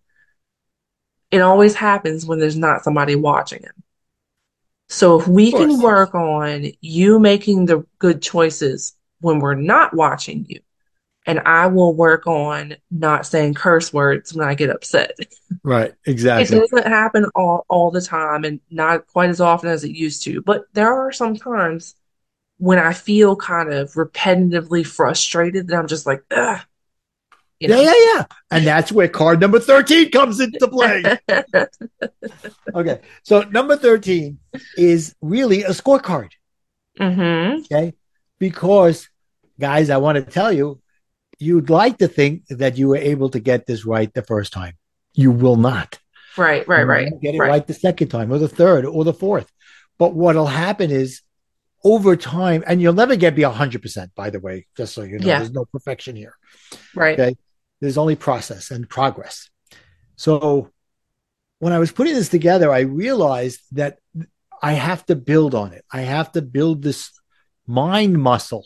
It 1.31 1.41
always 1.41 1.73
happens 1.73 2.25
when 2.25 2.37
there's 2.37 2.57
not 2.57 2.83
somebody 2.83 3.15
watching 3.15 3.63
him. 3.63 3.83
So 4.89 5.19
if 5.19 5.27
we 5.27 5.51
can 5.51 5.81
work 5.81 6.13
on 6.13 6.67
you 6.81 7.17
making 7.17 7.65
the 7.65 7.87
good 7.97 8.21
choices 8.21 8.93
when 9.23 9.39
we're 9.39 9.55
not 9.55 9.95
watching 9.95 10.45
you, 10.47 10.59
and 11.25 11.39
I 11.39 11.67
will 11.67 11.95
work 11.95 12.27
on 12.27 12.75
not 12.91 13.25
saying 13.25 13.53
curse 13.55 13.93
words 13.93 14.33
when 14.33 14.47
I 14.47 14.55
get 14.55 14.69
upset. 14.69 15.11
right 15.63 15.93
exactly. 16.05 16.57
It 16.57 16.59
doesn't 16.61 16.87
happen 16.87 17.25
all, 17.35 17.65
all 17.69 17.91
the 17.91 18.01
time 18.01 18.43
and 18.43 18.59
not 18.69 19.07
quite 19.07 19.29
as 19.29 19.41
often 19.41 19.69
as 19.69 19.83
it 19.83 19.91
used 19.91 20.23
to, 20.23 20.41
but 20.41 20.63
there 20.73 20.93
are 20.93 21.11
some 21.11 21.35
times 21.35 21.95
when 22.57 22.79
I 22.79 22.93
feel 22.93 23.35
kind 23.35 23.73
of 23.73 23.93
repetitively 23.93 24.85
frustrated 24.85 25.67
that 25.67 25.77
I'm 25.77 25.87
just 25.87 26.05
like, 26.05 26.23
ugh, 26.31 26.61
You 27.59 27.69
know? 27.69 27.79
Yeah, 27.79 27.93
yeah, 27.93 28.13
yeah. 28.15 28.25
And 28.51 28.67
that's 28.67 28.91
where 28.91 29.07
card 29.07 29.39
number 29.39 29.59
13 29.59 30.11
comes 30.11 30.39
into 30.39 30.67
play. 30.67 31.03
okay. 32.75 33.01
So 33.23 33.41
number 33.43 33.77
13 33.77 34.37
is 34.77 35.15
really 35.21 35.63
a 35.63 35.69
scorecard. 35.69 36.31
mm-hmm. 36.99 37.61
Okay. 37.61 37.93
Because, 38.39 39.09
guys, 39.59 39.89
I 39.89 39.97
want 39.97 40.15
to 40.17 40.21
tell 40.31 40.51
you, 40.51 40.81
you'd 41.39 41.69
like 41.69 41.97
to 41.99 42.07
think 42.07 42.43
that 42.49 42.77
you 42.77 42.87
were 42.89 42.97
able 42.97 43.29
to 43.29 43.39
get 43.39 43.65
this 43.65 43.85
right 43.85 44.13
the 44.13 44.21
first 44.21 44.53
time. 44.53 44.73
You 45.13 45.31
will 45.31 45.57
not. 45.57 45.99
Right, 46.37 46.67
right, 46.67 46.83
right. 46.83 47.21
Get 47.21 47.35
it 47.35 47.39
right. 47.39 47.49
right. 47.49 47.67
the 47.67 47.73
second 47.73 48.07
time 48.09 48.31
or 48.31 48.39
the 48.39 48.47
third 48.47 48.85
or 48.85 49.03
the 49.03 49.13
fourth. 49.13 49.51
But 49.99 50.15
what'll 50.15 50.47
happen 50.47 50.89
is 50.89 51.21
over 51.83 52.15
time, 52.15 52.63
and 52.65 52.81
you'll 52.81 52.93
never 52.93 53.15
get 53.15 53.35
be 53.35 53.43
100%, 53.43 54.11
by 54.15 54.29
the 54.29 54.39
way, 54.39 54.65
just 54.75 54.93
so 54.93 55.03
you 55.03 55.19
know, 55.19 55.27
Yeah. 55.27 55.39
there's 55.39 55.51
no 55.51 55.65
perfection 55.65 56.15
here. 56.15 56.33
Right. 56.95 57.19
Okay. 57.19 57.35
There's 57.81 57.97
only 57.97 58.15
process 58.15 58.71
and 58.71 58.89
progress. 58.89 59.49
So 60.15 60.71
when 61.59 61.73
I 61.73 61.79
was 61.79 61.91
putting 61.91 62.13
this 62.13 62.29
together, 62.29 62.71
I 62.71 62.81
realized 62.81 63.59
that 63.73 63.99
I 64.61 64.73
have 64.73 65.05
to 65.07 65.15
build 65.15 65.53
on 65.53 65.73
it. 65.73 65.83
I 65.91 66.01
have 66.01 66.31
to 66.31 66.41
build 66.41 66.81
this 66.81 67.11
mind 67.67 68.21
muscle 68.21 68.65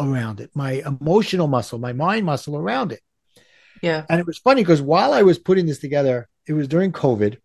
around 0.00 0.40
it, 0.40 0.50
my 0.54 0.82
emotional 0.86 1.46
muscle, 1.48 1.78
my 1.78 1.92
mind 1.92 2.24
muscle 2.26 2.56
around 2.56 2.92
it. 2.92 3.00
Yeah. 3.82 4.04
And 4.08 4.20
it 4.20 4.26
was 4.26 4.38
funny 4.38 4.62
because 4.62 4.82
while 4.82 5.12
I 5.12 5.22
was 5.22 5.38
putting 5.38 5.66
this 5.66 5.78
together, 5.78 6.28
it 6.46 6.52
was 6.52 6.68
during 6.68 6.92
COVID. 6.92 7.38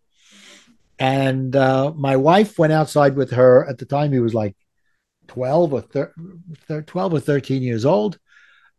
And 0.98 1.54
uh, 1.56 1.92
my 1.94 2.16
wife 2.16 2.58
went 2.58 2.72
outside 2.72 3.16
with 3.16 3.32
her 3.32 3.68
at 3.68 3.78
the 3.78 3.84
time. 3.84 4.12
He 4.12 4.20
was 4.20 4.34
like 4.34 4.56
12 5.28 5.72
or 5.72 5.80
thir- 5.80 6.14
thir- 6.68 6.82
12 6.82 7.14
or 7.14 7.20
13 7.20 7.62
years 7.62 7.84
old. 7.84 8.18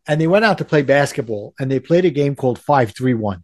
And 0.08 0.22
they 0.22 0.28
went 0.28 0.46
out 0.46 0.60
to 0.60 0.66
play 0.66 0.82
basketball 0.82 1.54
and 1.60 1.70
they 1.70 1.80
played 1.80 2.06
a 2.06 2.10
game 2.12 2.36
called 2.36 2.60
531. 2.60 3.44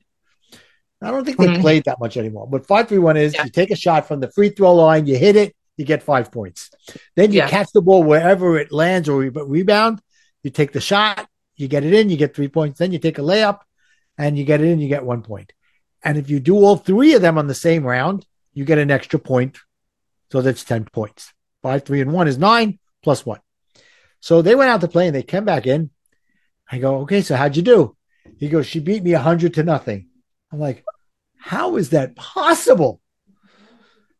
I 1.03 1.09
don't 1.09 1.25
think 1.25 1.37
they 1.37 1.47
Mhm. 1.47 1.61
played 1.61 1.85
that 1.85 1.99
much 1.99 2.15
anymore. 2.15 2.47
But 2.47 2.67
531 2.67 3.17
is 3.17 3.33
Yeah. 3.33 3.45
you 3.45 3.49
take 3.49 3.71
a 3.71 3.75
shot 3.75 4.07
from 4.07 4.19
the 4.19 4.29
free 4.31 4.49
throw 4.49 4.75
line, 4.75 5.07
you 5.07 5.17
hit 5.17 5.35
it, 5.35 5.55
you 5.75 5.83
get 5.85 6.03
five 6.03 6.31
points. 6.31 6.69
Then 7.15 7.31
you 7.31 7.39
Yeah. 7.39 7.49
catch 7.49 7.71
the 7.73 7.81
ball 7.81 8.03
wherever 8.03 8.59
it 8.59 8.71
lands 8.71 9.09
or 9.09 9.19
re- 9.21 9.31
rebound. 9.33 9.99
You 10.43 10.51
take 10.51 10.71
the 10.71 10.81
shot, 10.81 11.27
you 11.55 11.67
get 11.67 11.83
it 11.83 11.93
in, 11.93 12.09
you 12.09 12.17
get 12.17 12.35
three 12.35 12.47
points. 12.47 12.79
Then 12.79 12.91
you 12.91 12.99
take 12.99 13.19
a 13.19 13.21
layup 13.21 13.59
and 14.17 14.37
you 14.37 14.43
get 14.43 14.61
it 14.61 14.67
in, 14.67 14.79
you 14.79 14.87
get 14.87 15.05
one 15.05 15.21
point. 15.21 15.53
And 16.03 16.17
if 16.17 16.29
you 16.29 16.39
do 16.39 16.55
all 16.55 16.77
three 16.77 17.13
of 17.13 17.21
them 17.21 17.37
on 17.37 17.47
the 17.47 17.53
same 17.53 17.83
round, 17.83 18.25
you 18.53 18.65
get 18.65 18.79
an 18.79 18.91
extra 18.91 19.19
point. 19.19 19.59
So 20.31 20.41
that's 20.41 20.63
10 20.63 20.85
points. 20.85 21.33
Five, 21.61 21.85
three, 21.85 22.01
and 22.01 22.11
one 22.11 22.27
is 22.27 22.37
nine 22.37 22.79
plus 23.03 23.25
one. 23.25 23.39
So 24.19 24.41
they 24.41 24.55
went 24.55 24.69
out 24.69 24.81
to 24.81 24.87
play 24.87 25.07
and 25.07 25.15
they 25.15 25.23
came 25.23 25.45
back 25.45 25.67
in. 25.67 25.91
I 26.71 26.79
go, 26.79 26.99
okay, 27.01 27.21
so 27.21 27.35
how'd 27.35 27.55
you 27.55 27.63
do? 27.63 27.95
He 28.37 28.49
goes, 28.49 28.65
she 28.65 28.79
beat 28.79 29.03
me 29.03 29.13
100 29.13 29.55
to 29.55 29.63
nothing. 29.63 30.07
I'm 30.51 30.59
like, 30.59 30.83
how 31.37 31.77
is 31.77 31.89
that 31.89 32.15
possible? 32.15 33.01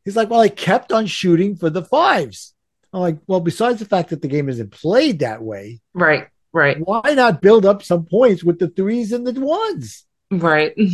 He's 0.04 0.16
like, 0.16 0.30
well, 0.30 0.42
I 0.42 0.50
kept 0.50 0.92
on 0.92 1.06
shooting 1.06 1.56
for 1.56 1.70
the 1.70 1.84
fives. 1.84 2.54
I'm 2.94 3.00
like, 3.02 3.18
well, 3.28 3.40
besides 3.40 3.80
the 3.80 3.86
fact 3.86 4.10
that 4.10 4.22
the 4.22 4.28
game 4.28 4.50
isn't 4.50 4.72
played 4.72 5.20
that 5.20 5.42
way, 5.42 5.80
Right. 5.94 6.28
Right. 6.54 6.78
why 6.80 7.14
not 7.14 7.42
build 7.42 7.66
up 7.66 7.82
some 7.84 8.06
points 8.06 8.44
with 8.44 8.60
the 8.60 8.68
threes 8.68 9.12
and 9.14 9.26
the 9.26 9.40
ones? 9.40 10.06
Right. 10.30 10.74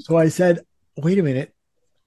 So 0.00 0.16
I 0.16 0.28
said, 0.28 0.60
wait 0.96 1.18
a 1.18 1.22
minute. 1.22 1.52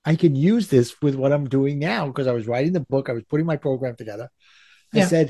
I 0.04 0.16
can 0.16 0.36
use 0.36 0.68
this 0.70 1.00
with 1.02 1.16
what 1.16 1.32
I'm 1.32 1.48
doing 1.48 1.78
now 1.78 2.08
because 2.08 2.26
I 2.26 2.32
was 2.32 2.48
writing 2.48 2.74
the 2.74 2.80
book, 2.80 3.10
I 3.10 3.14
was 3.14 3.24
putting 3.24 3.46
my 3.46 3.58
program 3.58 3.96
together. 3.96 4.30
I 4.94 5.00
Yeah. 5.00 5.08
said, 5.08 5.30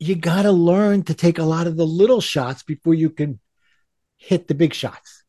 you 0.00 0.16
got 0.16 0.42
to 0.42 0.50
learn 0.52 1.04
to 1.04 1.14
take 1.14 1.38
a 1.38 1.44
lot 1.44 1.66
of 1.68 1.76
the 1.76 1.86
little 1.86 2.20
shots 2.20 2.62
before 2.64 2.94
you 2.94 3.10
can 3.10 3.38
hit 4.16 4.48
the 4.48 4.54
big 4.54 4.74
shots. 4.74 5.22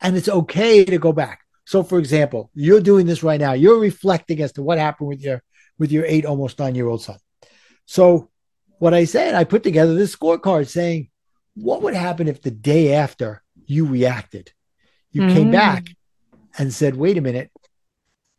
And 0.00 0.16
it's 0.16 0.28
okay 0.28 0.84
to 0.84 0.98
go 0.98 1.12
back. 1.12 1.40
So 1.64 1.82
for 1.82 1.98
example, 1.98 2.50
you're 2.54 2.82
doing 2.82 3.06
this 3.06 3.22
right 3.22 3.40
now. 3.40 3.52
You're 3.54 3.78
reflecting 3.80 4.42
as 4.42 4.52
to 4.52 4.62
what 4.62 4.78
happened 4.78 5.08
with 5.08 5.22
your 5.22 5.42
with 5.78 5.92
your 5.92 6.04
8 6.06 6.24
almost 6.24 6.58
9-year-old 6.58 7.02
son. 7.02 7.18
So 7.84 8.30
what 8.78 8.94
I 8.94 9.04
said, 9.04 9.34
I 9.34 9.44
put 9.44 9.62
together 9.62 9.94
this 9.94 10.14
scorecard 10.14 10.68
saying, 10.68 11.10
what 11.54 11.82
would 11.82 11.94
happen 11.94 12.28
if 12.28 12.42
the 12.42 12.50
day 12.50 12.94
after 12.94 13.42
you 13.66 13.86
reacted? 13.86 14.52
You 15.12 15.28
came 15.28 15.48
Mm. 15.48 15.52
back 15.52 15.88
and 16.58 16.72
said, 16.72 16.96
wait 16.96 17.16
a 17.16 17.22
minute, 17.22 17.50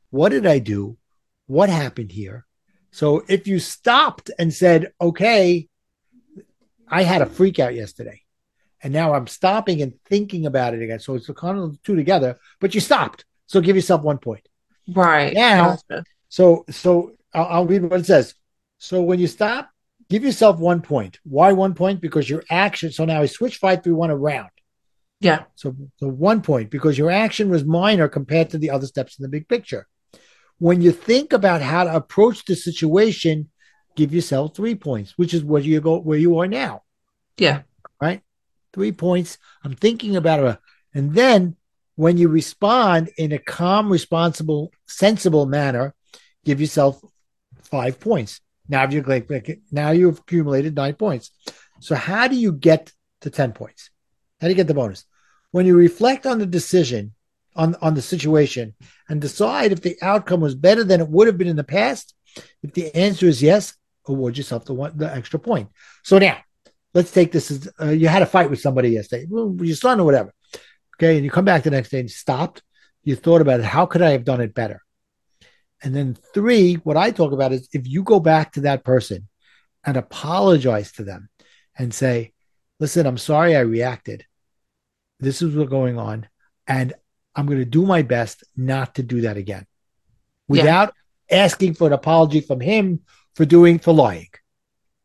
what 0.09 0.29
did 0.29 0.45
I 0.45 0.59
do? 0.59 0.97
What 1.47 1.69
happened 1.69 2.11
here? 2.11 2.45
So 2.91 3.23
if 3.27 3.47
you 3.47 3.59
stopped 3.59 4.29
and 4.37 4.53
said, 4.53 4.91
okay, 4.99 5.67
I 6.87 7.03
had 7.03 7.21
a 7.21 7.25
freak 7.25 7.59
out 7.59 7.75
yesterday, 7.75 8.21
and 8.81 8.93
now 8.93 9.13
I'm 9.13 9.27
stopping 9.27 9.81
and 9.81 9.93
thinking 10.05 10.45
about 10.45 10.73
it 10.73 10.81
again. 10.81 10.99
So 10.99 11.15
it's 11.15 11.29
kind 11.31 11.57
of 11.57 11.71
the 11.73 11.77
two 11.83 11.95
together, 11.95 12.37
but 12.59 12.73
you 12.75 12.81
stopped. 12.81 13.25
So 13.47 13.59
give 13.61 13.75
yourself 13.75 14.01
one 14.01 14.17
point. 14.19 14.47
Right. 14.87 15.33
Now- 15.33 15.77
So, 16.29 16.65
so 16.69 17.13
I'll, 17.37 17.45
I'll 17.45 17.65
read 17.65 17.83
what 17.83 17.99
it 17.99 18.05
says. 18.05 18.33
So 18.79 19.01
when 19.01 19.19
you 19.19 19.27
stop, 19.27 19.69
give 20.09 20.23
yourself 20.23 20.59
one 20.59 20.81
point. 20.81 21.19
Why 21.23 21.51
one 21.53 21.75
point? 21.75 22.01
Because 22.01 22.29
your 22.29 22.43
action. 22.49 22.91
So 22.91 23.05
now 23.05 23.21
I 23.21 23.27
switch 23.27 23.57
five 23.57 23.83
through 23.83 23.95
one 23.95 24.11
around. 24.11 24.49
Yeah. 25.19 25.43
So, 25.55 25.75
so 25.97 26.07
one 26.07 26.41
point 26.41 26.69
because 26.69 26.97
your 26.97 27.11
action 27.11 27.49
was 27.49 27.63
minor 27.63 28.07
compared 28.07 28.51
to 28.51 28.57
the 28.57 28.71
other 28.71 28.87
steps 28.87 29.17
in 29.17 29.23
the 29.23 29.29
big 29.29 29.47
picture. 29.47 29.87
When 30.59 30.81
you 30.81 30.91
think 30.91 31.33
about 31.33 31.61
how 31.61 31.83
to 31.83 31.95
approach 31.95 32.45
the 32.45 32.55
situation, 32.55 33.49
give 33.95 34.13
yourself 34.13 34.55
three 34.55 34.75
points, 34.75 35.13
which 35.17 35.33
is 35.33 35.43
where 35.43 35.61
you 35.61 35.79
go 35.81 35.99
where 35.99 36.17
you 36.17 36.39
are 36.39 36.47
now. 36.47 36.83
Yeah. 37.37 37.61
Right? 38.01 38.21
Three 38.73 38.91
points. 38.91 39.37
I'm 39.63 39.75
thinking 39.75 40.15
about 40.15 40.43
it. 40.43 40.59
And 40.93 41.13
then 41.13 41.55
when 41.95 42.17
you 42.17 42.27
respond 42.27 43.09
in 43.17 43.31
a 43.31 43.39
calm, 43.39 43.91
responsible, 43.91 44.71
sensible 44.87 45.47
manner, 45.47 45.95
give 46.45 46.61
yourself 46.61 47.01
five 47.69 47.99
points. 47.99 48.41
Now 48.67 48.85
like- 48.89 49.61
now 49.71 49.91
you've 49.91 50.19
accumulated 50.19 50.75
nine 50.75 50.95
points. 50.95 51.31
So 51.79 51.95
how 51.95 52.27
do 52.27 52.35
you 52.35 52.51
get 52.51 52.91
to 53.21 53.29
10 53.29 53.53
points? 53.53 53.89
How 54.41 54.47
do 54.47 54.51
you 54.51 54.55
get 54.55 54.67
the 54.67 54.73
bonus? 54.73 55.05
When 55.51 55.65
you 55.65 55.75
reflect 55.75 56.25
on 56.25 56.39
the 56.39 56.45
decision, 56.45 57.13
on, 57.55 57.75
on 57.81 57.93
the 57.95 58.01
situation, 58.01 58.75
and 59.09 59.21
decide 59.21 59.71
if 59.71 59.81
the 59.81 59.97
outcome 60.01 60.41
was 60.41 60.55
better 60.55 60.83
than 60.83 61.01
it 61.01 61.09
would 61.09 61.27
have 61.27 61.37
been 61.37 61.47
in 61.47 61.55
the 61.55 61.63
past, 61.63 62.13
if 62.61 62.73
the 62.73 62.93
answer 62.95 63.25
is 63.25 63.41
yes, 63.41 63.73
award 64.07 64.37
yourself 64.37 64.65
the 64.65 64.73
one 64.73 64.97
the 64.97 65.11
extra 65.13 65.39
point. 65.39 65.69
So 66.03 66.19
now, 66.19 66.37
let's 66.93 67.11
take 67.11 67.31
this 67.31 67.51
as 67.51 67.69
uh, 67.81 67.89
you 67.89 68.07
had 68.07 68.21
a 68.21 68.27
fight 68.27 68.49
with 68.49 68.61
somebody 68.61 68.89
yesterday, 68.89 69.27
your 69.29 69.75
son 69.75 69.99
or 69.99 70.05
whatever. 70.05 70.33
Okay, 70.95 71.15
and 71.15 71.25
you 71.25 71.31
come 71.31 71.45
back 71.45 71.63
the 71.63 71.71
next 71.71 71.89
day 71.89 71.99
and 71.99 72.09
stopped. 72.09 72.63
You 73.03 73.15
thought 73.15 73.41
about 73.41 73.59
it. 73.59 73.65
How 73.65 73.85
could 73.85 74.01
I 74.01 74.11
have 74.11 74.25
done 74.25 74.41
it 74.41 74.53
better? 74.53 74.81
And 75.83 75.95
then 75.95 76.17
three, 76.33 76.75
what 76.75 76.97
I 76.97 77.11
talk 77.11 77.31
about 77.31 77.53
is 77.53 77.69
if 77.71 77.87
you 77.87 78.03
go 78.03 78.19
back 78.19 78.53
to 78.53 78.61
that 78.61 78.83
person 78.83 79.27
and 79.85 79.95
apologize 79.97 80.91
to 80.93 81.03
them 81.03 81.29
and 81.77 81.93
say, 81.93 82.33
listen, 82.79 83.05
I'm 83.05 83.17
sorry 83.17 83.55
I 83.55 83.59
reacted. 83.61 84.25
This 85.19 85.41
is 85.41 85.55
what's 85.55 85.69
going 85.69 85.97
on. 85.97 86.27
And 86.67 86.93
I'm 87.35 87.45
going 87.45 87.59
to 87.59 87.65
do 87.65 87.85
my 87.85 88.01
best 88.01 88.43
not 88.55 88.95
to 88.95 89.03
do 89.03 89.21
that 89.21 89.37
again 89.37 89.65
Yeah. 90.49 90.61
without 90.63 90.93
asking 91.29 91.75
for 91.75 91.87
an 91.87 91.93
apology 91.93 92.41
from 92.41 92.59
him 92.59 93.01
for 93.35 93.45
doing, 93.45 93.77
for 93.79 93.93
lying. 93.93 94.29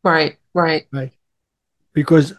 Right, 0.03 0.37
right. 0.55 0.87
Right. 0.91 1.13
Because 1.93 2.33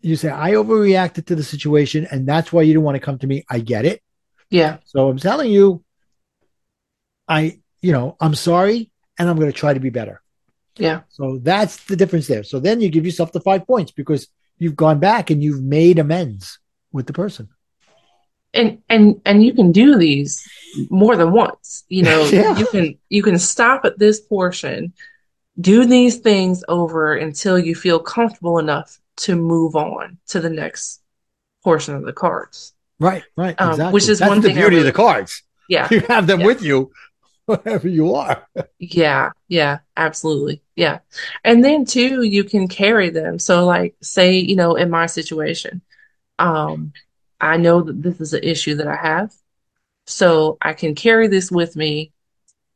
you 0.00 0.16
say, 0.16 0.30
I 0.30 0.52
overreacted 0.52 1.26
to 1.26 1.34
the 1.34 1.44
situation 1.44 2.06
and 2.10 2.26
that's 2.26 2.52
why 2.52 2.62
you 2.62 2.72
didn't 2.72 2.84
want 2.84 2.96
to 2.96 3.00
come 3.00 3.18
to 3.18 3.26
me. 3.26 3.44
I 3.48 3.60
get 3.60 3.84
it. 3.84 4.02
Yeah. 4.50 4.78
So 4.86 5.08
I'm 5.08 5.18
telling 5.18 5.50
you, 5.52 5.84
I, 7.28 7.60
you 7.86 7.92
know, 7.92 8.16
I'm 8.24 8.34
sorry 8.34 8.90
and 9.18 9.28
I'm 9.28 9.36
going 9.40 9.52
to 9.52 9.58
try 9.64 9.72
to 9.74 9.80
be 9.88 9.90
better. 9.90 10.16
Yeah. 10.86 11.00
So 11.08 11.38
that's 11.50 11.74
the 11.84 11.96
difference 12.00 12.26
there. 12.26 12.42
So 12.42 12.58
then 12.66 12.80
you 12.80 12.88
give 12.88 13.04
yourself 13.06 13.30
the 13.32 13.40
five 13.48 13.62
points 13.66 13.92
because 13.92 14.22
you've 14.58 14.74
gone 14.84 14.98
back 14.98 15.30
and 15.30 15.42
you've 15.44 15.62
made 15.62 15.98
amends 15.98 16.58
with 16.92 17.06
the 17.06 17.12
person. 17.12 17.46
and 18.60 18.78
and 18.88 19.04
and 19.28 19.36
you 19.46 19.52
can 19.58 19.70
do 19.72 19.88
these 20.06 20.32
more 21.02 21.14
than 21.20 21.30
once 21.32 21.66
you 21.96 22.02
know 22.08 22.20
Yeah. 22.32 22.56
you 22.60 22.66
can 22.74 22.84
you 23.16 23.22
can 23.28 23.38
stop 23.38 23.84
at 23.88 23.98
this 23.98 24.18
portion 24.34 24.92
do 25.72 25.78
these 25.96 26.16
things 26.28 26.56
over 26.68 27.02
until 27.26 27.56
you 27.58 27.74
feel 27.74 27.98
comfortable 28.16 28.58
enough 28.64 28.90
to 29.24 29.32
move 29.54 29.72
on 29.76 30.18
to 30.32 30.38
the 30.44 30.50
next 30.62 31.02
portion 31.66 31.92
of 31.98 32.04
the 32.08 32.12
cards 32.24 32.72
Right, 33.00 33.24
right. 33.44 33.56
Um, 33.60 33.70
exactly. 33.72 33.92
which 33.94 34.08
is 34.08 34.18
that's 34.20 34.28
one 34.34 34.40
the 34.40 34.54
beauty 34.60 34.78
of 34.78 34.84
the 34.92 34.92
cards. 35.04 35.32
yeah 35.68 35.88
You 35.94 36.00
have 36.14 36.26
them 36.30 36.40
Yeah. 36.40 36.46
with 36.50 36.60
you 36.68 36.78
wherever 37.62 37.88
you 37.88 38.14
are. 38.14 38.46
yeah 38.78 39.30
yeah 39.48 39.78
absolutely 39.96 40.62
yeah 40.76 40.98
and 41.44 41.64
then 41.64 41.84
too 41.84 42.22
you 42.22 42.44
can 42.44 42.68
carry 42.68 43.10
them 43.10 43.38
so 43.38 43.64
like 43.64 43.94
say 44.02 44.34
you 44.34 44.56
know 44.56 44.74
in 44.76 44.90
my 44.90 45.06
situation 45.06 45.82
um 46.38 46.92
I 47.40 47.58
know 47.58 47.82
that 47.82 48.02
this 48.02 48.20
is 48.20 48.32
an 48.32 48.42
issue 48.42 48.76
that 48.76 48.88
I 48.88 48.96
have 48.96 49.32
so 50.06 50.56
I 50.62 50.72
can 50.72 50.94
carry 50.94 51.28
this 51.28 51.50
with 51.50 51.76
me 51.76 52.12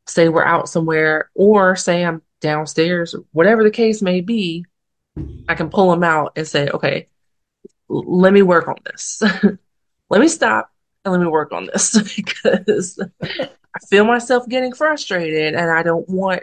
say 0.06 0.28
we're 0.28 0.44
out 0.44 0.68
somewhere 0.68 1.30
or 1.34 1.76
say 1.76 2.04
I'm 2.04 2.22
downstairs 2.40 3.14
whatever 3.32 3.64
the 3.64 3.70
case 3.70 4.02
may 4.02 4.20
be 4.20 4.64
I 5.48 5.54
can 5.54 5.70
pull 5.70 5.90
them 5.90 6.04
out 6.04 6.32
and 6.36 6.46
say 6.46 6.68
okay 6.68 7.08
let 7.88 8.32
me 8.32 8.42
work 8.42 8.68
on 8.68 8.76
this. 8.84 9.22
let 10.10 10.20
me 10.20 10.28
stop 10.28 10.70
and 11.04 11.12
let 11.12 11.20
me 11.20 11.26
work 11.26 11.52
on 11.52 11.66
this 11.66 12.00
because 12.16 12.98
I 13.78 13.86
feel 13.86 14.04
myself 14.04 14.48
getting 14.48 14.72
frustrated 14.72 15.54
and 15.54 15.70
I 15.70 15.82
don't 15.82 16.08
want 16.08 16.42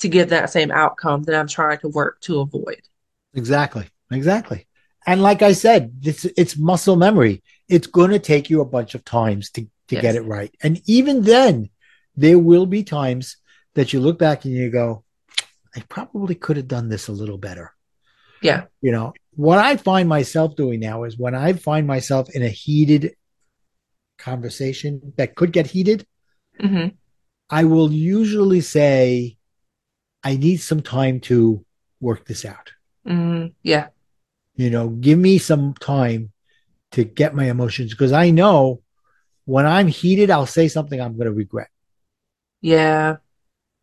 to 0.00 0.08
get 0.08 0.30
that 0.30 0.50
same 0.50 0.72
outcome 0.72 1.22
that 1.24 1.34
I'm 1.34 1.46
trying 1.46 1.78
to 1.78 1.88
work 1.88 2.20
to 2.22 2.40
avoid. 2.40 2.80
Exactly. 3.34 3.86
Exactly. 4.10 4.66
And 5.06 5.22
like 5.22 5.42
I 5.42 5.52
said, 5.52 5.92
it's 6.02 6.24
it's 6.24 6.56
muscle 6.56 6.96
memory. 6.96 7.42
It's 7.68 7.86
going 7.86 8.10
to 8.10 8.18
take 8.18 8.50
you 8.50 8.60
a 8.60 8.64
bunch 8.64 8.94
of 8.94 9.04
times 9.04 9.50
to 9.50 9.62
to 9.88 9.94
Yes. 9.94 10.02
get 10.02 10.16
it 10.16 10.22
right. 10.22 10.54
And 10.62 10.80
even 10.86 11.22
then, 11.22 11.68
there 12.16 12.38
will 12.38 12.66
be 12.66 12.82
times 12.84 13.36
that 13.74 13.92
you 13.92 14.00
look 14.00 14.18
back 14.18 14.44
and 14.44 14.54
you 14.54 14.70
go, 14.70 15.04
I 15.76 15.80
probably 15.88 16.34
could 16.34 16.56
have 16.56 16.68
done 16.68 16.88
this 16.88 17.08
a 17.08 17.12
little 17.12 17.38
better. 17.38 17.74
Yeah. 18.40 18.64
You 18.80 18.92
know, 18.92 19.12
what 19.34 19.58
I 19.58 19.76
find 19.76 20.08
myself 20.08 20.56
doing 20.56 20.80
now 20.80 21.04
is 21.04 21.18
when 21.18 21.34
I 21.34 21.52
find 21.52 21.86
myself 21.86 22.30
in 22.34 22.42
a 22.42 22.48
heated 22.48 23.14
conversation 24.18 25.12
that 25.16 25.34
could 25.34 25.52
get 25.52 25.66
heated, 25.66 26.06
hmm 26.60 26.88
I 27.50 27.64
will 27.64 27.92
usually 27.92 28.62
say, 28.62 29.36
I 30.22 30.36
need 30.36 30.56
some 30.56 30.80
time 30.82 31.20
to 31.20 31.64
work 32.00 32.24
this 32.26 32.44
out. 32.44 32.72
mm 33.06 33.52
Yeah. 33.62 33.88
You 34.56 34.70
know, 34.70 34.88
give 34.88 35.18
me 35.18 35.38
some 35.38 35.74
time 35.74 36.32
to 36.92 37.04
get 37.04 37.34
my 37.34 37.50
emotions 37.50 37.90
because 37.90 38.12
I 38.12 38.30
know 38.30 38.80
when 39.44 39.66
I'm 39.66 39.88
heated, 39.88 40.30
I'll 40.30 40.46
say 40.46 40.68
something 40.68 41.00
I'm 41.00 41.16
going 41.16 41.26
to 41.26 41.32
regret. 41.32 41.68
Yeah. 42.60 43.16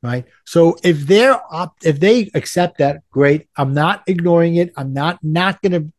Right. 0.01 0.25
So 0.45 0.77
if 0.83 1.01
they're 1.05 1.39
up, 1.53 1.75
if 1.83 1.99
they 1.99 2.31
accept 2.33 2.79
that, 2.79 3.07
great. 3.11 3.47
I'm 3.55 3.73
not 3.73 4.03
ignoring 4.07 4.55
it. 4.55 4.73
I'm 4.75 4.93
not 4.93 5.19
not 5.23 5.61
going 5.61 5.73
to 5.73 5.93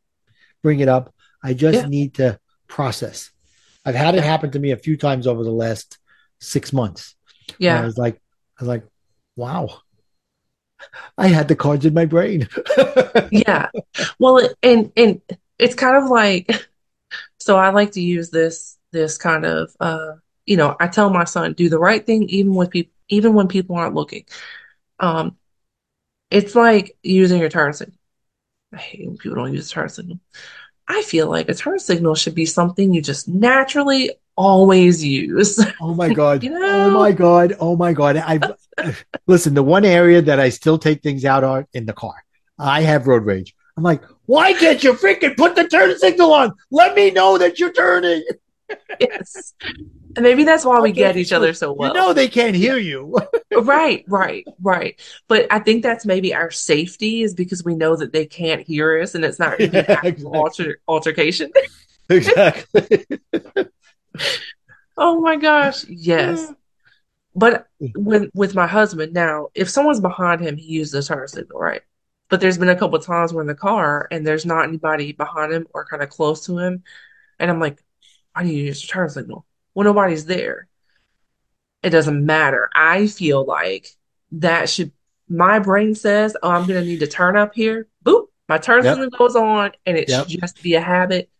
bring 0.62 0.80
it 0.80 0.88
up. 0.88 1.14
I 1.44 1.54
just 1.54 1.82
Yeah. 1.82 1.88
need 1.88 2.14
to 2.14 2.40
process. 2.66 3.30
I've 3.84 3.94
had 3.94 4.16
it 4.16 4.24
happen 4.24 4.50
to 4.52 4.58
me 4.58 4.72
a 4.72 4.76
few 4.76 4.96
times 4.96 5.26
over 5.26 5.44
the 5.44 5.52
last 5.52 5.98
six 6.42 6.72
months. 6.72 7.16
And 7.68 7.78
I 7.78 7.82
Yeah. 7.82 7.86
was 7.86 7.98
like, 7.98 8.16
I 8.60 8.64
was 8.64 8.68
like, 8.68 8.84
wow, 9.36 9.82
I 11.18 11.28
had 11.28 11.48
the 11.48 11.56
cards 11.56 11.84
in 11.86 11.94
my 11.94 12.04
brain. 12.04 12.48
Yeah. 13.30 13.70
Well, 14.18 14.48
and 14.62 14.92
and 14.96 15.20
it's 15.58 15.74
kind 15.74 15.96
of 16.02 16.10
like 16.10 16.50
so 17.40 17.56
I 17.58 17.70
like 17.70 17.92
to 17.92 18.00
use 18.02 18.30
this 18.30 18.78
this 18.92 19.18
kind 19.18 19.44
of 19.46 19.74
uh 19.80 20.14
you 20.46 20.56
know, 20.56 20.76
I 20.80 20.88
tell 20.88 21.10
my 21.10 21.24
son 21.24 21.54
do 21.54 21.68
the 21.68 21.78
right 21.78 22.04
thing 22.04 22.28
even 22.30 22.54
with 22.54 22.70
people 22.70 22.92
even 23.08 23.34
when 23.34 23.48
people 23.48 23.76
aren't 23.76 23.94
looking. 23.94 24.26
Um 25.00 25.36
it's 26.30 26.54
like 26.56 26.96
using 27.02 27.40
your 27.40 27.50
turn 27.50 27.72
signal. 27.74 27.98
I 28.74 28.78
hate 28.78 29.06
when 29.08 29.18
people 29.18 29.36
don't 29.36 29.54
use 29.54 29.68
a 29.70 29.74
turn 29.74 29.88
signal. 29.90 30.20
I 30.92 31.00
feel 31.00 31.30
like 31.30 31.48
a 31.48 31.54
turn 31.54 31.78
signal 31.78 32.14
should 32.14 32.34
be 32.34 32.44
something 32.44 32.92
you 32.92 33.00
just 33.00 33.26
naturally 33.26 34.10
always 34.36 35.02
use. 35.02 35.58
Oh 35.80 35.94
my 35.94 36.12
god! 36.12 36.42
You 36.44 36.54
Oh 36.62 36.90
my 36.90 37.12
god! 37.12 37.56
Oh 37.58 37.76
my 37.76 37.94
god! 37.94 38.18
I 38.18 38.38
listen. 39.26 39.54
The 39.54 39.62
one 39.62 39.86
area 39.86 40.20
that 40.20 40.38
I 40.38 40.50
still 40.50 40.76
take 40.76 41.02
things 41.02 41.24
out 41.24 41.44
on 41.44 41.66
in 41.72 41.86
the 41.86 41.94
car, 41.94 42.14
I 42.58 42.82
have 42.82 43.06
road 43.06 43.24
rage. 43.24 43.54
I'm 43.78 43.82
like, 43.82 44.02
why 44.26 44.52
can't 44.52 44.84
you 44.84 44.92
freaking 44.92 45.34
put 45.34 45.56
the 45.56 45.66
turn 45.66 45.98
signal 45.98 46.34
on? 46.34 46.52
Let 46.70 46.94
me 46.94 47.10
know 47.10 47.38
that 47.38 47.58
you're 47.58 47.72
turning. 47.72 48.22
Yes. 48.98 49.54
And 50.16 50.22
maybe 50.24 50.44
that's 50.44 50.64
why 50.64 50.78
we 50.80 50.90
Okay, 50.90 51.00
get 51.00 51.16
each 51.16 51.32
other 51.32 51.52
so 51.54 51.72
well. 51.72 51.88
You 51.88 51.94
know 51.94 52.12
they 52.12 52.28
can't 52.28 52.56
hear 52.56 52.76
you. 52.76 53.16
Right, 53.54 54.02
right, 54.08 54.46
right. 54.62 54.98
But 55.28 55.46
I 55.52 55.58
think 55.58 55.82
that's 55.82 56.06
maybe 56.06 56.34
our 56.34 56.50
safety 56.50 57.22
is 57.22 57.34
because 57.34 57.62
we 57.64 57.74
know 57.74 57.96
that 57.96 58.12
they 58.12 58.24
can't 58.24 58.62
hear 58.66 58.98
us 59.00 59.14
and 59.14 59.24
it's 59.24 59.38
not 59.38 59.60
an 59.60 59.60
Yeah, 59.72 60.00
exactly. 60.02 60.24
alter, 60.32 60.78
altercation. 60.88 61.52
exactly. 62.08 63.06
Oh 64.96 65.20
my 65.20 65.36
gosh, 65.36 65.84
yes. 65.88 66.52
But 67.34 67.68
when 67.94 68.30
with 68.34 68.54
my 68.54 68.66
husband 68.66 69.12
now, 69.14 69.48
if 69.54 69.70
someone's 69.70 70.00
behind 70.00 70.40
him, 70.42 70.56
he 70.56 70.66
uses 70.66 70.92
the 71.08 71.14
turn 71.14 71.28
signal, 71.28 71.58
right? 71.60 71.82
But 72.30 72.40
there's 72.40 72.58
been 72.58 72.68
a 72.70 72.76
couple 72.76 72.98
of 72.98 73.06
times 73.06 73.34
we're 73.34 73.42
in 73.42 73.46
the 73.48 73.54
car 73.54 74.08
and 74.10 74.26
there's 74.26 74.46
not 74.46 74.64
anybody 74.68 75.12
behind 75.12 75.52
him 75.52 75.66
or 75.74 75.86
kind 75.86 76.02
of 76.02 76.10
close 76.10 76.46
to 76.46 76.58
him, 76.58 76.84
and 77.38 77.50
I'm 77.50 77.60
like, 77.60 77.82
why 78.32 78.42
do 78.42 78.48
you 78.48 78.64
use 78.64 78.80
the 78.82 78.88
turn 78.88 79.08
signal? 79.08 79.44
Well, 79.74 79.84
nobody's 79.84 80.26
there. 80.26 80.68
It 81.82 81.90
doesn't 81.90 82.24
matter. 82.24 82.70
I 82.74 83.06
feel 83.06 83.44
like 83.44 83.88
that 84.32 84.68
should, 84.70 84.92
my 85.28 85.58
brain 85.58 85.94
says, 85.94 86.36
oh, 86.42 86.50
I'm 86.50 86.66
gonna 86.66 86.84
need 86.84 87.00
to 87.00 87.06
turn 87.06 87.36
up 87.36 87.54
here. 87.54 87.88
Boop, 88.04 88.26
my 88.48 88.58
turn 88.58 88.84
Yep. 88.84 88.94
signal 88.94 89.10
goes 89.10 89.36
on, 89.36 89.72
and 89.86 89.96
it 89.96 90.08
Yep. 90.08 90.26
should 90.28 90.40
just 90.40 90.62
be 90.62 90.74
a 90.74 90.80
habit. 90.80 91.30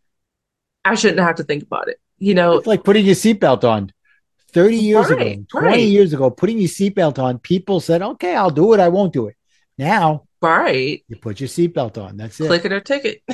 I 0.84 0.94
shouldn't 0.94 1.20
have 1.20 1.36
to 1.36 1.44
think 1.44 1.62
about 1.62 1.88
it. 1.88 2.00
You 2.18 2.34
know, 2.34 2.56
It's 2.56 2.66
like 2.66 2.84
putting 2.84 3.06
your 3.06 3.14
seatbelt 3.14 3.64
on. 3.64 3.92
30 4.52 4.76
years 4.76 5.10
Right, 5.10 5.38
ago, 5.38 5.46
20 5.48 5.78
right. 5.78 5.88
years 5.88 6.12
ago, 6.12 6.28
putting 6.30 6.58
your 6.58 6.68
seatbelt 6.68 7.18
on, 7.18 7.38
people 7.38 7.80
said, 7.80 8.02
okay, 8.02 8.36
I'll 8.36 8.50
do 8.50 8.74
it. 8.74 8.80
I 8.80 8.88
won't 8.88 9.12
do 9.12 9.26
it. 9.28 9.36
Now 9.78 10.24
right? 10.42 11.02
you 11.08 11.16
put 11.16 11.40
your 11.40 11.48
seatbelt 11.48 11.96
on. 12.02 12.16
That's 12.16 12.40
it. 12.40 12.46
Click 12.46 12.64
it 12.64 12.72
or 12.72 12.80
ticket. 12.80 13.22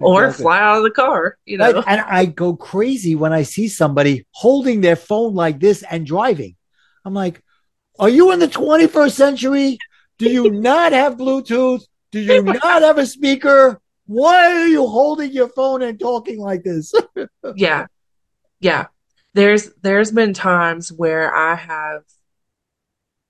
or 0.00 0.24
Exactly. 0.26 0.42
fly 0.42 0.58
out 0.60 0.78
of 0.78 0.82
the 0.84 0.90
car, 0.90 1.36
you 1.44 1.58
Right? 1.58 1.74
know. 1.74 1.82
And 1.86 2.00
I 2.00 2.26
go 2.26 2.54
crazy 2.56 3.14
when 3.14 3.32
I 3.32 3.42
see 3.42 3.68
somebody 3.68 4.26
holding 4.32 4.80
their 4.80 4.96
phone 4.96 5.34
like 5.34 5.60
this 5.60 5.82
and 5.82 6.06
driving. 6.06 6.56
I'm 7.04 7.14
like, 7.14 7.42
are 7.98 8.08
you 8.08 8.32
in 8.32 8.38
the 8.38 8.48
21st 8.48 9.12
century? 9.12 9.78
Do 10.18 10.28
you 10.30 10.50
not 10.68 10.92
have 10.92 11.16
Bluetooth? 11.16 11.82
Do 12.12 12.20
you 12.20 12.42
not 12.42 12.82
have 12.82 12.98
a 12.98 13.06
speaker? 13.06 13.80
Why 14.06 14.52
are 14.62 14.66
you 14.66 14.86
holding 14.86 15.32
your 15.32 15.48
phone 15.48 15.82
and 15.82 15.98
talking 16.00 16.38
like 16.40 16.62
this? 16.64 16.94
Yeah. 17.56 17.86
Yeah. 18.60 18.86
There's 19.34 19.70
there's 19.82 20.10
been 20.10 20.32
times 20.34 20.90
where 20.92 21.34
I 21.34 21.54
have 21.54 22.02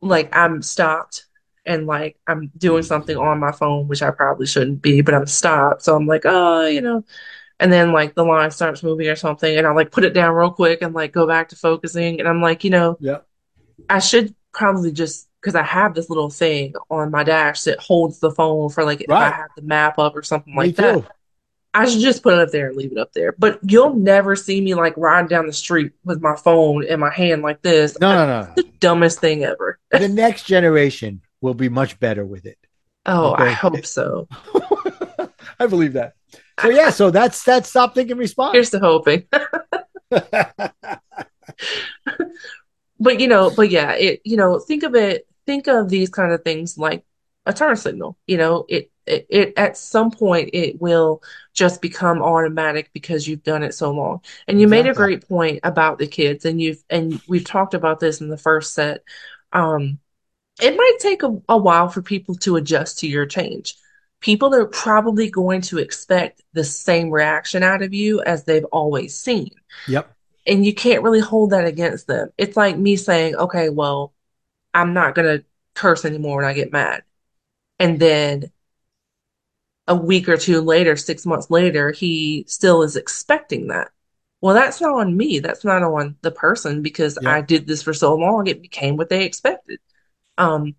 like 0.01 0.35
I'm 0.35 0.63
stopped 0.63 1.27
and 1.67 1.87
like 1.87 2.19
I'm 2.27 2.51
doing 2.57 2.83
mm-hmm. 2.83 2.89
something 2.89 3.17
on 3.17 3.39
my 3.39 3.53
phone, 3.53 3.89
which 3.89 4.03
I 4.03 4.11
probably 4.11 4.47
shouldn't 4.47 4.83
be, 4.83 5.01
but 5.03 5.15
I'm 5.15 5.27
stopped. 5.27 5.83
So 5.83 5.95
I'm 5.95 6.07
like, 6.07 6.23
oh, 6.25 6.67
you 6.67 6.81
know, 6.81 7.05
and 7.61 7.73
then 7.73 7.93
like 7.93 8.15
the 8.15 8.25
line 8.25 8.51
starts 8.51 8.83
moving 8.83 9.09
or 9.09 9.17
something, 9.17 9.57
and 9.57 9.67
I 9.67 9.73
like 9.73 9.91
put 9.91 10.05
it 10.05 10.15
down 10.15 10.35
real 10.35 10.51
quick 10.51 10.83
and 10.83 10.95
like 10.95 11.13
go 11.13 11.27
back 11.27 11.51
to 11.51 11.57
focusing. 11.57 12.21
And 12.21 12.29
I'm 12.29 12.41
like, 12.41 12.65
you 12.65 12.71
know, 12.71 12.97
yeah. 13.01 13.19
I 13.89 13.99
should 13.99 14.35
probably 14.53 14.93
just 14.93 15.29
because 15.41 15.55
I 15.55 15.63
have 15.63 15.95
this 15.95 16.09
little 16.09 16.31
thing 16.31 16.75
on 16.91 17.11
my 17.11 17.23
dash 17.23 17.63
that 17.63 17.79
holds 17.79 18.19
the 18.19 18.31
phone 18.31 18.71
for 18.71 18.85
like 18.85 19.03
if 19.03 19.11
I 19.11 19.31
have 19.31 19.51
the 19.57 19.63
map 19.63 19.99
up 19.99 20.17
or 20.17 20.23
something 20.23 20.55
Me 20.55 20.67
like 20.67 20.77
that. 20.77 21.09
I 21.75 21.87
should 21.87 22.01
just 22.01 22.23
put 22.23 22.35
it 22.35 22.41
up 22.41 22.51
there 22.51 22.69
and 22.69 22.77
leave 22.77 22.93
it 22.93 22.99
up 22.99 23.13
there. 23.13 23.33
But 23.39 23.61
you'll 23.63 23.95
never 23.95 24.35
see 24.35 24.61
me 24.61 24.75
like 24.75 24.95
riding 24.97 25.29
down 25.29 25.47
the 25.47 25.53
street 25.53 25.93
with 26.05 26.21
my 26.21 26.35
phone 26.37 26.85
in 26.85 26.99
my 27.01 27.13
hand 27.13 27.43
like 27.43 27.63
this. 27.63 27.99
No, 28.01 28.15
no, 28.15 28.27
no. 28.27 28.53
The 28.57 28.65
dumbest 28.81 29.21
thing 29.21 29.45
ever. 29.45 29.79
the 29.91 30.09
next 30.09 30.45
generation 30.45 31.21
will 31.41 31.55
be 31.55 31.69
much 31.69 31.99
better 32.01 32.25
with 32.25 32.47
it. 32.47 32.59
Oh, 33.11 33.33
I 33.33 33.53
hope 33.53 33.87
so. 33.87 34.29
I 35.59 35.67
believe 35.67 35.95
that. 35.95 36.13
So 36.61 36.69
yeah, 36.69 36.91
so 36.91 37.11
that's 37.11 37.43
that's 37.43 37.71
stop 37.71 37.95
thinking 37.95 38.19
response. 38.19 38.53
Here's 38.53 38.69
to 38.71 38.81
hoping. 38.81 39.27
But 43.01 43.21
you 43.21 43.29
know, 43.29 43.51
but 43.51 43.71
yeah, 43.71 43.93
it 43.93 44.21
you 44.25 44.37
know, 44.37 44.59
think 44.59 44.83
of 44.83 44.95
it, 44.95 45.27
think 45.47 45.69
of 45.69 45.89
these 45.89 46.11
kind 46.11 46.33
of 46.33 46.43
things 46.43 46.77
like 46.77 47.05
a 47.49 47.53
turn 47.53 47.75
signal. 47.75 48.17
You 48.27 48.37
know, 48.37 48.67
it 48.69 48.93
it, 49.07 49.27
it 49.31 49.53
at 49.57 49.77
some 49.77 50.11
point 50.13 50.51
it 50.53 50.81
will 50.81 51.23
just 51.55 51.83
become 51.83 52.23
automatic 52.23 52.91
because 52.93 53.27
you've 53.27 53.43
done 53.43 53.65
it 53.65 53.75
so 53.75 53.91
long. 53.91 54.21
And 54.47 54.61
you 54.61 54.69
made 54.69 54.87
a 54.87 54.95
great 54.95 55.27
point 55.27 55.61
about 55.65 55.99
the 55.99 56.07
kids, 56.07 56.45
and 56.45 56.61
you've 56.61 56.85
and 56.89 57.21
we've 57.27 57.45
talked 57.45 57.75
about 57.75 57.99
this 57.99 58.21
in 58.21 58.29
the 58.29 58.39
first 58.39 58.75
set. 58.75 59.03
Um, 59.53 59.99
it 60.61 60.77
might 60.77 60.97
take 61.01 61.23
a, 61.23 61.41
a 61.49 61.57
while 61.57 61.89
for 61.89 62.03
people 62.03 62.35
to 62.37 62.57
adjust 62.57 62.99
to 63.01 63.09
your 63.09 63.27
change. 63.27 63.75
People 64.21 64.55
are 64.55 64.67
probably 64.67 65.31
going 65.31 65.63
to 65.63 65.79
expect 65.79 66.43
the 66.53 66.65
same 66.65 67.11
reaction 67.11 67.63
out 67.63 67.83
of 67.83 67.95
you 67.95 68.21
as 68.23 68.45
they've 68.45 68.65
always 68.65 69.17
seen 69.17 69.51
yep. 69.87 70.13
and 70.45 70.67
you 70.67 70.75
can't 70.75 71.05
really 71.05 71.21
hold 71.21 71.51
that 71.51 71.67
against 71.67 72.09
them. 72.09 72.31
It's 72.37 72.57
like 72.57 72.77
me 72.77 72.97
saying, 72.97 73.37
okay, 73.37 73.69
well, 73.69 74.13
I'm 74.75 74.93
not 74.93 75.15
going 75.15 75.39
to 75.39 75.45
curse 75.75 76.05
anymore 76.05 76.39
when 76.39 76.47
I 76.47 76.53
get 76.53 76.73
mad. 76.73 77.05
And 77.79 77.99
then 78.01 78.51
a 79.87 79.95
week 79.95 80.29
or 80.29 80.37
two 80.37 80.61
later, 80.61 80.97
six 80.97 81.25
months 81.25 81.51
later, 81.51 81.91
he 81.93 82.45
still 82.49 82.83
is 82.83 82.97
expecting 82.97 83.69
that. 83.69 83.91
Well, 84.41 84.55
that's 84.55 84.81
not 84.81 84.95
on 85.01 85.17
me. 85.17 85.41
That's 85.41 85.65
not 85.65 85.83
on 85.83 86.17
the 86.23 86.31
person 86.31 86.83
because 86.83 87.19
Yeah. 87.21 87.31
I 87.31 87.41
did 87.41 87.67
this 87.67 87.83
for 87.83 87.93
so 87.95 88.15
long, 88.15 88.47
it 88.47 88.63
became 88.63 88.97
what 88.97 89.09
they 89.09 89.25
expected. 89.25 89.81
Um, 90.39 90.77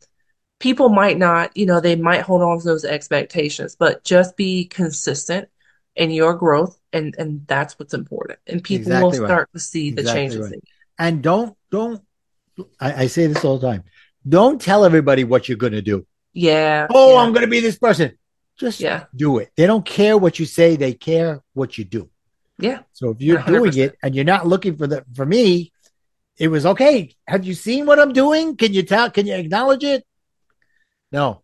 people 0.60 0.90
might 0.90 1.18
not, 1.18 1.56
you 1.58 1.66
know, 1.66 1.82
they 1.82 1.96
might 1.96 2.22
hold 2.24 2.42
on 2.44 2.60
to 2.60 2.66
those 2.66 2.86
expectations, 2.86 3.76
but 3.78 4.04
just 4.04 4.38
be 4.38 4.66
consistent 4.66 5.50
in 5.96 6.12
your 6.12 6.36
growth, 6.36 6.80
and 6.94 7.16
and 7.20 7.46
that's 7.48 7.80
what's 7.80 7.94
important. 7.94 8.40
And 8.48 8.64
people 8.64 8.94
will 8.94 9.14
Exactly 9.14 9.20
right. 9.20 9.30
start 9.30 9.50
to 9.54 9.60
see 9.60 9.92
the 9.92 9.96
Exactly 9.96 10.36
changes 10.36 10.52
right. 10.52 10.64
And 10.98 11.22
don't 11.22 11.56
don't 11.72 12.02
I, 12.80 13.04
I 13.04 13.08
say 13.08 13.28
this 13.28 13.46
all 13.46 13.58
the 13.60 13.68
time. 13.68 13.84
Don't 14.28 14.62
tell 14.62 14.86
everybody 14.86 15.24
what 15.24 15.50
you're 15.50 15.58
gonna 15.58 15.82
do. 15.82 16.06
Yeah. 16.34 16.88
Oh, 16.90 17.14
yeah. 17.14 17.20
I'm 17.22 17.34
gonna 17.34 17.48
be 17.48 17.60
this 17.60 17.78
person. 17.78 18.18
Just 18.58 18.80
Yeah. 18.80 19.06
do 19.16 19.38
it. 19.40 19.52
They 19.56 19.66
don't 19.66 19.86
care 19.86 20.18
what 20.18 20.40
you 20.40 20.46
say, 20.46 20.76
they 20.76 20.94
care 20.94 21.42
what 21.54 21.78
you 21.78 21.86
do. 21.86 22.10
Yeah. 22.58 22.82
So 22.92 23.12
if 23.12 23.22
you're 23.22 23.42
doing 23.44 23.72
100%. 23.72 23.78
it 23.78 23.98
and 24.04 24.14
you're 24.16 24.26
not 24.26 24.46
looking 24.48 24.76
for 24.78 24.86
the 24.86 25.06
for 25.16 25.26
me, 25.26 25.72
it 26.38 26.50
was 26.50 26.66
okay. 26.66 27.16
Have 27.28 27.46
you 27.46 27.54
seen 27.54 27.86
what 27.86 28.00
I'm 28.00 28.14
doing? 28.14 28.58
Can 28.58 28.74
you 28.74 28.84
tell? 28.84 29.10
Can 29.10 29.28
you 29.28 29.36
acknowledge 29.36 29.84
it? 29.84 30.06
No. 31.12 31.44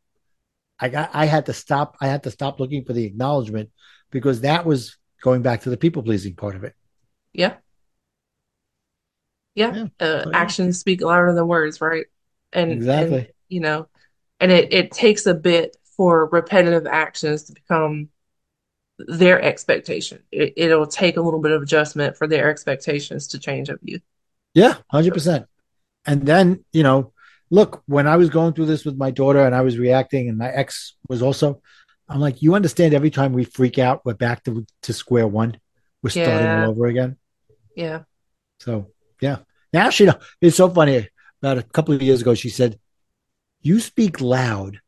I 0.77 0.89
got 0.89 1.09
I 1.13 1.25
had 1.25 1.45
to 1.45 1.53
stop. 1.53 1.95
I 2.01 2.07
had 2.07 2.23
to 2.23 2.31
stop 2.31 2.59
looking 2.59 2.83
for 2.83 2.91
the 2.93 3.05
acknowledgement 3.05 3.69
because 4.11 4.41
that 4.41 4.65
was 4.65 4.97
going 5.23 5.41
back 5.41 5.61
to 5.61 5.69
the 5.69 5.77
people 5.77 6.03
pleasing 6.03 6.35
part 6.35 6.55
of 6.57 6.63
it. 6.65 6.75
Yeah. 7.33 7.55
Yeah. 9.55 9.73
Yeah. 9.73 9.83
Uh, 10.05 10.23
So, 10.23 10.29
yeah. 10.31 10.37
actions 10.37 10.79
speak 10.79 11.01
louder 11.01 11.33
than 11.33 11.47
words, 11.47 11.79
right? 11.79 12.05
And, 12.51 12.71
Exactly. 12.71 13.17
and, 13.19 13.27
you 13.47 13.61
know, 13.61 13.87
and 14.39 14.51
it, 14.51 14.73
it 14.73 14.91
takes 14.91 15.25
a 15.25 15.33
bit 15.33 15.77
for 15.95 16.27
repetitive 16.27 16.85
actions 16.85 17.43
to 17.43 17.53
become 17.53 18.09
their 18.97 19.41
expectation. 19.41 20.23
It, 20.31 20.53
it'll 20.57 20.87
take 20.87 21.17
a 21.17 21.21
little 21.21 21.41
bit 21.41 21.51
of 21.51 21.61
adjustment 21.61 22.17
for 22.17 22.27
their 22.27 22.49
expectations 22.49 23.27
to 23.27 23.39
change 23.39 23.69
of 23.69 23.79
you. 23.81 23.99
Yeah, 24.53 24.75
hundred 24.89 25.13
percent. 25.13 25.47
And 26.05 26.25
then 26.25 26.63
you 26.71 26.83
know, 26.83 27.13
look, 27.49 27.83
when 27.87 28.07
I 28.07 28.17
was 28.17 28.29
going 28.29 28.53
through 28.53 28.67
this 28.67 28.85
with 28.85 28.97
my 28.97 29.11
daughter 29.11 29.45
and 29.45 29.55
I 29.55 29.61
was 29.61 29.77
reacting, 29.77 30.29
and 30.29 30.37
my 30.37 30.49
ex 30.49 30.95
was 31.09 31.21
also, 31.21 31.61
I'm 32.07 32.19
like, 32.19 32.41
you 32.41 32.55
understand? 32.55 32.93
Every 32.93 33.09
time 33.09 33.33
we 33.33 33.43
freak 33.43 33.79
out, 33.79 34.05
we're 34.05 34.13
back 34.13 34.43
to 34.45 34.65
to 34.83 34.93
square 34.93 35.27
one. 35.27 35.59
We're 36.01 36.11
starting 36.11 36.47
all 36.47 36.69
over 36.69 36.85
again. 36.85 37.17
Yeah. 37.75 38.03
So 38.59 38.91
yeah. 39.21 39.39
Now 39.73 39.89
she 39.89 40.05
know 40.05 40.19
it's 40.39 40.57
so 40.57 40.69
funny. 40.69 41.09
About 41.41 41.57
a 41.57 41.63
couple 41.63 41.93
of 41.93 42.01
years 42.01 42.21
ago, 42.21 42.33
she 42.33 42.49
said, 42.49 42.79
"You 43.65 43.79
speak 43.79 44.21
loud, 44.21 44.79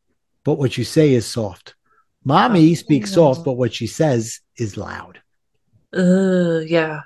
but 0.43 0.59
what 0.59 0.77
you 0.77 0.83
say 0.83 1.13
is 1.13 1.25
soft. 1.25 1.73
Mommy 2.23 2.71
Oh. 2.71 2.75
speaks 2.75 3.13
soft, 3.13 3.43
but 3.43 3.53
what 3.53 3.73
she 3.73 3.87
says 3.87 4.39
is 4.55 4.77
loud." 4.77 5.19
Uh, 5.91 6.59
yeah. 6.59 7.01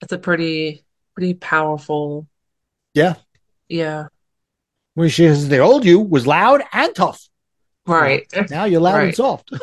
That's 0.00 0.14
a 0.14 0.18
pretty, 0.18 0.84
pretty 1.14 1.34
powerful. 1.34 2.26
Yeah. 2.94 3.16
Yeah. 3.68 4.06
When 4.94 5.10
she 5.10 5.26
says 5.26 5.48
the 5.48 5.58
old 5.58 5.84
you 5.84 6.00
was 6.00 6.26
loud 6.26 6.62
and 6.72 6.94
tough. 6.94 7.28
Right. 7.86 8.26
Now 8.48 8.64
you're 8.64 8.80
loud 8.80 9.04
and 9.04 9.14
soft. 9.14 9.50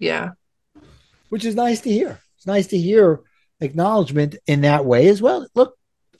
Yeah. 0.00 0.30
which 1.28 1.44
is 1.44 1.54
nice 1.54 1.82
to 1.82 1.90
hear. 1.92 2.18
It's 2.36 2.46
nice 2.46 2.66
to 2.68 2.78
hear 2.78 3.20
acknowledgement 3.60 4.34
in 4.46 4.62
that 4.62 4.84
way 4.84 5.08
as 5.08 5.20
well. 5.22 5.46
Look, 5.54 5.76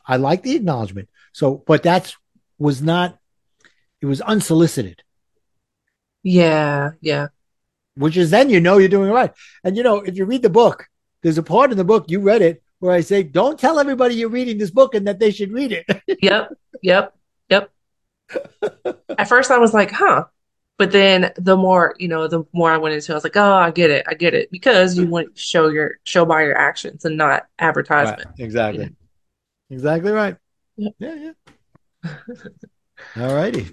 I 0.07 0.17
like 0.17 0.43
the 0.43 0.55
acknowledgement. 0.55 1.09
So, 1.33 1.65
but 1.67 1.83
that's 1.83 2.15
was 2.61 2.81
not, 2.81 3.19
it 4.01 4.07
was 4.07 4.21
unsolicited, 4.21 5.03
Yeah. 6.23 6.93
Yeah. 7.01 7.29
which 7.97 8.17
is 8.17 8.31
then 8.31 8.51
you 8.51 8.61
know 8.61 8.79
you're 8.79 8.89
doing 8.89 9.11
right. 9.11 9.33
And 9.65 9.77
you 9.77 9.83
know, 9.83 9.97
if 9.97 10.17
you 10.17 10.25
read 10.27 10.43
the 10.43 10.51
book, 10.51 10.87
there's 11.23 11.39
a 11.39 11.43
part 11.43 11.73
in 11.73 11.77
the 11.79 11.85
book, 11.85 12.05
you 12.09 12.21
read 12.21 12.43
it, 12.43 12.63
where 12.79 12.93
I 12.93 13.01
say, 13.01 13.23
don't 13.23 13.59
tell 13.59 13.79
everybody 13.79 14.15
you're 14.15 14.29
reading 14.31 14.59
this 14.59 14.71
book 14.71 14.95
and 14.95 15.07
that 15.09 15.19
they 15.19 15.33
should 15.33 15.53
read 15.53 15.73
it. 15.73 15.85
Yep. 16.23 16.53
Yep. 16.83 17.15
Yep. 17.51 17.71
At 19.19 19.29
first 19.29 19.51
I 19.51 19.59
was 19.59 19.75
like, 19.75 19.91
huh. 19.91 20.25
But 20.79 20.93
then 20.93 21.31
the 21.37 21.59
more, 21.59 21.95
you 21.99 22.09
know, 22.09 22.27
the 22.27 22.45
more 22.55 22.71
I 22.71 22.79
went 22.79 22.95
into 22.95 23.13
it, 23.13 23.15
I 23.15 23.17
was 23.19 23.25
like, 23.25 23.37
oh, 23.37 23.53
I 23.53 23.71
get 23.71 23.91
it. 23.91 24.07
I 24.09 24.15
get 24.15 24.33
it. 24.33 24.51
Because 24.51 24.97
you 24.97 25.07
want 25.07 25.35
to 25.37 25.41
show 25.43 25.69
your 25.69 25.99
show 26.05 26.25
by 26.25 26.43
your 26.43 26.57
actions 26.57 27.05
and 27.05 27.19
not 27.19 27.47
advertisement. 27.59 28.29
exactly. 28.39 28.89
Exactly 29.69 30.11
right. 30.11 30.37
Yep. 30.77 30.95
Yeah, 30.99 31.15
yeah. 31.15 31.33
All 33.17 33.35
righty. 33.35 33.69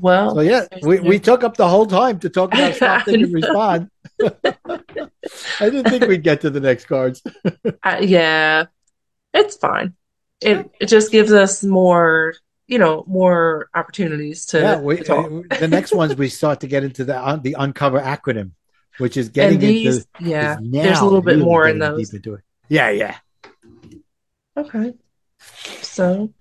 Well, 0.00 0.36
So 0.36 0.40
yeah, 0.40 0.66
we, 0.82 1.00
we 1.00 1.18
took 1.18 1.42
up 1.42 1.56
the 1.56 1.68
whole 1.68 1.86
time 1.86 2.20
to 2.20 2.28
talk 2.28 2.54
about 2.54 2.74
stop, 2.74 3.04
think, 3.04 3.24
and 3.24 3.34
respond. 3.34 3.90
I 4.22 5.70
didn't 5.70 5.90
think 5.90 6.06
we'd 6.06 6.22
get 6.22 6.42
to 6.42 6.50
the 6.50 6.60
next 6.60 6.84
cards. 6.84 7.22
I, 7.82 7.98
yeah, 8.00 8.66
it's 9.34 9.56
fine. 9.56 9.94
It 10.40 10.70
it 10.80 10.86
just 10.86 11.10
gives 11.10 11.32
us 11.32 11.64
more, 11.64 12.34
you 12.68 12.78
know, 12.78 13.04
more 13.08 13.68
opportunities 13.74 14.46
to, 14.46 14.60
yeah, 14.60 14.80
we, 14.80 14.98
to 14.98 15.04
talk. 15.04 15.30
the 15.58 15.66
next 15.66 15.92
ones 15.92 16.14
we 16.14 16.28
start 16.28 16.60
to 16.60 16.68
get 16.68 16.84
into 16.84 17.04
the 17.04 17.16
uh, 17.16 17.36
the 17.36 17.56
uncover 17.58 18.00
acronym, 18.00 18.52
which 18.98 19.16
is 19.16 19.30
getting 19.30 19.58
these, 19.58 20.06
into 20.20 20.30
yeah, 20.30 20.58
there's 20.60 21.00
a 21.00 21.04
little 21.04 21.22
bit 21.22 21.32
really 21.32 21.44
more 21.44 21.66
in 21.66 21.80
those. 21.80 22.08
deep 22.08 22.16
into 22.16 22.34
it. 22.34 22.42
Yeah, 22.68 22.90
yeah. 22.90 23.16
Okay. 24.56 24.94
So, 25.82 26.32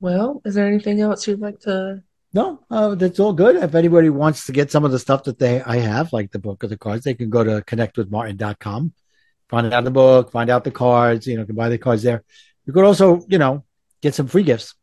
well, 0.00 0.42
is 0.44 0.54
there 0.54 0.66
anything 0.66 1.00
else 1.00 1.26
you'd 1.26 1.40
like 1.40 1.60
to? 1.60 2.02
No, 2.32 2.60
uh, 2.70 2.94
that's 2.94 3.18
all 3.18 3.32
good. 3.32 3.56
If 3.56 3.74
anybody 3.74 4.10
wants 4.10 4.44
to 4.46 4.52
get 4.52 4.70
some 4.70 4.84
of 4.84 4.92
the 4.92 4.98
stuff 4.98 5.24
that 5.24 5.38
they 5.38 5.62
I 5.62 5.78
have, 5.78 6.12
like 6.12 6.32
the 6.32 6.38
book 6.38 6.62
of 6.62 6.70
the 6.70 6.76
cards, 6.76 7.04
they 7.04 7.14
can 7.14 7.30
go 7.30 7.42
to 7.42 7.62
connectwithmartin.com, 7.62 8.92
find 9.48 9.72
out 9.72 9.84
the 9.84 9.90
book, 9.90 10.30
find 10.32 10.50
out 10.50 10.64
the 10.64 10.70
cards, 10.70 11.26
you 11.26 11.36
know, 11.38 11.46
can 11.46 11.54
buy 11.54 11.68
the 11.70 11.78
cards 11.78 12.02
there. 12.02 12.22
You 12.66 12.72
could 12.74 12.84
also, 12.84 13.22
you 13.28 13.38
know, 13.38 13.64
get 14.02 14.14
some 14.14 14.26
free 14.26 14.42
gifts. 14.42 14.74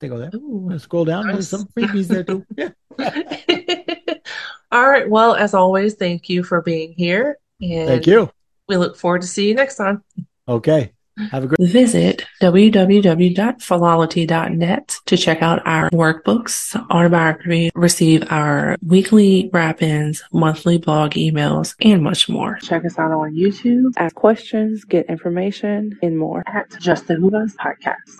They 0.00 0.08
go 0.08 0.18
there. 0.18 0.30
Ooh. 0.34 0.76
Scroll 0.78 1.04
down, 1.04 1.26
Nice. 1.26 1.34
there's 1.34 1.48
some 1.50 1.66
freebies 1.76 2.08
there 2.08 2.24
too. 2.24 2.44
Yeah. 2.98 4.14
All 4.72 4.88
right. 4.88 5.08
Well, 5.08 5.34
as 5.36 5.54
always, 5.54 5.94
thank 5.94 6.28
you 6.28 6.42
for 6.42 6.60
being 6.60 6.92
here, 6.96 7.38
and 7.60 7.88
Thank 7.88 8.06
you. 8.06 8.28
we 8.68 8.76
look 8.76 8.96
forward 8.96 9.22
to 9.22 9.28
see 9.28 9.48
you 9.48 9.54
next 9.54 9.76
time. 9.76 10.02
Okay. 10.48 10.92
Have 11.30 11.44
a 11.44 11.46
great 11.46 11.70
visit 11.70 12.26
www.philology.net 12.42 14.98
to 15.06 15.16
check 15.16 15.40
out 15.40 15.66
our 15.66 15.88
workbooks, 15.90 16.76
autobiography, 16.90 17.70
receive 17.74 18.22
our 18.30 18.76
weekly 18.84 19.48
wrap-ins, 19.52 20.22
monthly 20.32 20.78
blog 20.78 21.12
emails, 21.12 21.76
and 21.80 22.02
much 22.02 22.28
more. 22.28 22.58
Check 22.62 22.84
us 22.84 22.98
out 22.98 23.12
on 23.12 23.34
YouTube, 23.34 23.92
ask 23.96 24.14
questions, 24.14 24.84
get 24.84 25.06
information, 25.06 25.98
and 26.02 26.18
more 26.18 26.42
at 26.46 26.70
Just 26.80 27.06
the 27.06 27.14
Podcast. 27.16 28.18